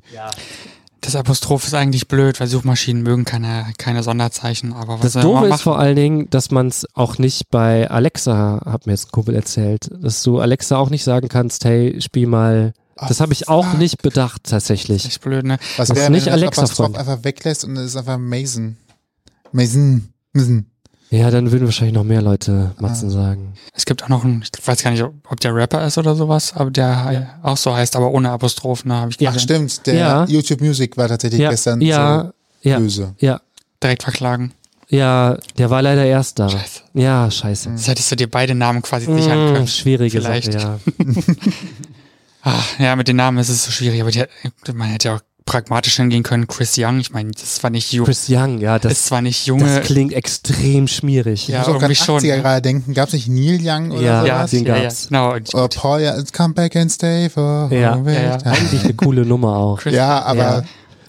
Das 1.00 1.16
Apostroph 1.16 1.66
ist 1.66 1.74
eigentlich 1.74 2.08
blöd, 2.08 2.40
weil 2.40 2.46
Suchmaschinen 2.48 3.02
mögen 3.02 3.24
keine, 3.24 3.66
keine 3.78 4.02
Sonderzeichen. 4.02 4.72
Aber 4.72 5.02
was 5.02 5.12
Das 5.12 5.22
Doofe 5.22 5.46
ist 5.46 5.62
vor 5.62 5.78
allen 5.78 5.96
Dingen, 5.96 6.30
dass 6.30 6.50
man 6.50 6.66
es 6.68 6.86
auch 6.94 7.18
nicht 7.18 7.50
bei 7.50 7.88
Alexa, 7.90 8.60
hat 8.64 8.86
mir 8.86 8.92
jetzt 8.92 9.08
ein 9.08 9.12
Kumpel 9.12 9.34
erzählt, 9.34 9.88
dass 10.00 10.22
du 10.22 10.40
Alexa 10.40 10.76
auch 10.76 10.90
nicht 10.90 11.04
sagen 11.04 11.28
kannst, 11.28 11.64
hey, 11.64 12.00
spiel 12.00 12.26
mal. 12.26 12.72
Das 13.08 13.20
habe 13.20 13.32
ich 13.34 13.48
auch 13.48 13.66
fuck. 13.66 13.78
nicht 13.78 14.02
bedacht, 14.02 14.44
tatsächlich. 14.44 15.04
Echt 15.04 15.20
blöd, 15.20 15.44
ne? 15.44 15.58
Was 15.76 15.88
Das 15.88 15.96
wäre, 15.96 16.06
ist 16.06 16.10
nicht 16.12 16.26
wenn 16.26 16.32
du 16.32 16.40
das 16.40 16.42
Alexa, 16.42 16.60
Apostroph 16.62 16.86
Freund. 16.86 16.98
einfach 16.98 17.24
weglässt 17.24 17.64
und 17.64 17.76
es 17.76 17.86
ist 17.90 17.96
einfach 17.96 18.18
Mason. 18.18 18.76
Mason. 19.52 20.08
Mason. 20.32 20.66
Ja, 21.16 21.30
dann 21.30 21.50
würden 21.52 21.64
wahrscheinlich 21.64 21.94
noch 21.94 22.04
mehr 22.04 22.22
Leute 22.22 22.72
Ah. 22.76 22.82
Matzen 22.82 23.10
sagen. 23.10 23.54
Es 23.74 23.84
gibt 23.86 24.02
auch 24.04 24.08
noch 24.08 24.24
einen, 24.24 24.42
ich 24.42 24.66
weiß 24.66 24.82
gar 24.82 24.90
nicht, 24.90 25.02
ob 25.02 25.40
der 25.40 25.54
Rapper 25.54 25.86
ist 25.86 25.98
oder 25.98 26.14
sowas, 26.14 26.52
aber 26.54 26.70
der 26.70 27.38
auch 27.42 27.56
so 27.56 27.74
heißt, 27.74 27.96
aber 27.96 28.10
ohne 28.10 28.30
Apostroph, 28.30 28.84
ne, 28.84 28.94
habe 28.96 29.10
ich 29.10 29.20
Ja, 29.20 29.30
gesehen. 29.30 29.42
stimmt. 29.68 29.86
Der 29.86 29.94
Ja. 29.94 30.24
YouTube 30.26 30.60
Music 30.60 30.96
war 30.96 31.08
tatsächlich 31.08 31.40
Ja, 31.40 31.50
gestern 31.50 31.80
ja, 31.80 32.32
so 32.62 32.68
ja, 32.68 32.78
böse. 32.78 33.14
ja, 33.18 33.40
Direkt 33.82 34.02
verklagen. 34.02 34.52
ja, 34.88 35.36
der 35.58 35.70
war 35.70 35.82
leider 35.82 36.04
erst 36.04 36.38
da. 36.38 36.48
Scheiße. 36.48 36.80
Ja, 36.94 37.30
scheiße. 37.30 37.70
Das 37.72 37.88
hättest 37.88 38.10
du 38.12 38.16
dir 38.16 38.30
beide 38.30 38.54
Namen 38.54 38.82
quasi 38.82 39.06
sichern 39.06 39.44
Mm, 39.50 39.52
können. 39.52 39.66
schwierige 39.68 40.20
Vielleicht. 40.20 40.52
Sache, 40.52 40.80
Ach, 42.42 42.78
ja, 42.78 42.94
mit 42.94 43.08
den 43.08 43.16
Namen 43.16 43.38
ist 43.38 43.48
es 43.48 43.64
so 43.64 43.70
schwierig, 43.72 44.00
aber 44.00 44.10
die, 44.10 44.22
man 44.72 44.88
hätte 44.88 45.08
ja 45.08 45.16
auch 45.16 45.20
pragmatisch 45.46 45.96
hingehen 45.96 46.24
können. 46.24 46.46
Chris 46.48 46.74
Young, 46.76 46.98
ich 46.98 47.12
meine, 47.12 47.30
das 47.30 47.62
war 47.62 47.70
nicht 47.70 47.92
ja. 47.92 47.98
jung, 47.98 48.06
Chris 48.06 48.26
Young, 48.28 48.58
ja, 48.58 48.76
ist 48.76 48.84
das, 48.84 49.04
zwar 49.04 49.22
nicht 49.22 49.42
das 49.42 49.46
junge, 49.46 49.80
klingt 49.80 50.12
extrem 50.12 50.88
schmierig. 50.88 51.46
Ja, 51.48 51.62
ich 51.62 51.66
muss 51.68 51.68
auch 51.76 51.80
gerade 51.80 51.92
irgendwie 51.94 52.04
schon, 52.04 52.20
80er 52.20 52.36
ne? 52.36 52.42
gerade 52.42 52.62
denken. 52.62 52.94
Gab 52.94 53.08
es 53.08 53.14
nicht 53.14 53.28
Neil 53.28 53.60
Young 53.62 53.92
oder 53.92 54.02
Ja, 54.02 54.24
ja, 54.26 54.36
sowas? 54.38 54.50
den 54.50 54.66
ja, 54.66 54.76
ja, 54.76 54.82
gab's. 54.82 55.08
genau. 55.08 55.32
Und 55.34 55.54
Oder 55.54 55.68
Paul, 55.68 56.00
ja, 56.00 56.16
come 56.36 56.52
back 56.54 56.76
and 56.76 56.90
stay 56.90 57.30
for 57.30 57.68
Ja, 57.70 57.96
ja, 57.96 58.10
ja. 58.12 58.36
Eigentlich 58.44 58.84
eine 58.84 58.94
coole 58.94 59.24
Nummer 59.24 59.56
auch. 59.56 59.78
Chris, 59.78 59.94
Ja, 59.94 60.22
aber 60.22 60.36
Ja. 60.36 60.64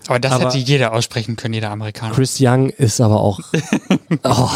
Aber 0.08 0.20
das 0.20 0.32
aber- 0.32 0.46
hätte 0.46 0.58
jeder 0.58 0.94
aussprechen 0.94 1.36
können, 1.36 1.54
jeder 1.54 1.72
Amerikaner. 1.72 2.14
Chris 2.14 2.38
Young 2.40 2.70
ist 2.70 3.02
aber 3.02 3.20
auch 3.20 3.40
oh, 4.24 4.50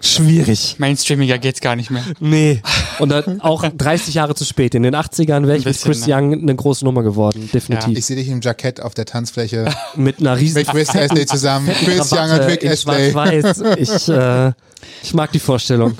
schwierig. 0.00 0.76
Mainstreamiger 0.78 1.38
geht's 1.38 1.60
gar 1.60 1.76
nicht 1.76 1.90
mehr. 1.90 2.04
Nee. 2.20 2.62
Und 2.98 3.10
dann 3.10 3.40
auch 3.40 3.64
30 3.76 4.14
Jahre 4.14 4.34
zu 4.34 4.44
spät. 4.44 4.74
In 4.74 4.82
den 4.82 4.94
80ern 4.94 5.46
wäre 5.46 5.56
ich 5.58 5.64
mit 5.64 5.80
Chris 5.80 6.06
ne? 6.06 6.14
Young 6.14 6.32
eine 6.32 6.54
große 6.54 6.84
Nummer 6.84 7.02
geworden. 7.02 7.48
Definitiv. 7.52 7.98
ich 7.98 8.06
sehe 8.06 8.16
dich 8.16 8.28
im 8.28 8.40
Jackett 8.40 8.80
auf 8.80 8.94
der 8.94 9.06
Tanzfläche 9.06 9.72
mit 9.96 10.20
einer 10.20 10.36
riesen 10.36 10.58
mit 10.58 10.68
Chris 10.68 10.88
Astley 10.90 11.26
zusammen. 11.26 11.70
Chris 11.84 12.12
Young 12.12 12.30
und 12.30 12.40
Rick 12.40 12.64
Astley. 12.64 13.10
Schwarz-Weiß. 13.12 13.62
Ich, 13.78 14.08
äh, 14.08 14.52
ich 15.02 15.14
mag 15.14 15.32
die 15.32 15.38
Vorstellung. 15.38 15.96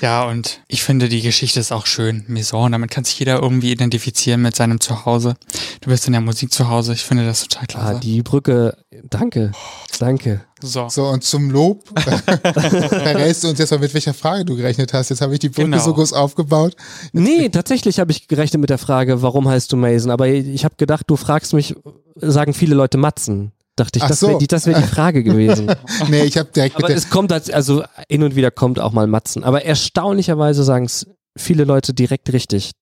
Ja, 0.00 0.24
und 0.28 0.60
ich 0.68 0.82
finde, 0.82 1.08
die 1.08 1.20
Geschichte 1.20 1.60
ist 1.60 1.72
auch 1.72 1.86
schön. 1.86 2.24
Maison, 2.26 2.72
damit 2.72 2.90
kann 2.90 3.04
sich 3.04 3.18
jeder 3.18 3.40
irgendwie 3.42 3.70
identifizieren 3.72 4.40
mit 4.42 4.56
seinem 4.56 4.80
Zuhause. 4.80 5.34
Du 5.82 5.90
bist 5.90 6.06
in 6.06 6.12
der 6.12 6.22
Musik 6.22 6.52
zu 6.52 6.68
Hause. 6.68 6.92
Ich 6.94 7.02
finde 7.02 7.26
das 7.26 7.42
total 7.46 7.62
Ah, 7.62 7.66
klasse. 7.66 8.00
die 8.00 8.22
Brücke, 8.22 8.76
danke. 9.10 9.52
Danke. 9.98 10.40
so. 10.62 10.88
So, 10.88 11.06
und 11.08 11.22
zum 11.24 11.50
Lob 11.50 11.84
verrätst 12.44 13.44
du 13.44 13.48
uns 13.48 13.58
jetzt 13.58 13.70
mal, 13.70 13.78
mit 13.80 13.92
welcher 13.94 14.14
Frage 14.14 14.44
du 14.44 14.56
gerechnet 14.56 14.92
hast. 14.92 15.10
Jetzt 15.10 15.20
habe 15.20 15.34
ich 15.34 15.38
die 15.40 15.48
Brücke 15.48 15.70
Genau. 15.70 15.82
so 15.82 15.92
groß 15.94 16.12
aufgebaut. 16.12 16.74
Nee, 17.12 17.48
tatsächlich 17.50 17.98
habe 18.00 18.10
ich 18.12 18.28
gerechnet 18.28 18.60
mit 18.60 18.70
der 18.70 18.78
Frage, 18.78 19.22
warum 19.22 19.48
heißt 19.48 19.70
du 19.72 19.76
Mason? 19.76 20.10
Aber 20.10 20.28
ich 20.28 20.64
habe 20.64 20.74
gedacht, 20.76 21.04
du 21.08 21.16
fragst 21.16 21.52
mich, 21.52 21.74
sagen 22.16 22.54
viele 22.54 22.74
Leute 22.74 22.98
Matzen. 22.98 23.52
Dachte 23.80 23.98
ich, 23.98 24.02
Ach 24.04 24.08
das 24.08 24.20
so. 24.20 24.28
wäre 24.28 24.38
die, 24.38 24.46
das 24.46 24.66
wär 24.66 24.78
die 24.78 24.86
Frage 24.86 25.22
gewesen. 25.24 25.74
Nee, 26.10 26.24
ich 26.24 26.36
habe 26.36 26.50
direkt 26.54 26.76
Aber 26.76 26.90
es 26.90 27.08
kommt, 27.08 27.32
als- 27.32 27.48
also 27.48 27.82
hin 28.08 28.22
und 28.22 28.36
wieder 28.36 28.50
kommt 28.50 28.78
auch 28.78 28.92
mal 28.92 29.06
Matzen. 29.06 29.42
Aber 29.42 29.64
erstaunlicherweise 29.64 30.64
sagen 30.64 30.84
es 30.84 31.06
viele 31.36 31.64
Leute 31.64 31.94
direkt 31.94 32.30
richtig. 32.32 32.72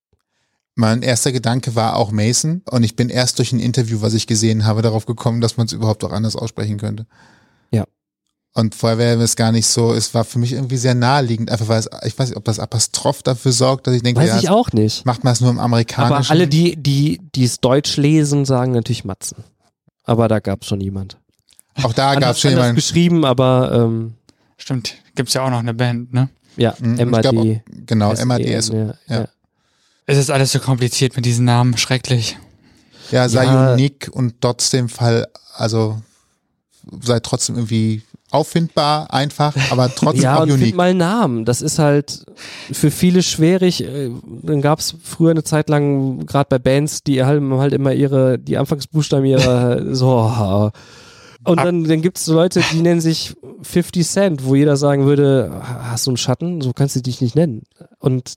mein 0.74 1.03
erster 1.03 1.30
Gedanke 1.30 1.76
war 1.76 1.94
auch 1.96 2.11
Mason 2.11 2.62
und 2.70 2.82
ich 2.82 2.96
bin 2.96 3.11
erst 3.11 3.38
durch 3.38 3.53
ein 3.53 3.61
Interview, 3.61 4.01
was 4.01 4.12
ich 4.14 4.26
gesehen 4.26 4.64
habe, 4.66 4.82
darauf 4.82 5.07
gekommen, 5.07 5.40
dass 5.40 5.57
man 5.57 5.66
es 5.66 5.72
überhaupt 5.72 6.03
auch 6.05 6.12
anders 6.12 6.34
aussprechen 6.36 6.78
könnte. 6.78 7.07
Ja. 7.70 7.84
Und 8.55 8.74
vorher 8.74 8.99
wäre 8.99 9.22
es 9.22 9.36
gar 9.36 9.53
nicht 9.53 9.66
so, 9.68 9.92
es 9.92 10.14
war 10.14 10.24
für 10.24 10.38
mich 10.40 10.53
irgendwie 10.55 10.78
sehr 10.78 10.94
naheliegend, 10.96 11.51
einfach 11.53 11.68
weil 11.68 11.78
es, 11.78 11.88
ich 12.07 12.18
weiß 12.18 12.28
nicht, 12.30 12.36
ob 12.36 12.44
das 12.44 12.59
Apostroph 12.59 13.22
dafür 13.22 13.53
sorgt, 13.53 13.86
dass 13.86 13.94
ich 13.94 14.03
denke, 14.03 14.20
Weiß 14.20 14.30
ja, 14.30 14.38
ich 14.38 14.49
auch 14.51 14.72
nicht. 14.72 15.05
macht 15.07 15.22
man 15.22 15.32
es 15.32 15.40
nur 15.40 15.51
im 15.51 15.61
amerikanischen. 15.61 16.14
Aber 16.16 16.30
alle, 16.30 16.49
die, 16.49 16.74
die, 16.76 17.20
die 17.36 17.44
es 17.44 17.61
Deutsch 17.61 17.96
lesen, 17.96 18.44
sagen 18.44 18.72
natürlich 18.72 19.05
Matzen. 19.05 19.44
Aber 20.09 20.26
da 20.28 20.38
gab 20.40 20.62
es 20.62 20.68
schon 20.68 20.80
jemand. 20.80 21.16
auch 21.82 21.92
da 21.92 22.14
gab 22.16 22.32
es 22.32 22.40
schon 22.40 22.52
jemanden. 22.52 22.76
geschrieben, 22.76 23.24
aber 23.24 23.70
ähm, 23.72 24.14
Stimmt. 24.56 24.94
Gibt's 25.14 25.34
ja 25.34 25.42
auch 25.44 25.50
noch 25.50 25.59
eine 25.61 25.74
Band, 25.74 26.12
ne? 26.12 26.28
ja, 26.56 26.74
Mhm, 26.80 27.11
MAD. 27.11 27.22
glaub 27.22 27.34
Genau, 27.86 28.12
MADS. 28.24 28.68
Ja, 28.68 28.86
ja. 28.86 28.94
ja. 29.09 29.28
Es 30.06 30.16
ist 30.18 30.30
alles 30.30 30.50
so 30.52 30.59
kompliziert 30.59 31.14
mit 31.16 31.24
diesen 31.26 31.44
Namen. 31.44 31.76
Schrecklich. 31.76 32.36
Ja, 33.11 33.28
sei 33.28 33.44
Ja. 33.44 33.72
unique 33.74 34.09
und 34.12 34.40
trotzdem 34.40 34.88
Fall, 34.88 35.26
also 35.54 36.00
sei 37.02 37.20
trotzdem 37.20 37.56
irgendwie 37.56 38.02
auffindbar, 38.30 39.12
einfach, 39.12 39.54
aber 39.70 39.94
trotzdem 39.94 40.22
Ja, 40.22 40.36
auch 40.38 40.42
und 40.42 40.50
unique. 40.52 40.66
find 40.66 40.76
mal 40.76 40.94
Namen. 40.94 41.44
Das 41.44 41.62
ist 41.62 41.78
halt 41.78 42.24
für 42.72 42.90
viele 42.90 43.22
schwierig. 43.22 43.82
Äh, 43.84 44.10
Dann 44.42 44.60
gab 44.60 44.80
es 44.80 44.94
früher 45.02 45.30
eine 45.30 45.44
Zeit 45.44 45.68
lang, 45.68 46.26
gerade 46.26 46.48
bei 46.50 46.58
Bands, 46.58 47.02
die 47.02 47.24
halt, 47.24 47.42
halt 47.42 47.72
immer 47.72 47.92
ihre, 47.92 48.38
die 48.38 48.58
Anfangsbuchstaben 48.58 49.24
ihrer 49.24 49.94
so. 49.94 50.70
Und 51.44 51.56
dann, 51.58 51.84
dann 51.84 52.02
gibt 52.02 52.18
es 52.18 52.24
so 52.26 52.34
Leute, 52.34 52.60
die 52.72 52.82
nennen 52.82 53.00
sich 53.00 53.34
50 53.62 54.06
Cent, 54.06 54.44
wo 54.44 54.54
jeder 54.54 54.76
sagen 54.76 55.06
würde, 55.06 55.50
hast 55.62 56.06
du 56.06 56.10
einen 56.10 56.16
Schatten? 56.18 56.60
So 56.60 56.72
kannst 56.72 56.96
du 56.96 57.00
dich 57.00 57.20
nicht 57.22 57.36
nennen. 57.36 57.62
Und 58.00 58.36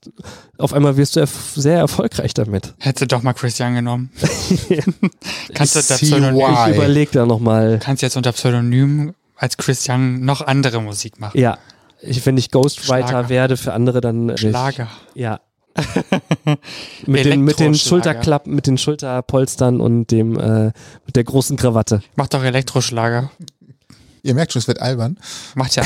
auf 0.56 0.72
einmal 0.72 0.96
wirst 0.96 1.16
du 1.16 1.20
erf 1.20 1.52
sehr 1.54 1.78
erfolgreich 1.78 2.32
damit. 2.32 2.74
Hättest 2.78 3.02
du 3.02 3.06
doch 3.08 3.22
mal 3.22 3.32
Chris 3.34 3.60
Young 3.60 3.74
genommen. 3.74 4.10
kannst, 5.54 5.74
du 5.74 5.80
unter. 5.80 5.96
Pseudonym? 5.96 6.46
Ich 6.68 6.74
überleg 6.74 7.12
da 7.12 7.26
nochmal. 7.26 7.78
kannst 7.82 8.02
jetzt 8.02 8.16
unter 8.16 8.32
Pseudonym 8.32 9.12
als 9.42 9.56
Chris 9.56 9.88
Young 9.88 10.24
noch 10.24 10.40
andere 10.40 10.80
Musik 10.80 11.18
machen. 11.20 11.38
Ja, 11.38 11.58
ich, 12.00 12.24
wenn 12.26 12.36
ich 12.36 12.50
Ghostwriter 12.50 13.08
Schlager. 13.08 13.28
werde 13.28 13.56
für 13.56 13.72
andere, 13.72 14.00
dann. 14.00 14.36
Schlager. 14.36 14.88
Ja. 15.14 15.40
mit, 17.06 17.24
den, 17.24 17.40
mit 17.42 17.58
den. 17.58 17.74
Schulterklappen, 17.74 18.54
mit 18.54 18.66
den 18.66 18.76
Schulterpolstern 18.76 19.80
und 19.80 20.10
dem 20.10 20.38
äh, 20.38 20.66
mit 21.06 21.16
der 21.16 21.24
großen 21.24 21.56
Krawatte. 21.56 22.02
Mach 22.14 22.28
doch 22.28 22.44
Elektroschlager. 22.44 23.30
Ihr 24.24 24.34
merkt 24.34 24.52
schon, 24.52 24.60
es 24.60 24.68
wird 24.68 24.80
albern. 24.80 25.18
Macht 25.56 25.74
ja, 25.74 25.82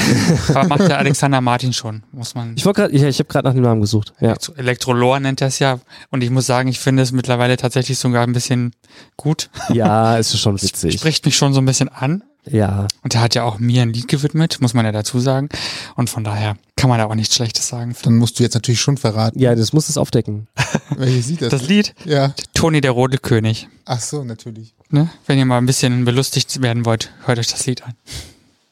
macht 0.69 0.89
ja 0.89 0.97
Alexander 0.99 1.41
Martin 1.41 1.73
schon, 1.73 2.03
muss 2.13 2.35
man. 2.35 2.55
Ich 2.57 2.67
wollte 2.67 2.83
gerade, 2.83 2.95
ich, 2.95 3.03
ich 3.03 3.19
habe 3.19 3.29
gerade 3.29 3.49
nach 3.49 3.55
dem 3.55 3.63
Namen 3.63 3.81
gesucht. 3.81 4.13
Ja. 4.21 4.35
Elektrolor 4.57 5.21
nennt 5.21 5.41
er 5.41 5.49
es 5.49 5.59
ja. 5.59 5.79
Und 6.11 6.23
ich 6.23 6.29
muss 6.29 6.45
sagen, 6.45 6.69
ich 6.69 6.79
finde 6.79 7.03
es 7.03 7.13
mittlerweile 7.13 7.57
tatsächlich 7.57 7.99
sogar 7.99 8.27
ein 8.27 8.35
bisschen 8.35 8.75
gut. 9.17 9.49
ja, 9.73 10.19
ist 10.19 10.39
schon 10.39 10.61
witzig. 10.63 10.95
Spricht 10.95 11.25
mich 11.25 11.37
schon 11.37 11.55
so 11.55 11.63
ein 11.63 11.65
bisschen 11.65 11.89
an. 11.89 12.25
Ja. 12.51 12.87
Und 13.03 13.15
er 13.15 13.21
hat 13.21 13.35
ja 13.35 13.43
auch 13.45 13.59
mir 13.59 13.83
ein 13.83 13.93
Lied 13.93 14.09
gewidmet, 14.09 14.61
muss 14.61 14.75
man 14.75 14.85
ja 14.85 14.93
dazu 14.93 15.19
sagen. 15.21 15.49
Und 15.97 16.11
von 16.11 16.25
daher 16.25 16.57
kann 16.77 16.89
man 16.91 16.99
da 16.99 17.07
auch 17.07 17.15
nichts 17.15 17.35
Schlechtes 17.35 17.69
sagen. 17.69 17.95
Dann 18.03 18.17
musst 18.17 18.39
du 18.39 18.43
jetzt 18.43 18.55
natürlich 18.55 18.81
schon 18.81 18.97
verraten, 18.97 19.39
Ja, 19.39 19.55
das 19.55 19.73
muss 19.73 19.89
es 19.89 19.97
aufdecken. 19.99 20.47
welches 20.97 21.29
Lied 21.29 21.43
das, 21.43 21.51
Das 21.51 21.69
Lied, 21.69 21.95
Ja. 22.05 22.35
Toni 22.55 22.81
der 22.81 22.93
Rote 22.93 23.19
König. 23.19 23.69
Ach 23.85 24.01
so, 24.01 24.25
natürlich. 24.25 24.75
Ne? 24.91 25.11
Wenn 25.27 25.39
ihr 25.39 25.45
mal 25.47 25.59
ein 25.59 25.67
bisschen 25.67 26.05
belustigt 26.05 26.63
werden 26.63 26.85
wollt, 26.85 27.11
hört 27.25 27.39
euch 27.39 27.49
das 27.49 27.67
Lied 27.67 27.83
an. 27.85 27.95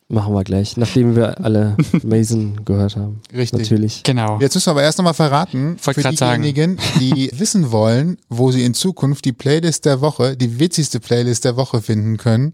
Machen 0.08 0.34
wir 0.34 0.44
gleich, 0.44 0.76
nachdem 0.76 1.16
wir 1.16 1.42
alle 1.42 1.78
Mason 2.02 2.62
gehört 2.66 2.94
haben. 2.96 3.20
Richtig. 3.34 3.60
Natürlich. 3.60 4.02
Genau. 4.02 4.38
Jetzt 4.38 4.54
müssen 4.54 4.66
wir 4.66 4.72
aber 4.72 4.82
erst 4.82 4.98
nochmal 4.98 5.14
verraten, 5.14 5.78
Wollte 5.82 6.02
für 6.02 6.14
sagen. 6.14 6.42
diejenigen, 6.42 6.78
die 7.00 7.30
wissen 7.38 7.72
wollen, 7.72 8.18
wo 8.28 8.52
sie 8.52 8.66
in 8.66 8.74
Zukunft 8.74 9.24
die 9.24 9.32
Playlist 9.32 9.86
der 9.86 10.02
Woche, 10.02 10.36
die 10.36 10.60
witzigste 10.60 11.00
Playlist 11.00 11.46
der 11.46 11.56
Woche 11.56 11.80
finden 11.80 12.18
können. 12.18 12.52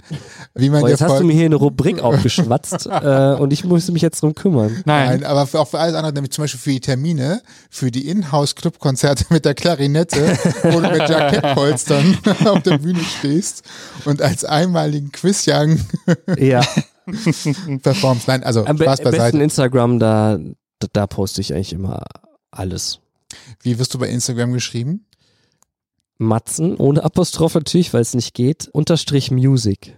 Wie 0.54 0.70
man 0.70 0.82
Boah, 0.82 0.90
jetzt 0.90 1.02
hast 1.02 1.18
du 1.18 1.24
mir 1.24 1.32
hier 1.32 1.46
eine 1.46 1.56
Rubrik 1.56 1.98
aufgeschwatzt 2.02 2.86
äh, 2.86 3.34
und 3.34 3.52
ich 3.52 3.64
musste 3.64 3.90
mich 3.90 4.02
jetzt 4.02 4.22
drum 4.22 4.36
kümmern. 4.36 4.82
Nein. 4.84 5.08
Nein, 5.08 5.24
aber 5.24 5.48
für, 5.48 5.58
auch 5.58 5.68
für 5.68 5.80
alles 5.80 5.96
andere, 5.96 6.12
nämlich 6.12 6.30
zum 6.30 6.44
Beispiel 6.44 6.60
für 6.60 6.70
die 6.70 6.80
Termine, 6.80 7.42
für 7.68 7.90
die 7.90 8.06
Inhouse-Clubkonzerte 8.08 9.24
mit 9.30 9.44
der 9.44 9.54
Klarinette, 9.54 10.38
wo 10.62 10.80
du 10.80 10.88
mit 10.88 11.08
Jackettpolstern 11.08 12.16
auf 12.44 12.62
der 12.62 12.78
Bühne 12.78 13.00
stehst 13.18 13.64
und 14.04 14.22
als 14.22 14.44
einmaligen 14.44 15.10
Quiz-Young 15.10 15.80
Ja, 16.38 16.62
performst. 17.82 18.28
Nein, 18.28 18.42
also 18.42 18.64
am, 18.64 18.76
Spaß 18.76 19.00
am 19.00 19.04
besten 19.04 19.04
beiseite. 19.04 19.42
Instagram, 19.42 19.98
da, 19.98 20.38
da, 20.78 20.86
da 20.92 21.06
poste 21.06 21.40
ich 21.40 21.54
eigentlich 21.54 21.72
immer 21.72 22.02
alles. 22.50 23.00
Wie 23.62 23.78
wirst 23.78 23.94
du 23.94 23.98
bei 23.98 24.08
Instagram 24.08 24.52
geschrieben? 24.52 25.06
Matzen, 26.18 26.76
ohne 26.76 27.02
Apostroph 27.02 27.54
natürlich, 27.54 27.94
weil 27.94 28.02
es 28.02 28.14
nicht 28.14 28.34
geht, 28.34 28.68
unterstrich 28.72 29.30
Music. 29.30 29.96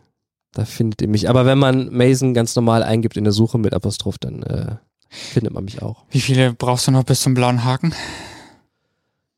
Da 0.53 0.65
findet 0.65 1.03
ihr 1.03 1.09
mich. 1.09 1.29
Aber 1.29 1.47
wenn 1.47 1.59
man 1.59 1.93
Mason 1.93 2.35
ganz 2.35 2.55
normal 2.55 2.83
eingibt 2.83 3.17
in 3.17 3.25
der 3.25 3.33
Suche 3.33 3.59
mit 3.59 3.73
Apostroph, 3.73 4.19
dann 4.19 4.43
äh, 4.43 4.77
findet 5.09 5.53
man 5.53 5.65
mich 5.65 5.83
auch. 5.83 6.05
Wie 6.11 6.21
viele 6.21 6.53
brauchst 6.53 6.87
du 6.87 6.91
noch 6.93 7.05
bis 7.05 7.23
zum 7.23 7.35
blauen 7.35 7.65
Haken? 7.65 7.95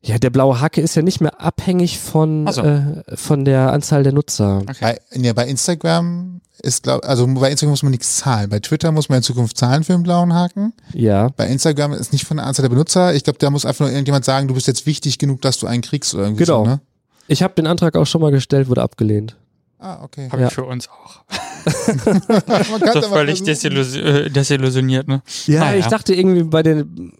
Ja, 0.07 0.19
der 0.19 0.29
blaue 0.29 0.61
Hake 0.61 0.81
ist 0.81 0.93
ja 0.95 1.01
nicht 1.01 1.19
mehr 1.19 1.41
abhängig 1.41 1.97
von, 1.97 2.45
so. 2.51 2.61
äh, 2.61 3.01
von 3.15 3.43
der 3.43 3.73
Anzahl 3.73 4.03
der 4.03 4.13
Nutzer. 4.13 4.59
Okay. 4.69 4.75
Bei, 4.79 4.99
ja, 5.19 5.33
bei 5.33 5.47
Instagram 5.47 6.41
ist, 6.61 6.83
glaub, 6.83 7.03
also 7.03 7.25
bei 7.25 7.49
Instagram 7.49 7.71
muss 7.71 7.81
man 7.81 7.89
nichts 7.89 8.17
zahlen. 8.17 8.49
Bei 8.51 8.59
Twitter 8.59 8.91
muss 8.91 9.09
man 9.09 9.17
in 9.17 9.23
Zukunft 9.23 9.57
zahlen 9.57 9.83
für 9.83 9.93
einen 9.95 10.03
blauen 10.03 10.33
Haken. 10.33 10.73
Ja. 10.93 11.29
Bei 11.29 11.47
Instagram 11.47 11.93
ist 11.93 12.13
nicht 12.13 12.25
von 12.25 12.37
der 12.37 12.45
Anzahl 12.45 12.61
der 12.63 12.69
Benutzer. 12.69 13.15
Ich 13.15 13.23
glaube, 13.23 13.39
da 13.39 13.49
muss 13.49 13.65
einfach 13.65 13.81
nur 13.85 13.89
irgendjemand 13.91 14.25
sagen, 14.25 14.47
du 14.47 14.53
bist 14.53 14.67
jetzt 14.67 14.85
wichtig 14.85 15.17
genug, 15.17 15.41
dass 15.41 15.57
du 15.57 15.65
einen 15.65 15.81
kriegst 15.81 16.13
oder 16.13 16.25
irgendwie 16.25 16.43
Genau. 16.45 16.63
so, 16.65 16.69
ne? 16.69 16.81
Ich 17.27 17.41
habe 17.41 17.55
den 17.55 17.65
Antrag 17.65 17.95
auch 17.97 18.05
schon 18.05 18.21
mal 18.21 18.29
gestellt, 18.31 18.69
wurde 18.69 18.83
abgelehnt. 18.83 19.35
Ah, 19.79 20.03
okay. 20.03 20.29
Habe 20.31 20.43
Ja. 20.43 20.47
ich 20.49 20.53
für 20.53 20.65
uns 20.65 20.87
auch. 20.87 21.23
Man 22.05 22.79
kann 22.79 22.93
So 23.01 23.09
völlig 23.09 23.41
äh, 23.47 24.29
desillusioniert, 24.29 25.07
ne? 25.07 25.21
Ja, 25.47 25.63
Ah, 25.63 25.75
ich 25.75 25.87
dachte 25.87 26.13
irgendwie 26.13 26.43
bei 26.43 26.61
den, 26.63 27.13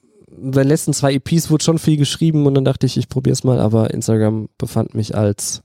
bei 0.51 0.61
den 0.63 0.69
letzten 0.69 0.93
zwei 0.93 1.13
EPs 1.13 1.49
wurde 1.49 1.63
schon 1.63 1.79
viel 1.79 1.97
geschrieben 1.97 2.45
und 2.45 2.53
dann 2.55 2.65
dachte 2.65 2.85
ich, 2.85 2.97
ich 2.97 3.09
probiere 3.09 3.33
es 3.33 3.43
mal, 3.43 3.59
aber 3.59 3.91
Instagram 3.93 4.47
befand 4.57 4.93
mich 4.93 5.15
als 5.15 5.61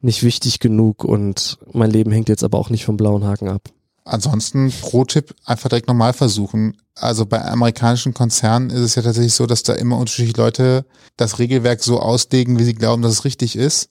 nicht 0.00 0.22
wichtig 0.22 0.60
genug 0.60 1.04
und 1.04 1.58
mein 1.72 1.90
Leben 1.90 2.12
hängt 2.12 2.28
jetzt 2.28 2.44
aber 2.44 2.58
auch 2.58 2.70
nicht 2.70 2.84
vom 2.84 2.96
blauen 2.96 3.24
Haken 3.24 3.48
ab. 3.48 3.62
Ansonsten 4.04 4.70
Pro-Tipp 4.82 5.34
einfach 5.46 5.70
direkt 5.70 5.88
nochmal 5.88 6.12
versuchen. 6.12 6.76
Also 6.94 7.24
bei 7.24 7.42
amerikanischen 7.42 8.12
Konzernen 8.12 8.68
ist 8.68 8.80
es 8.80 8.94
ja 8.96 9.02
tatsächlich 9.02 9.32
so, 9.32 9.46
dass 9.46 9.62
da 9.62 9.72
immer 9.72 9.96
unterschiedliche 9.96 10.36
Leute 10.36 10.84
das 11.16 11.38
Regelwerk 11.38 11.82
so 11.82 11.98
auslegen, 12.00 12.58
wie 12.58 12.64
sie 12.64 12.74
glauben, 12.74 13.00
dass 13.00 13.12
es 13.12 13.24
richtig 13.24 13.56
ist. 13.56 13.88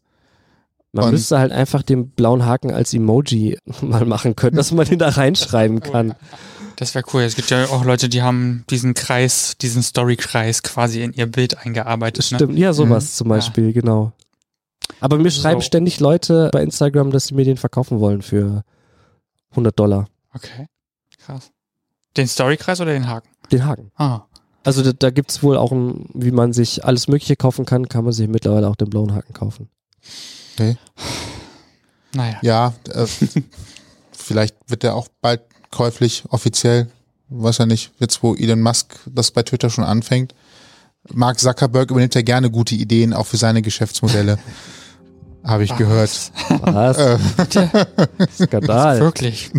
Man 0.92 1.06
Und- 1.06 1.12
müsste 1.14 1.40
halt 1.40 1.52
einfach 1.52 1.82
den 1.82 2.10
blauen 2.12 2.46
Haken 2.46 2.72
als 2.72 2.94
Emoji 2.94 3.58
mal 3.82 4.06
machen 4.06 4.36
können, 4.36 4.56
dass 4.56 4.72
man 4.72 4.86
den 4.86 5.00
da 5.00 5.10
reinschreiben 5.10 5.80
kann. 5.82 6.14
Das 6.84 6.96
wäre 6.96 7.06
cool. 7.14 7.22
Es 7.22 7.38
gibt 7.38 7.50
ja 7.50 7.64
auch 7.68 7.86
Leute, 7.86 8.10
die 8.10 8.24
haben 8.24 8.66
diesen 8.70 8.94
Kreis, 8.94 9.56
diesen 9.62 9.82
Story-Kreis 9.82 10.64
quasi 10.64 11.02
in 11.02 11.14
ihr 11.14 11.28
Bild 11.28 11.58
eingearbeitet. 11.58 12.30
Ne? 12.30 12.38
Stimmt, 12.38 12.60
ja, 12.60 12.74
sowas 12.74 13.16
zum 13.16 13.30
Beispiel, 13.30 13.72
genau. 13.72 14.12
Aber 15.00 15.18
mir 15.18 15.32
schreiben 15.32 15.62
So. 15.62 15.66
ständig 15.68 16.02
Leute 16.02 16.50
bei 16.52 16.62
Instagram, 16.62 17.12
dass 17.12 17.28
sie 17.28 17.36
mir 17.36 17.46
den 17.46 17.56
verkaufen 17.56 18.02
wollen 18.02 18.22
für 18.22 18.66
100 19.52 19.80
Dollar. 19.80 20.10
Okay. 20.34 20.68
Krass. 21.20 21.52
Den 22.18 22.28
Story-Kreis 22.28 22.82
oder 22.82 22.92
den 22.92 23.08
Haken? 23.08 23.30
Den 23.50 23.66
Haken. 23.66 23.92
Ah. 23.96 24.24
Also 24.66 24.84
da, 24.84 24.92
da 24.92 25.10
gibt 25.10 25.32
es 25.32 25.42
wohl 25.42 25.56
auch, 25.56 25.72
ein, 25.72 26.10
wie 26.14 26.32
man 26.32 26.52
sich 26.52 26.84
alles 26.84 27.08
Mögliche 27.08 27.38
kaufen 27.38 27.64
kann, 27.66 27.88
kann 27.88 28.04
man 28.04 28.12
sich 28.12 28.28
mittlerweile 28.28 28.68
auch 28.68 28.76
den 28.76 28.90
blauen 28.90 29.16
Haken 29.16 29.32
kaufen. 29.32 29.70
Naja. 32.14 32.40
Ja, 32.42 32.74
äh, 32.90 33.06
vielleicht 34.12 34.58
wird 34.68 34.84
der 34.84 34.98
auch 34.98 35.08
bald 35.22 35.44
käuflich, 35.74 36.24
offiziell. 36.30 36.88
Weiß 37.30 37.58
ja 37.58 37.66
nicht, 37.66 37.92
jetzt 38.00 38.22
wo 38.22 38.36
Elon 38.36 38.62
Musk 38.62 38.96
das 39.06 39.32
bei 39.32 39.44
Twitter 39.44 39.70
schon 39.70 39.84
anfängt. 39.84 40.34
Mark 41.12 41.40
Zuckerberg 41.40 41.92
übernimmt 41.92 42.16
ja 42.16 42.22
gerne 42.22 42.50
gute 42.50 42.76
Ideen, 42.76 43.14
auch 43.14 43.26
für 43.26 43.38
seine 43.38 43.62
Geschäftsmodelle. 43.62 44.38
Habe 45.44 45.66
ich 45.66 45.76
gehört. 45.76 46.32
Was? 46.62 46.98
Äh, 46.98 47.18
Skandal. 48.46 49.02
Wirklich. 49.02 49.52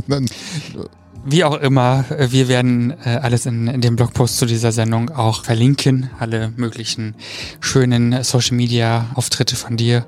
Wie 1.27 1.45
auch 1.45 1.59
immer, 1.59 2.05
äh, 2.11 2.31
wir 2.33 2.49
werden 2.49 2.95
äh, 3.05 3.19
alles 3.21 3.45
in, 3.45 3.67
in 3.67 3.83
dem 3.83 3.97
Blogpost 3.97 4.39
zu 4.39 4.47
dieser 4.47 4.73
Sendung 4.73 5.11
auch 5.11 5.45
verlinken. 5.45 6.09
Alle 6.19 6.53
möglichen 6.57 7.17
schönen 7.61 8.23
Social 8.25 8.57
Media 8.57 9.11
Auftritte 9.15 9.57
von 9.57 9.77
dir, 9.77 10.07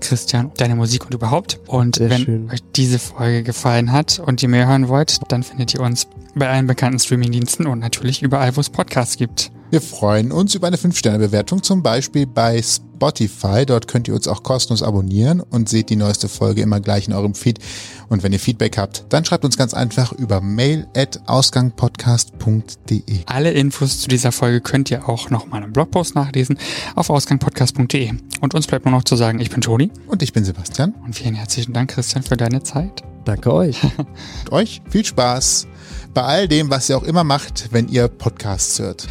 Christian, 0.00 0.50
deine 0.56 0.76
Musik 0.76 1.06
und 1.06 1.14
überhaupt. 1.14 1.60
Und 1.66 1.96
Sehr 1.96 2.10
wenn 2.10 2.24
schön. 2.24 2.50
euch 2.50 2.60
diese 2.76 2.98
Folge 2.98 3.42
gefallen 3.42 3.92
hat 3.92 4.18
und 4.18 4.42
ihr 4.42 4.48
mehr 4.48 4.66
hören 4.66 4.88
wollt, 4.88 5.18
dann 5.28 5.42
findet 5.42 5.74
ihr 5.74 5.80
uns 5.80 6.06
bei 6.34 6.48
allen 6.48 6.66
bekannten 6.66 6.98
Streamingdiensten 6.98 7.66
und 7.66 7.78
natürlich 7.80 8.22
überall, 8.22 8.56
wo 8.56 8.60
es 8.60 8.70
Podcasts 8.70 9.16
gibt. 9.16 9.50
Wir 9.70 9.80
freuen 9.80 10.32
uns 10.32 10.56
über 10.56 10.66
eine 10.66 10.76
5-Sterne-Bewertung, 10.76 11.62
zum 11.62 11.82
Beispiel 11.84 12.26
bei 12.26 12.60
Spotify. 12.60 13.64
Dort 13.64 13.86
könnt 13.86 14.08
ihr 14.08 14.14
uns 14.14 14.26
auch 14.26 14.42
kostenlos 14.42 14.82
abonnieren 14.82 15.40
und 15.40 15.68
seht 15.68 15.90
die 15.90 15.96
neueste 15.96 16.28
Folge 16.28 16.60
immer 16.60 16.80
gleich 16.80 17.06
in 17.06 17.14
eurem 17.14 17.34
Feed. 17.36 17.60
Und 18.08 18.24
wenn 18.24 18.32
ihr 18.32 18.40
Feedback 18.40 18.76
habt, 18.78 19.04
dann 19.10 19.24
schreibt 19.24 19.44
uns 19.44 19.56
ganz 19.56 19.72
einfach 19.72 20.10
über 20.10 20.40
mail 20.40 20.88
at 20.96 21.20
ausgangpodcast.de. 21.26 23.20
Alle 23.26 23.52
Infos 23.52 24.00
zu 24.00 24.08
dieser 24.08 24.32
Folge 24.32 24.60
könnt 24.60 24.90
ihr 24.90 25.08
auch 25.08 25.30
nochmal 25.30 25.62
im 25.62 25.72
Blogpost 25.72 26.16
nachlesen 26.16 26.58
auf 26.96 27.08
ausgangpodcast.de. 27.08 28.12
Und 28.40 28.54
uns 28.54 28.66
bleibt 28.66 28.86
nur 28.86 28.92
noch 28.94 29.04
zu 29.04 29.14
sagen, 29.14 29.38
ich 29.38 29.50
bin 29.50 29.60
Jody 29.60 29.92
Und 30.08 30.22
ich 30.24 30.32
bin 30.32 30.44
Sebastian. 30.44 30.94
und 31.04 31.14
vielen 31.14 31.36
herzlichen 31.36 31.72
Dank, 31.72 31.92
Christian, 31.92 32.24
für 32.24 32.36
deine 32.36 32.64
Zeit. 32.64 33.04
Danke 33.24 33.52
euch. 33.52 33.78
Und 33.84 34.08
euch 34.52 34.82
viel 34.90 35.04
Spaß 35.04 35.68
bei 36.14 36.22
all 36.22 36.48
dem, 36.48 36.70
was 36.70 36.88
ihr 36.88 36.96
auch 36.96 37.02
immer 37.04 37.22
macht, 37.22 37.68
wenn 37.70 37.86
ihr 37.88 38.08
Podcasts 38.08 38.78
hört. 38.80 39.06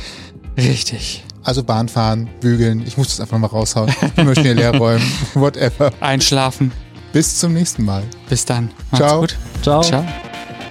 Richtig. 0.67 1.23
Also 1.43 1.63
Bahnfahren, 1.63 2.29
bügeln, 2.41 2.83
ich 2.85 2.97
muss 2.97 3.07
das 3.07 3.21
einfach 3.21 3.37
mal 3.37 3.47
raushauen, 3.47 3.93
immer 4.17 4.35
schnell 4.35 4.55
leer 4.55 4.75
räumen, 4.75 5.03
whatever. 5.33 5.91
Einschlafen. 5.99 6.71
Bis 7.13 7.39
zum 7.39 7.53
nächsten 7.53 7.85
Mal. 7.85 8.03
Bis 8.29 8.45
dann. 8.45 8.71
Macht's 8.91 9.07
Ciao. 9.07 9.19
gut. 9.21 9.37
Ciao. 9.63 9.81
Ciao. 9.81 10.05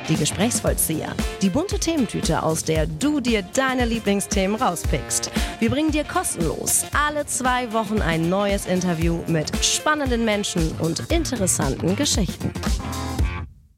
Die 0.09 0.17
Gesprächsvollzieher. 0.17 1.09
Die 1.43 1.51
bunte 1.51 1.79
Thementüte, 1.79 2.43
aus 2.43 2.65
der 2.65 2.87
du 2.87 3.21
dir 3.21 3.43
deine 3.43 3.85
Lieblingsthemen 3.85 4.57
rauspickst. 4.57 5.31
Wir 5.59 5.69
bringen 5.69 5.91
dir 5.91 6.05
kostenlos 6.05 6.85
alle 6.93 7.27
zwei 7.27 7.73
Wochen 7.73 8.01
ein 8.01 8.29
neues 8.29 8.65
Interview 8.67 9.19
mit 9.27 9.53
spannenden 9.65 10.25
Menschen 10.25 10.73
und 10.79 11.01
interessanten 11.11 11.95
Geschichten. 11.97 12.53